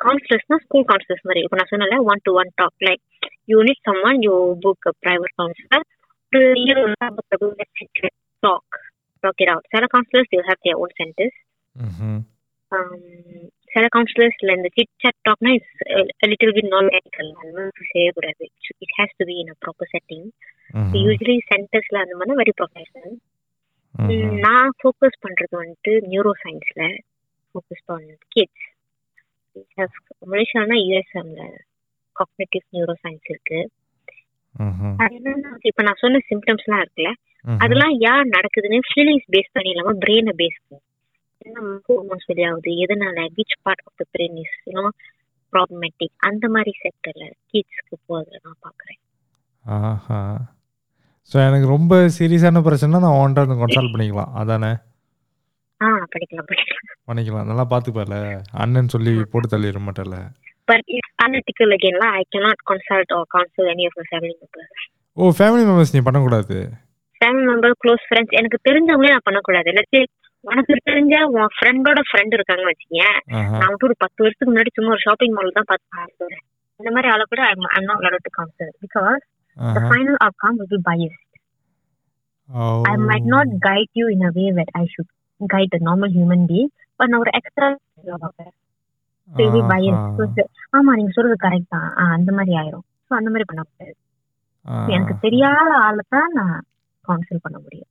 கவுன்சிலர்ஸ்னா 0.00 0.58
school 0.64 0.86
counsellors 0.90 1.26
மாதிரி 1.28 1.42
இப்போ 1.44 1.58
நான் 1.60 1.72
சொன்னல 1.72 1.98
one 2.10 2.22
to 2.24 2.32
one 2.40 2.50
talk 2.56 2.84
like 2.88 3.04
you 3.52 3.60
need 3.68 3.82
someone 4.10 4.20
you 4.26 4.34
book 4.64 4.88
private 5.04 5.34
counsellor 5.40 5.86
to 6.32 6.40
hear 6.62 6.82
talk 8.42 8.76
talk 9.24 9.40
it 9.44 9.52
out 9.52 9.68
சில 9.74 9.86
counsellors 9.94 10.32
you 10.36 10.42
have 10.48 10.60
their 10.64 10.80
own 10.84 10.94
centres 11.00 11.38
சில 13.70 13.84
கவுன்சிலர்ஸ்ல 13.94 14.54
இந்த 14.56 14.68
sit 14.76 14.92
chat 15.02 15.18
டாக்னா 15.28 15.50
it's 15.56 15.76
little 16.30 16.54
bit 16.56 16.70
நான் 16.74 16.94
எத்திக்கல் 16.98 17.30
செய்யக்கூடாது. 17.92 18.44
It 18.84 18.94
has 18.98 19.16
to 19.18 19.24
be 19.24 19.36
in 19.42 19.52
a 19.54 19.56
proper 19.64 19.90
setting 19.94 20.26
usually 21.02 21.36
சென்டர்ஸ்ல 21.50 22.02
அந்த 22.04 22.16
மாதிரி 22.16 22.38
very 22.40 22.54
professional 22.60 23.14
நான் 24.46 24.72
ஃபோக்கஸ் 24.80 25.22
பண்றது 25.26 25.54
வந்துட்டு 25.62 25.92
நியூரோ 26.10 26.32
சயின்ஸ்ல 26.42 26.82
ஃபோக்கஸ் 27.50 27.86
பண்ண 27.86 28.16
கிட்ஸ் 28.28 28.66
மலேசியானா 30.32 30.76
யூஎஸ்எம்ல 30.84 31.42
காக்னேட்டிவ் 32.16 32.64
நியூரோ 32.76 32.94
சயின்ஸ் 33.02 33.28
இருக்கு. 33.32 33.58
இப்ப 35.68 35.82
நான் 35.82 36.00
சொன்ன 36.02 36.20
சிம்டம்ஸ்லாம் 36.30 36.82
இருக்குல்ல 36.84 37.10
அதெல்லாம் 37.58 37.94
யார் 38.06 38.32
நடக்குதுன்னு 38.36 38.78
ஃபீலிங்ஸ் 38.88 39.26
பேஸ் 39.34 39.54
பண்ணி 39.56 39.72
இல்லாம 39.74 39.92
பிரெயினை 40.04 40.32
பேஸ் 40.40 40.58
பண்ணி 40.62 40.80
என்ன 41.42 41.58
ஹோர்மோன்ஸ் 41.86 42.28
வெளியாகுது 42.30 42.70
எதனால? 42.84 43.18
Which 43.36 43.56
part 43.64 43.82
of 43.84 43.98
the 44.00 44.06
brain 44.14 44.38
is 44.42 44.56
you know 44.66 44.84
problematic 45.52 46.14
அந்த 46.28 46.44
மாதிரி 46.54 46.72
செக்டர்ல 46.80 47.24
கிட்ஸ்க்கு 47.50 47.96
போகிறத 48.06 48.40
நான் 48.44 48.60
பாக்குறேன் 48.66 49.00
ஆஹா. 49.64 50.20
ஸோ 51.32 51.36
எனக்கு 51.46 51.66
ரொம்ப 51.72 51.94
சீரியஸான 52.16 52.62
பிரச்சனை 52.66 53.00
நான் 53.00 53.20
ஒன்றை 53.22 53.42
கன்சல்ட் 53.54 53.92
பண்ணிக்கலாம். 53.94 54.32
அதானே? 54.40 54.70
ஆ 55.80 55.88
படிக்கலாம் 56.14 56.48
படிக்கலாம். 56.50 56.86
பண்ணிக்கலாம். 57.08 57.48
நல்லா 57.50 57.64
பார்த்துப்பார்ல. 57.72 58.16
அண்ணன் 58.62 58.92
சொல்லி 58.94 59.12
போட்டு 59.32 59.48
தள்ளிட 59.52 59.80
மாட்டேல 59.82 60.16
but 60.68 60.86
it's 60.94 61.14
analytical 61.24 61.72
அகேன்லாம் 61.76 62.14
I 62.14 62.22
cannot 62.32 62.62
consult 62.70 63.12
or 63.16 63.28
counsel 63.34 63.68
any 63.72 63.84
of 63.88 63.96
my 63.98 64.04
family 64.10 64.34
members 64.40 64.82
O 65.16 65.30
family 65.38 65.62
members 65.68 65.94
நீ 65.94 66.00
பண்ணக்கூடாது. 66.06 66.56
ஃபேமிலி 67.20 67.44
மெம்பர் 67.50 67.76
க்ளோஸ் 67.82 68.04
ஃப்ரெண்ட்ஸ் 68.08 68.36
எனக்கு 68.40 68.58
தெரிஞ்சவங்களே 68.68 69.12
நான் 69.14 69.26
பண்ணக்கூடாது. 69.28 69.68
இல்லாட்டி 69.72 70.00
உனக்கு 70.44 70.74
தெரிஞ்ச 70.90 71.14
உன் 71.36 71.54
ஃப்ரெண்டோட 71.56 72.00
ஃப்ரெண்ட் 72.08 72.34
இருக்காங்கன்னு 72.36 72.72
வச்சுக்கேன் 72.72 73.16
நான் 73.52 73.70
வந்து 73.70 73.86
ஒரு 73.88 73.96
பத்து 73.98 74.22
வருஷத்துக்கு 74.22 74.52
முன்னாடி 74.52 74.70
சும்மா 74.74 74.90
ஒரு 74.90 75.02
ஷாப்பிங் 75.02 75.32
மால் 75.32 75.56
தான் 75.58 75.70
பார்த்து 75.72 76.26
இந்த 76.80 76.90
மாதிரி 76.90 77.08
ஆளை 77.08 77.24
கூட 77.28 77.42
I'm 77.44 77.64
not 77.84 78.28
counsel 78.38 78.68
because 78.82 79.18
the 79.56 79.80
ஆஹா. 79.80 79.88
final 79.88 80.16
outcome 80.24 80.56
will 80.58 80.70
be 80.70 80.78
biased. 80.88 81.24
ஓ. 82.48 82.66
I 82.82 82.94
might 83.08 83.26
not 83.34 83.48
guide 83.58 83.90
you 83.92 84.06
in 84.14 84.20
a 84.22 84.30
way 84.30 84.48
that 84.58 84.70
I 84.72 84.86
should 84.92 85.08
guide 85.40 85.74
a 85.74 85.80
normal 85.88 86.10
human 86.18 86.42
being, 86.46 86.70
but 87.00 87.06
நான் 87.06 87.20
ஒரு 87.20 87.32
எக்ஸ்ட்ரா 87.34 87.68
ஆமா 90.76 90.92
நீங்க 90.94 91.12
சொல்றது 91.12 91.36
கரெக்ட் 91.48 91.68
தான். 91.68 91.88
அந்த 92.16 92.32
மாதிரி 92.32 92.52
ஆயிரும். 92.56 92.84
ஸோ 93.06 93.12
அந்த 93.20 93.30
மாதிரி 93.30 93.44
பண்ணக்கூடாது. 93.44 93.94
So, 94.64 94.86
எனக்கு. 94.86 95.14
தெரியாத 95.20 95.70
ஆளை 95.78 96.04
தான் 96.08 96.32
நான் 96.32 96.56
கவுன்சில் 97.08 97.42
பண்ண 97.42 97.58
முடியும். 97.58 97.90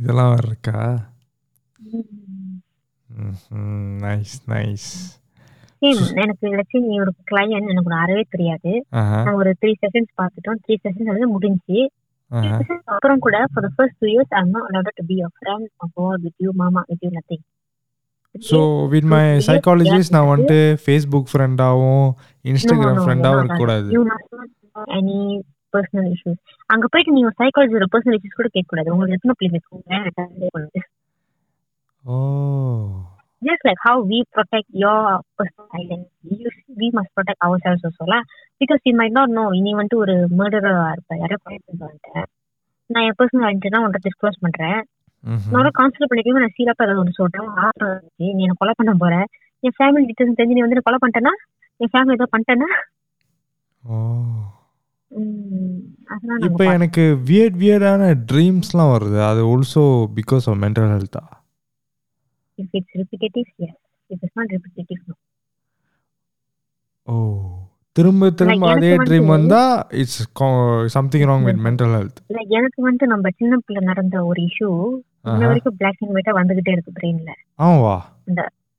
இதெல்லாம் 0.00 0.30
வேற 0.34 0.44
இருக்கா? 0.50 0.78
நைஸ் 4.04 4.34
நைஸ் 4.52 4.88
எனக்கு 6.22 6.46
லட்சுமி 6.58 6.94
ஒரு 7.02 7.12
கிளையன் 7.30 7.68
எனக்கு 7.72 7.90
ஒரு 7.90 7.98
அறவே 8.04 8.24
தெரியாது. 8.34 8.70
நான் 9.26 9.38
ஒரு 9.42 9.50
த்ரீ 9.60 9.72
செகண்ட்ஸ் 9.84 10.14
பார்த்துட்டோம். 10.20 10.60
த்ரீ 10.64 10.76
செகண்ட்ஸ் 10.84 11.12
வந்து 11.14 11.28
முடிஞ்சு 11.34 11.80
அப்புறம் 12.94 13.20
கூட 13.24 13.36
for 13.54 13.60
the 13.66 13.70
first 13.78 13.94
two 14.02 14.08
years 14.12 14.28
I'm 14.38 14.48
not 14.54 14.64
allowed 14.68 14.88
to 15.00 15.04
be 15.10 15.16
your 15.22 15.32
friend 15.40 15.64
or 15.80 15.88
go 15.96 16.04
out 16.12 16.22
with 16.26 16.36
you 16.44 16.52
mama 16.62 16.82
with 16.90 17.02
you 17.06 17.12
nothing. 17.18 17.42
So 18.34 18.58
with 18.92 19.06
my 19.12 19.20
So, 19.36 19.44
psychologist 19.48 20.14
நான் 20.14 20.30
வந்துட்டு 20.30 20.58
ஃபேஸ்புக் 20.84 21.30
ஃப்ரெண்டாகவும் 21.32 22.08
No, 22.08 22.48
Instagram 22.50 22.98
ஃப்ரெண்டாகவும் 23.04 23.40
இருக்கக்கூடாது. 23.42 23.88
You 23.96 24.02
personal 25.72 26.06
issues. 26.12 26.36
அங்க 26.70 26.86
போயிட்டு 26.92 27.12
நீங்க 27.12 27.30
சைக்காலஜியோட 27.40 27.86
personal 27.92 28.16
issues 28.18 28.38
கூட 28.38 28.48
கேட்க 28.48 28.68
கூடாது 28.68 28.92
உங்களுக்கு 28.92 29.16
எத்தனை 29.18 29.34
பிள்ளை 29.40 29.58
இருக்குங்க 29.58 30.82
ஓ. 32.04 32.16
Just 33.42 33.62
like 33.64 33.80
how 33.80 33.94
we 34.10 34.18
protect 34.34 34.68
your 34.82 34.98
personal 35.38 35.66
identity. 35.80 36.36
You, 36.42 36.50
we 36.80 36.86
must 36.90 37.10
protect 37.16 37.40
ourselves 37.46 37.82
also 37.84 38.04
lah. 38.12 38.20
Because 38.60 38.80
you 38.88 38.94
might 39.00 39.14
not 39.18 39.28
know 39.36 39.46
நீ 39.64 39.72
வந்துட்டு 39.78 40.02
ஒரு 40.04 40.14
மர்டரா 40.38 40.72
இருப்ப 40.94 41.18
யாரோ 41.22 41.36
கொலை 41.42 41.58
பண்ணிட்டு 41.64 42.22
நான் 42.90 43.06
என் 43.08 43.18
பர்சனல் 43.20 43.46
ஐடென்டி 43.48 43.70
தான் 43.74 43.84
உன்கிட்ட 43.84 44.06
டிஸ்க்ளோஸ் 44.06 44.42
பண்றேன். 44.44 44.78
நான் 45.54 45.76
கவுன்சில் 45.78 46.08
பண்ணிக்கவே 46.10 46.42
நான் 46.42 46.56
சீராப்பா 46.56 46.84
ஏதாவது 46.86 47.02
ஒன்று 47.02 47.18
சொல்றேன். 47.20 47.48
இருந்துச்சு 47.84 48.26
நீ 48.36 48.42
என்ன 48.46 48.56
கொலை 48.60 48.74
பண்ண 48.80 48.92
போற? 49.02 49.14
என் 49.62 49.76
ஃபேமிலி 49.78 50.04
டீட்டெயில்ஸ் 50.08 50.38
தெரிஞ்சு 50.40 50.56
நீ 50.58 50.64
வந்து 50.64 50.86
கொலை 50.88 50.98
பண்ணிட்டேன்னா? 51.02 51.32
என் 51.80 51.92
ஃபேமிலி 51.92 52.16
ஏதோ 52.18 52.28
பண்ணிட்டேன்னா 52.34 52.68
ஓ 53.82 53.96
ம், 53.96 54.36
அதெல்லாம் 54.36 55.04
நாங்க 55.04 55.05
இப்போ 56.40 56.72
எனக்கு 56.72 57.00
வியர்ட் 57.24 57.56
வியர்டான 57.56 58.02
ட்ரீம்ஸ்லாம் 58.32 58.90
வருது. 58.92 59.26
அது 59.26 59.46
ஆல்சோ 59.46 59.82
பிகாஸ் 60.14 60.44
ஆஃப் 60.46 60.58
மென்டல் 60.60 60.90
ஹெல்த்தா 60.94 61.22
it's 62.58 62.90
repetitive 62.94 63.48
yes 63.58 63.74
if 64.10 64.18
it's 64.22 64.34
not 64.36 64.48
repetitive 64.50 65.00
no. 65.06 65.14
ஓ 67.02 67.14
திரும்ப 67.92 68.30
திரும்ப 68.30 68.70
அதே 68.70 68.96
ட்ரீம் 68.98 69.26
வந்து- 69.26 69.82
it's 69.94 70.32
something 70.86 71.28
wrong 71.28 71.42
with 71.42 71.58
mental 71.58 71.92
health 71.94 72.20
எனக்கு 72.48 72.82
வந்து 72.82 73.06
நம்ம 73.06 73.28
சின்ன 73.36 73.56
பிள்ளை 73.66 73.84
நடந்த 73.84 74.24
ஒரு 74.24 74.42
இஷ்யூ 74.42 74.70
இன்ன. 75.24 75.46
வரைக்கும் 75.46 75.76
பிளாக் 75.76 75.94
அண்ட் 75.98 76.14
ஒயிட்டா 76.14 76.32
வந்துகிட்டே 76.32 76.70
இருக்கு 76.70 76.92
பிரெயின்ல 77.00 77.30
ஆமாவா? 77.58 77.96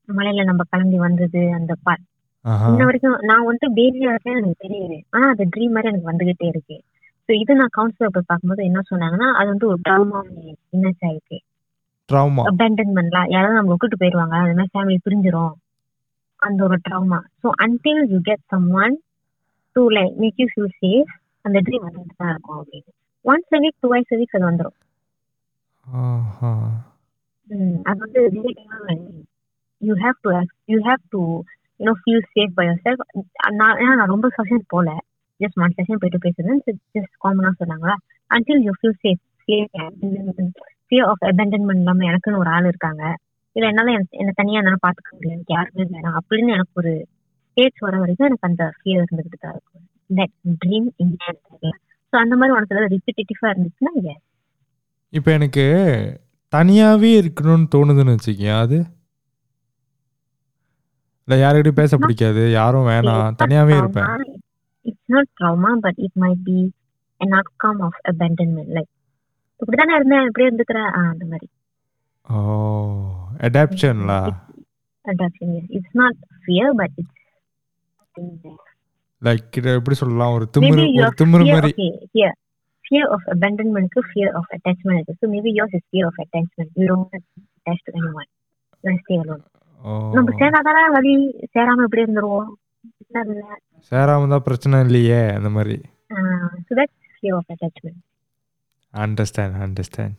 மலையில 0.08 0.44
நம்ம 0.44 0.62
கிளம்பி 0.70 0.96
வந்தது 0.96 1.52
அந்த 1.52 1.74
part 1.86 2.02
ஆஹா. 2.48 2.66
இன்ன 2.68 2.82
வரைக்கும் 2.84 3.16
நான் 3.28 3.46
வந்துட்டு 3.46 3.68
பேபியா 3.76 4.10
இருக்கேன் 4.12 4.38
எனக்கு 4.38 4.64
தெரியுது 4.64 4.96
ஆனா 5.12 5.26
அது 5.32 5.44
ட்ரீம் 5.54 5.74
மாதிரி 5.74 5.90
எனக்கு 5.90 6.10
வந்துகிட்டே 6.10 6.46
இருக்கு. 6.52 6.76
ஸோ 7.28 7.32
இது 7.40 7.52
நான் 7.54 7.74
கவுன்சிலர் 7.76 8.14
போய் 8.14 8.28
பார்க்கும்போது 8.28 8.62
என்ன 8.68 8.82
சொன்னாங்கன்னா 8.90 9.28
அது 9.38 9.48
வந்து 9.48 9.68
ஒரு 9.70 9.78
ட்ராமா 9.86 10.20
இன்னஸ் 10.74 11.04
ஆயிருக்கு. 11.08 11.38
ட்ராமா 12.08 12.42
அபேண்டன்மெண்ட்லாம் 12.50 13.30
யாராவது 13.32 13.58
நம்ம 13.58 13.72
விட்டுட்டு 13.72 14.00
போயிடுவாங்க 14.02 14.36
அந்த 14.38 14.54
மாதிரி 14.54 14.72
ஃபேமிலி 14.74 14.98
பிரிஞ்சிரும். 15.06 15.54
அந்த 16.42 16.60
ஒரு 16.64 16.76
trauma 16.84 17.18
so 17.40 17.48
until 17.64 18.02
you 18.12 18.18
get 18.22 18.44
someone 18.82 18.94
to 19.76 19.82
like 19.96 20.14
make 20.22 20.40
you 20.42 20.48
feel 20.52 20.74
safe 20.80 21.12
அந்த 21.44 21.58
ட்ரீம் 21.66 21.86
வந்துட்டு 21.86 22.16
தான் 22.16 22.32
இருக்கும் 22.32 22.58
அப்படின்னு. 22.60 22.90
Once 23.24 23.52
a 23.52 23.60
week 23.60 23.80
twice 23.88 24.12
week 24.12 24.36
அது 24.36 24.44
வந்துடும் 24.44 24.76
ஆஹா. 25.86 26.50
அது 27.86 27.98
வந்து 28.04 28.22
you 29.80 29.94
have 30.02 30.18
to 30.24 30.30
you 30.68 30.78
have 30.86 31.02
to 31.10 31.20
you know 31.80 31.92
feel 32.00 32.24
safe 32.34 32.54
by 32.54 32.64
yourself 32.84 33.02
நான் 33.60 33.76
ஏன்னா 33.82 33.94
நான் 34.00 34.12
ரொம்ப 34.14 34.28
செஷன் 34.36 34.64
போல. 34.66 34.88
ஜஸ்ட் 35.40 35.58
ஒன் 35.62 35.74
செஷன் 35.78 36.00
போயிட்டு 36.02 36.20
பேசுறேன் 36.24 36.62
ஜஸ்ட் 36.94 37.16
காமனாக 37.24 37.54
சொன்னாங்களா? 37.60 37.94
Until 38.30 38.62
you 38.66 38.72
feel 38.78 38.98
safe 39.02 39.22
fear 40.88 41.06
of 41.12 41.24
abandonment 41.30 41.82
இல்லாமல் 41.82 42.08
எனக்குன்னு 42.08 42.42
ஒரு 42.42 42.50
ஆள் 42.50 42.64
இருக்காங்க. 42.64 43.02
இல்லை 43.56 43.68
என்னால் 43.70 43.92
என்னை 44.20 44.32
தனியாக 44.34 44.60
என்னால் 44.62 44.84
பார்த்துக்க 44.86 45.10
முடியல. 45.12 45.34
எனக்கு 45.36 45.54
யாருமே 45.56 45.84
வேணாம். 45.94 46.16
அப்படின்னு 46.18 46.54
எனக்கு 46.56 46.74
ஒரு 46.74 46.92
ஸ்டேஜ் 47.50 47.78
வர 47.78 47.94
வரைக்கும் 47.98 48.26
எனக்கு 48.26 48.48
அந்த 48.48 48.64
ஃபியர் 48.78 49.04
இருந்துகிட்டு 49.04 49.38
தான் 49.40 49.54
இருக்கும். 49.56 49.84
தட் 50.10 50.34
ட்ரீம் 50.64 50.88
இந்தியா 50.96 51.30
ஸோ 52.12 52.16
அந்த 52.16 52.34
மாதிரி 52.36 52.54
உனக்கு 52.56 52.74
ஏதாவது 52.74 52.92
ரிப்பிட்டேட்டிவாக 52.94 53.52
இருந்துச்சுன்னா 53.54 54.14
இப்போ 55.12 55.30
எனக்கு 55.32 55.64
தனியாகவே 56.52 57.10
இருக்கணும்னு 57.20 57.66
தோணுதுன்னு 57.74 58.14
வச்சுக்கேன் 58.16 58.58
அது? 58.58 58.78
இல்லை 61.28 61.38
யாருக்கிட்டையும் 61.42 61.80
பேச 61.80 61.96
பிடிக்காது 61.96 62.50
யாரும் 62.50 62.86
வேணாம் 62.86 63.34
தனியாவே 63.42 63.74
இருப்பேன் 63.76 64.06
it's 64.82 65.10
not 65.14 65.28
trauma 65.40 65.70
but 65.80 65.98
it 66.06 66.18
might 66.20 66.42
be 66.44 66.58
an 67.20 67.30
outcome 67.30 67.80
of 67.86 67.98
abandonment 68.10 68.68
like 68.76 68.90
இப்படிதானே 69.60 69.94
இருந்தேன் 69.94 70.26
இப்படியே 70.26 70.48
இருந்துக்கிறேன் 70.50 70.90
அந்த 71.02 71.24
மாதிரி 71.24 71.48
ஓ 72.26 72.36
அடாப்ஷன்லா 73.40 74.18
லைக் 79.22 79.56
இதை 79.56 79.72
எப்படி 79.72 79.96
சொல்லலாம் 79.96 80.32
ஒரு 80.32 80.46
திமிரு 80.56 80.84
திமிரு 81.20 81.46
மாதிரி 81.52 81.74
attachment 84.56 84.98
இருக்கு 84.98 85.14
to 86.80 86.96
attach 87.56 87.80
to 87.86 87.92
anyone 87.98 88.28
you 89.10 89.22
want 89.22 89.57
ஓ 89.82 90.10
நம்ம 90.12 90.34
சேராதானே 90.38 90.92
வழி 90.92 91.30
சேராம 91.54 91.82
இப்படியே 91.82 92.06
இருந்துருவோம்? 92.06 92.46
சேராம 93.90 94.28
தான் 94.28 94.42
பிரச்சனை 94.42 94.80
இல்லையே 94.80 95.28
அந்த 95.28 95.48
மாதிரி. 95.48 95.80
so 96.68 96.78
that's 96.78 96.96
fear 97.22 97.32
of 97.32 97.42
attachment 97.54 97.96
understand 98.94 99.66
understand 99.66 100.14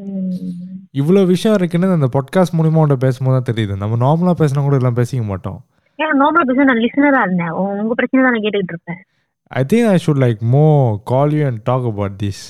mm. 0.00 0.38
இவ்வளோ 0.92 1.26
விஷயம் 1.26 1.56
இருக்குன்னு 1.56 1.92
அந்த 1.92 2.08
பாட்காஸ்ட் 2.12 2.58
மூலியமா 2.58 2.80
உன்ட்ட 2.82 2.94
பேசும்போது 2.94 3.42
தான் 3.42 3.54
தெரியுது. 3.54 3.76
நம்ம 3.76 3.96
நார்மலாக 3.96 4.40
பேசினா 4.40 4.60
கூட 4.60 4.76
எல்லாம் 4.76 4.94
பேசிக்க 4.94 5.24
மாட்டோம். 5.24 5.64
ஏன்னா 5.98 6.22
நார்மல் 6.22 6.46
பேச 6.46 6.64
நான் 6.64 6.76
லிசனரா 6.76 7.20
இருந்தேன். 7.20 7.50
உ- 7.50 7.80
உங்க 7.80 7.94
பிரச்சனை 7.94 8.26
தான் 8.26 8.34
நான் 8.34 8.42
கேட்டுக்கிட்டு 8.42 8.72
இருப்பேன். 8.74 9.04
I 9.42 9.64
think 9.72 9.88
I 9.88 9.98
should 10.06 10.24
like 10.24 10.52
more 10.52 10.96
call 11.04 11.32
you 11.32 11.46
and 11.46 11.62
talk 11.62 11.84
about 11.84 12.20
this 12.22 12.42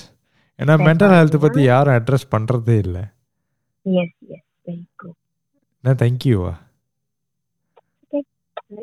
ஏன்னா 0.57 0.75
மென்டல் 0.87 1.13
ஹெல்த். 1.19 1.37
பற்றி 1.37 1.61
யாரும் 1.63 1.93
அட்ரஸ் 1.93 2.31
பண்ணுறதே 2.31 2.77
இல்லை. 2.77 3.01
எஸ் 3.81 4.15
எஸ் 4.27 4.47
வெரி 4.65 4.83
குட் 4.95 5.13
என்ன 5.85 5.97
தேங்க்யூவா 5.97 6.51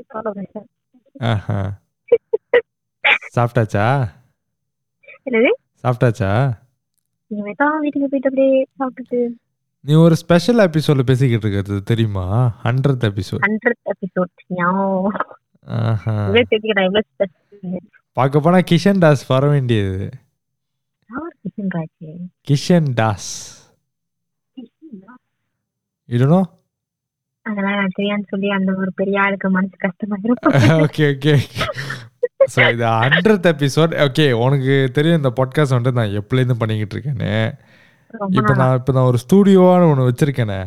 ஆஃப் 0.09 0.37
மைசெல்ஃப் 0.37 0.69
ஆஹா 1.31 1.59
சாப்பிட்டாச்சா? 3.35 3.87
சாப்பிட்டாச்சா 5.83 6.31
நீ 9.85 9.95
ஒரு 9.95 10.17
ஸ்பெஷல் 10.17 10.59
எபிசோட 10.59 11.03
பேசிக்கிட்டு 11.03 11.47
இருக்கிறது 11.47 11.83
தெரியுமா? 11.83 12.25
ஹண்ட்ரட் 12.63 13.05
எபிசோட் 13.09 13.43
ஹண்ட்ரட் 13.47 13.83
எபிசோட் 13.93 14.33
ஆஹா. 15.67 16.15
பார்க்க 18.13 18.41
போனா 18.41 18.59
கிஷன் 18.71 18.99
தாஸ் 18.99 19.27
வர 19.27 19.49
வேண்டியது. 19.49 20.09
கிஷன் 21.43 21.71
ராஜ்? 21.75 22.17
கிஷன் 22.49 22.93
தாஸ். 22.95 23.31
இடனோ 26.09 26.41
அதெல்லாம் 27.47 27.79
நான் 27.79 27.97
தெரியான்னு 27.97 28.27
சொல்லி 28.31 28.49
அந்த 28.57 28.71
ஒரு 28.81 28.91
பெரிய 28.99 29.17
ஆளுக்கு 29.23 29.49
மனசு 29.55 29.77
கஷ்டமா 29.81 30.17
இருக்கும் 30.23 30.57
ஓகே 30.85 31.07
ஓகே 31.13 31.35
ஸோ 32.49 32.61
இது 32.73 32.85
ஹண்ட்ரட் 33.03 33.47
எபிசோட் 33.51 33.93
ஓகே 34.05 34.27
உனக்கு 34.43 34.75
தெரியும் 34.97 35.19
இந்த 35.19 35.31
பாட்காஸ்ட் 35.37 35.75
வந்துட்டு 35.75 36.01
நான் 36.01 36.17
எப்பலேருந்து 36.21 36.57
பண்ணிக்கிட்டு 36.61 36.95
இருக்கேன்னு. 36.97 37.33
இப்போ. 38.31 38.55
நான் 38.57 38.75
இப்போ 38.79 38.93
நான் 38.93 39.09
ஒரு 39.11 39.19
ஸ்டூடியோவான 39.23 39.89
ஒன்று 39.91 40.09
வச்சிருக்கேனே. 40.09 40.59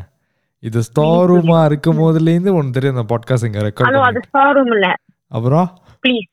இது 0.63 0.79
ஸ்டோர் 0.87 1.27
ரூமா 1.31 1.57
இருக்கும் 1.67 1.99
போதுலேருந்து 2.01 2.53
உனக்கு 2.55 2.77
தெரியும் 2.77 2.95
இந்த 2.95 3.05
பாட்காஸ்ட் 3.11 3.47
இங்கே 3.49 3.63
ரெக்கார்ட் 3.67 3.99
அது 4.05 4.21
ஸ்டார் 4.27 4.55
ரூம் 4.57 4.71
இல்ல. 4.75 4.87
அப்புறம்? 5.31 5.67
ப்ளீஸ் 6.03 6.29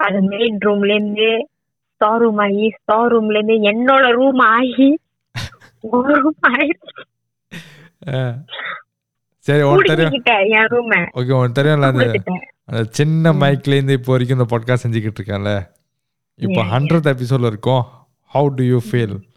அது 0.00 0.18
மெயின் 0.30 0.58
ரூம்ல 0.64 0.92
இருந்து 0.96 1.28
ஸ்டார் 1.92 2.20
ரூம் 2.22 2.40
ஆகி 2.44 2.66
ஸ்டார் 2.78 3.12
ரூம்ல 3.14 3.38
இருந்து 3.40 3.56
என்னோட 3.70 4.04
ரூம் 4.18 4.42
ஆகி 4.50 4.88
ரூம் 6.14 6.40
அஹ், 8.10 8.36
சரி 9.40 9.62
உனக்கு 9.62 9.94
தெரியும். 9.94 10.22
ஓகே 11.14 11.32
உனக்கு 11.32 11.62
தெரியும்ல 11.62 11.82
அந்த 11.82 12.22
அந்த 12.64 12.84
சின்ன 12.90 13.32
மைக்லேருந்து 13.32 13.90
இப்போ 13.90 14.12
வரைக்கும் 14.12 14.38
இந்த 14.38 14.58
பாட்காஸ்ட் 14.58 14.86
செஞ்சுக்கிட்டு 14.86 15.14
இருக்கேன்ல. 15.20 15.70
இப்போ. 16.34 16.62
ஹண்ட்ரட் 16.62 17.18
எபிசோட்ல 17.18 17.46
இருக்கோம். 17.46 18.08
How 18.34 18.48
do 18.48 18.64
you 18.64 18.80
feel 18.90 19.28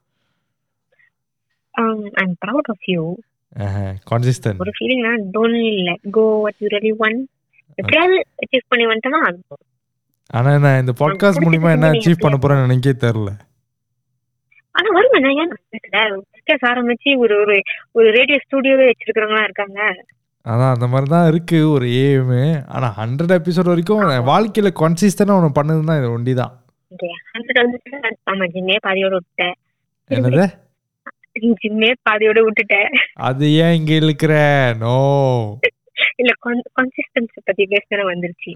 um, 1.82 2.10
I'm 2.12 2.36
proud 2.47 2.60
of 2.70 2.76
you. 2.88 3.14
ஒரு 4.60 4.72
really 6.60 6.93
want. 6.99 7.24
எப்படியாவது 7.76 8.26
அச்சீவ் 8.36 8.62
பண்ணி. 8.68 8.99
ஆனா 10.28 10.58
நான் 10.58 10.80
இந்த 10.80 10.93
பாட்காஸ்ட் 10.99 11.41
மூலியமா 11.41 11.72
என்ன 11.72 11.91
அச்சீவ் 11.91 12.16
பண்ண 12.20 12.38
போறேன்னு 12.38 12.64
எனக்கே 12.64 12.89
தெரியல. 12.89 13.38
ஆனா 14.76 14.90
வருமே? 14.96 15.20
நான் 15.24 15.38
ஏன் 15.42 15.52
பாட்காஸ்ட் 15.52 16.68
ஆரம்பிச்சு 16.72 17.10
ஒரு 17.24 17.36
ஒரு 17.44 17.56
ஒரு 17.98 18.08
ரேடியோ 18.18 18.38
ஸ்டுடியோவே 18.44 18.86
வச்சிருக்கிறவங்களா 18.90 19.46
இருக்காங்க. 19.48 19.80
அதான் 20.46 20.74
அந்த 20.76 20.86
மாதிரி 20.92 21.08
தான் 21.12 21.28
இருக்கு 21.32 21.58
ஒரு 21.76 21.86
ஏஎம் 22.00 22.32
ஆனா 22.76 22.88
ஹண்ட்ரட் 22.98 23.36
எபிசோட் 23.38 23.72
வரைக்கும் 23.72 24.02
வாழ்க்கையில 24.32 24.72
கான்சிஸ்டன்டா 24.82 25.38
ஒன்று 25.40 25.58
பண்ணது 25.60 25.88
தான் 25.90 26.00
இது 26.02 26.10
ஒண்டி 26.16 26.34
தான் 26.42 26.54
ஆமா 28.32 28.46
ஜிம்மே 28.54 28.76
பாதியோட 28.88 29.14
விட்டேன் 29.20 29.56
என்னது? 30.10 30.44
ஜிம்மே 31.62 31.90
பாதியோட 32.08 32.40
விட்டுட்டேன். 32.46 32.92
அது 33.28 33.46
ஏன் 33.64 33.76
இங்க 33.78 33.92
இழுக்கிற? 34.02 34.34
நோ 34.84 34.98
இல்ல 36.22 36.32
கன்சிஸ்டன்சி 36.78 37.40
பத்தி 37.48 37.64
பேசுற 37.74 38.02
வந்துருச்சு. 38.12 38.52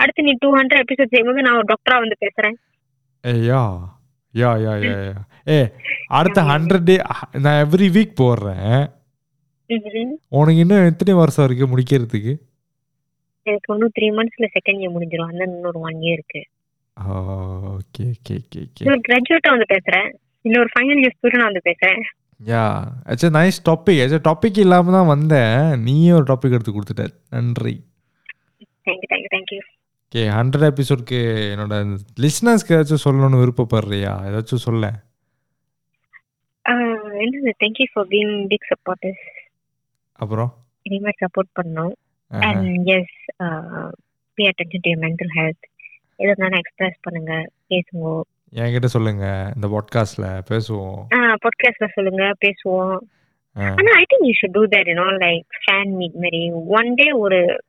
அடுத்து 0.00 0.24
நீ 0.26 0.32
டூ 0.42 0.48
ஹண்ட்ரட் 0.56 0.82
எபிசோட் 0.84 1.12
செய்யும்போது 1.12 1.44
நான் 1.46 1.58
ஒரு 1.60 1.68
டாக்டரா 1.72 1.96
வந்து 2.04 2.16
பேசுறேன். 2.24 2.56
ஏய்யா 3.24 3.62
யா 4.34 4.50
யா 4.64 4.72
யா 4.86 4.96
யா 5.08 5.18
ஏ 5.48 5.58
அடுத்த 6.06 6.42
ஹண்ட்ரட் 6.42 6.86
டே 6.90 6.96
நான் 7.44 7.58
எவ்ரி 7.64 7.86
வீக் 7.96 8.20
போடுறேன். 8.20 8.82
ம்ஹும். 9.70 10.12
உனக்கு 10.28 10.60
இன்னும் 10.64 10.84
எத்தனை 10.84 11.14
வருஷம் 11.14 11.46
இருக்கு 11.48 11.66
முடிக்கிறதுக்கு? 11.66 12.34
எனக்கு 13.46 13.72
இன்னும் 13.74 13.92
த்ரீ 13.98 14.06
மந்த்ஸ்ல 14.18 14.48
செகண்ட் 14.54 14.80
இயர் 14.82 14.94
முடிஞ்சிடும் 14.94 15.30
அந்த 15.32 15.44
இன்னொரு 15.44 15.80
ஒன் 15.80 15.98
இயர் 16.00 16.16
இருக்கு. 16.18 16.42
ஓகே 16.96 18.04
ஓகே 18.14 18.34
ஓகே 18.42 18.60
ஓகே 18.66 19.00
கிராஜுவேட்டா 19.08 19.50
வந்து 19.54 19.68
பேசுறேன். 19.74 20.08
இன்னொரு 20.42 20.70
ஃபைனல் 20.74 21.00
இயர் 21.02 21.16
ஸ்டூடெண்ட் 21.16 21.48
வந்து 21.48 21.62
பேசுறேன். 21.68 22.00
Yeah 22.40 22.64
actually 23.10 23.34
nice 23.38 23.58
topic 23.68 24.00
actually 24.02 24.26
topic 24.30 24.58
இல்லாமல் 24.64 24.96
தான் 24.98 25.12
வந்தேன். 25.14 25.82
நீயே 25.82 26.12
ஒரு 26.12 26.24
டாபிக் 26.24 26.56
எடுத்து 26.58 26.74
கொடுத்துட்ட. 26.76 27.06
நன்றி. 27.30 27.74
Thank you 28.86 29.08
thank you 29.12 29.30
thank you 29.36 29.60
okay 30.14 30.18
hundred 30.18 30.70
எபிசோட்க்கு 30.70 31.18
என்னோட 31.54 31.96
லிஸ்னர்ஸ்க்கு 32.20 32.68
ஏதாச்சும் 32.68 33.06
சொல்லணும்னு 33.08 33.42
விருப்பப்படுறியா? 33.42 34.12
ஏதாச்சும் 34.28 34.64
சொல்ல. 34.66 34.92
என்னது 36.64 37.52
thank you 37.64 37.84
for 37.92 38.06
being 38.06 38.46
big 38.46 38.66
supporters 38.68 39.26
அப்புறம்? 40.12 40.54
இனிமேல் 40.82 41.12
சப்போர்ட் 41.20 41.62
பண்ணணும். 41.62 41.92
ஆஹா. 42.28 42.48
And 42.48 42.86
yes 42.86 43.24
pay 44.34 44.48
attention 44.48 44.78
to 44.80 44.90
mental 44.90 45.28
health 45.34 45.68
எது 46.16 46.16
இருந்தாலும் 46.16 46.58
எக்ஸ்பிரஸ் 46.58 47.00
பண்ணுங்க 47.00 47.48
பேசுங்க. 47.68 48.20
என்கிட்ட 48.54 48.84
சொல்லுங்க 48.84 49.52
இந்த 49.54 49.68
பாட்காஸ்ட்ல 49.68 50.40
பேசுவோம். 50.50 51.06
பாட்காஸ்ட்ல 51.14 51.88
சொல்லுங்க 51.92 52.32
பேசுவோம். 52.46 52.98
ஆ. 53.56 53.62
ஆனா 53.62 53.92
I 53.94 54.04
think 54.12 54.24
you 54.24 54.32
should 54.42 54.52
do 54.52 54.64
that 54.64 54.90
you know 54.90 55.16
like 55.26 55.44
fan 55.66 55.90
meet 55.90 56.14
மாதிரி. 56.14 56.50
ஒன் 56.50 56.94
டே 56.94 57.12
ஒரு 57.12 57.62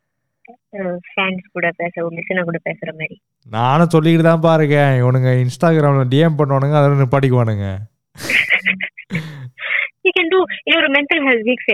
ஃபேன்ஸ் 1.11 1.45
கூட 1.55 1.67
பேச 1.81 1.93
லிசனர் 2.17 2.47
கூட 2.49 2.59
பேசுற 2.69 2.89
மாதிரி. 2.99 3.15
நானும் 3.57 3.93
சொல்லிக்கிட்டு 3.93 4.25
தான் 4.29 4.45
பாருங்க 4.47 4.77
இவனுங்க 5.01 5.31
இன்ஸ்டாகிராம்ல 5.43 6.05
டிஎம் 6.13 6.39
பண்ணுவானுங்க 6.39 6.77
அதோட 6.79 6.97
நிப்பாட்டிக்குவானுங்க. 7.03 7.67
யூ 10.05 10.11
கேன் 10.17 10.31
டூ 10.33 10.41
இது 10.67 10.75
ஒரு 10.81 10.89
மென்டல் 10.97 11.23
ஹெல்த் 11.27 11.47
வீக்ஸ் 11.49 11.71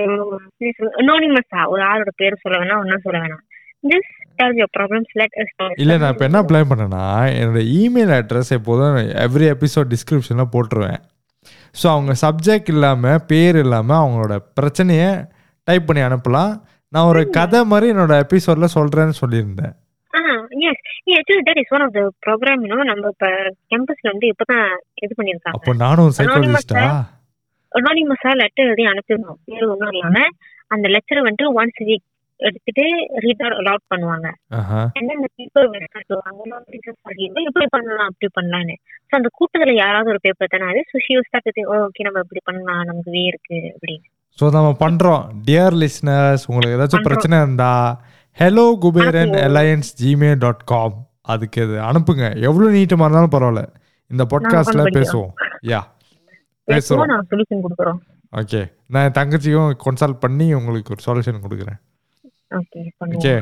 அனோனிமஸா 1.02 1.64
ஒரு 1.74 1.84
ஆளோட 1.90 2.14
பேர் 2.22 2.44
சொல்ல 2.44 2.56
வேணாம் 2.62 2.82
ஒன்னும் 2.84 3.04
சொல்ல 3.08 3.18
வேணாம். 3.24 3.44
Just 3.92 4.14
tell 4.40 4.56
your 4.60 4.72
problems 4.78 5.12
let 5.20 5.36
us 5.42 5.52
இல்லை 5.84 5.96
நான் 6.02 6.14
இப்போ 6.14 6.26
என்ன 6.28 6.40
அப்ளை 6.44 6.62
பண்ணேன்னா 6.70 7.04
என்னோட 7.40 7.62
இமெயில் 7.82 8.14
அட்ரஸ் 8.20 8.52
எப்போதும் 8.58 8.96
எவ்ரி 9.26 9.48
எபிசோட் 9.56 9.92
டிஸ்கிரிப்ஷனில் 9.96 10.52
போட்டுருவேன். 10.56 11.00
ஸோ 11.76 11.86
அவங்க 11.96 12.14
சப்ஜெக்ட் 12.26 12.72
இல்லாமல் 12.74 13.22
பேர் 13.32 13.58
இல்லாமல் 13.64 14.02
அவங்களோட 14.04 14.36
பிரச்சனையை 14.60 15.12
டைப் 15.68 15.88
பண்ணி 15.90 16.02
அனுப்பலாம். 16.08 16.54
நான் 16.94 17.10
ஒரு 17.10 17.22
கதை 17.38 17.60
மாதிரி 17.64 17.88
என்னோட 17.94 18.14
எபிசோடில் 18.24 18.76
சொல்கிறேன்னு 18.76 19.22
சொல்லியிருந்தேன். 19.22 19.74
Actually 21.18 21.44
that 21.48 21.60
is 21.62 21.72
one 21.72 21.84
of 21.86 21.94
the 21.94 22.02
program 22.26 22.62
இன்னும் 22.62 22.90
நம்ம 22.90 23.10
இப்ப 23.10 23.28
கேம்பஸ்ல 23.72 24.12
வந்து 24.12 24.28
இப்பதான் 24.28 24.66
இது 24.96 25.14
பண்ணிருக்காங்க 25.18 25.58
அப்போ 25.58 25.74
நானும் 25.76 26.16
சைக்காலஜிஸ்டா 26.18 26.84
அனானிமஸா 27.72 28.32
லெட்டர் 28.34 28.68
எழுதி 28.68 28.86
அனுப்பிடணும் 28.86 29.40
பேர் 29.46 29.66
ஒன்றும் 29.66 29.94
இல்லாம 29.94 30.20
அந்த 30.72 30.86
லெட்டர் 30.88 31.26
வந்துட்டு 31.26 31.48
ஒன்ஸ் 31.54 31.82
வீக் 31.82 32.06
எடுத்துட்டு 32.40 32.86
ரீட் 33.16 33.44
அலவுட் 33.60 33.86
பண்ணுவாங்க. 33.90 34.28
start 35.86 36.06
to 36.10 36.16
அவங்க 36.22 37.42
இப்படி 37.46 37.68
பண்ணலாம் 37.68 38.10
அப்படி 38.10 38.30
பண்ணலாம்னு. 38.40 38.76
ஸோ 39.08 39.14
அந்த 39.16 39.30
கூட்டத்துல 39.38 39.74
யாராவது 39.76 40.10
ஒரு 40.10 40.20
பேப்பர் 40.20 40.52
தானே 40.54 40.66
அது 40.66 40.82
ஸோ 40.92 41.00
ஷி 41.06 41.16
ஸ்டார்ட் 41.22 41.62
ஓகே 41.78 42.06
நம்ம 42.08 42.24
இப்படி 42.26 42.42
பண்ணலாம் 42.44 42.84
நமக்கு 42.84 43.12
வே 43.12 43.24
இருக்கு 43.24 43.60
அப்படின்னு. 43.74 44.06
ஸோ 44.40 44.46
நம்ம 44.56 44.70
பண்ணுறோம் 44.84 45.24
டியர் 45.48 45.76
லிஸ்னர்ஸ் 45.82 46.46
உங்களுக்கு 46.50 46.76
ஏதாச்சும். 46.78 47.08
பிரச்சனை 47.08 47.36
இருந்தா 47.44 47.72
hello 48.38 48.66
Kuberan. 48.84 49.36
Alliance 49.48 49.92
Gmail 50.02 50.40
dot 50.46 50.64
com 50.72 50.96
அதுக்கு 51.34 51.60
இது 51.66 51.76
அனுப்புங்க. 51.90 52.26
எவ்வளோ 52.48 52.68
நீட்டமாக 52.78 53.08
இருந்தாலும் 53.08 53.36
பரவாயில்ல. 53.36 53.64
இந்த 54.12 54.24
பாட்காஸ்ட்ல. 54.32 54.84
பேசுவோம். 54.98 55.32
யா 55.72 55.82
பேசுவோம் 56.68 58.02
ஓகே 58.34 58.62
நான் 58.94 59.06
என் 59.08 59.18
தங்கச்சியும் 59.20 59.70
கன்சல்ட் 59.86 60.20
பண்ணி 60.24 60.48
உங்களுக்கு 60.60 60.94
ஒரு 60.96 61.04
சொல்யூஷன் 61.08 61.44
கொடுக்குறேன். 61.46 61.80
Okay 63.16 63.36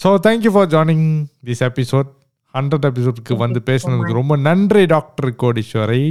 so 0.00 0.08
thank you 0.26 0.52
for 0.54 0.70
joining 0.76 1.08
this 1.48 1.64
episode 1.70 2.08
hundred 2.54 2.86
எபிசோட்க்கு 2.90 3.32
Thank 3.32 3.44
வந்து 3.44 3.60
பேசுனதுக்கு 3.70 4.20
ரொம்ப 4.20 4.36
நன்றி 4.48 4.84
டாக்டர் 4.94 5.30
கோடீஸ்வரி. 5.42 6.04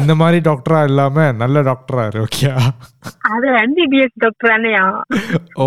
இந்த 0.00 0.12
மாதிரி 0.20 0.38
டாக்டரா 0.40 0.78
இல்லாம 0.84 1.24
நல்ல 1.32 1.58
டாக்டரா 1.62 2.02
இரு 2.06 2.20
ஓகே 2.24 2.48
அது 3.32 3.46
எம்பிபிஎஸ் 3.60 4.16
டாக்டர் 4.16 4.50
தானேயா? 4.52 4.84
ஓ 5.56 5.66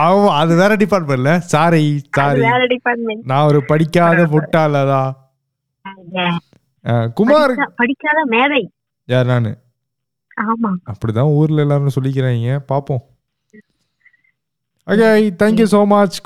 ஆமா, 0.00 0.30
அது 0.38 0.52
வேற 0.56 0.72
டிபார்ட்மெண்ட்ல 0.76 1.32
சாரி 1.52 1.82
சாரி 2.18 2.42
வேற 2.46 2.62
டிபார்ட்மெண்ட் 2.66 3.22
நான் 3.24 3.48
ஒரு 3.50 3.60
படிக்காத 3.64 4.26
முட்டாளதா 4.34 5.02
குமார். 7.16 7.52
படிக்காத 7.76 8.18
மேதை. 8.28 8.60
யார் 9.08 9.26
நானு? 9.26 9.50
ஆமா. 10.46 10.70
அப்படிதான் 10.90 11.32
ஊர்ல 11.38 11.62
எல்லாரும் 11.62 11.94
சொல்லிக்கிறாங்க. 11.96 12.58
பாப்போம். 12.70 13.02
Okay 14.88 15.08
thank you 15.40 15.66
so 15.72 15.80
much 15.86 16.18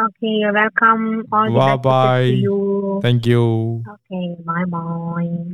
Okay, 0.00 0.40
you're 0.40 0.52
welcome. 0.52 1.26
All 1.30 1.52
bye 1.52 1.76
bye. 1.76 2.24
You. 2.24 3.00
Thank 3.02 3.26
you. 3.26 3.84
Okay, 3.84 4.36
bye 4.44 4.64
bye. 4.64 5.50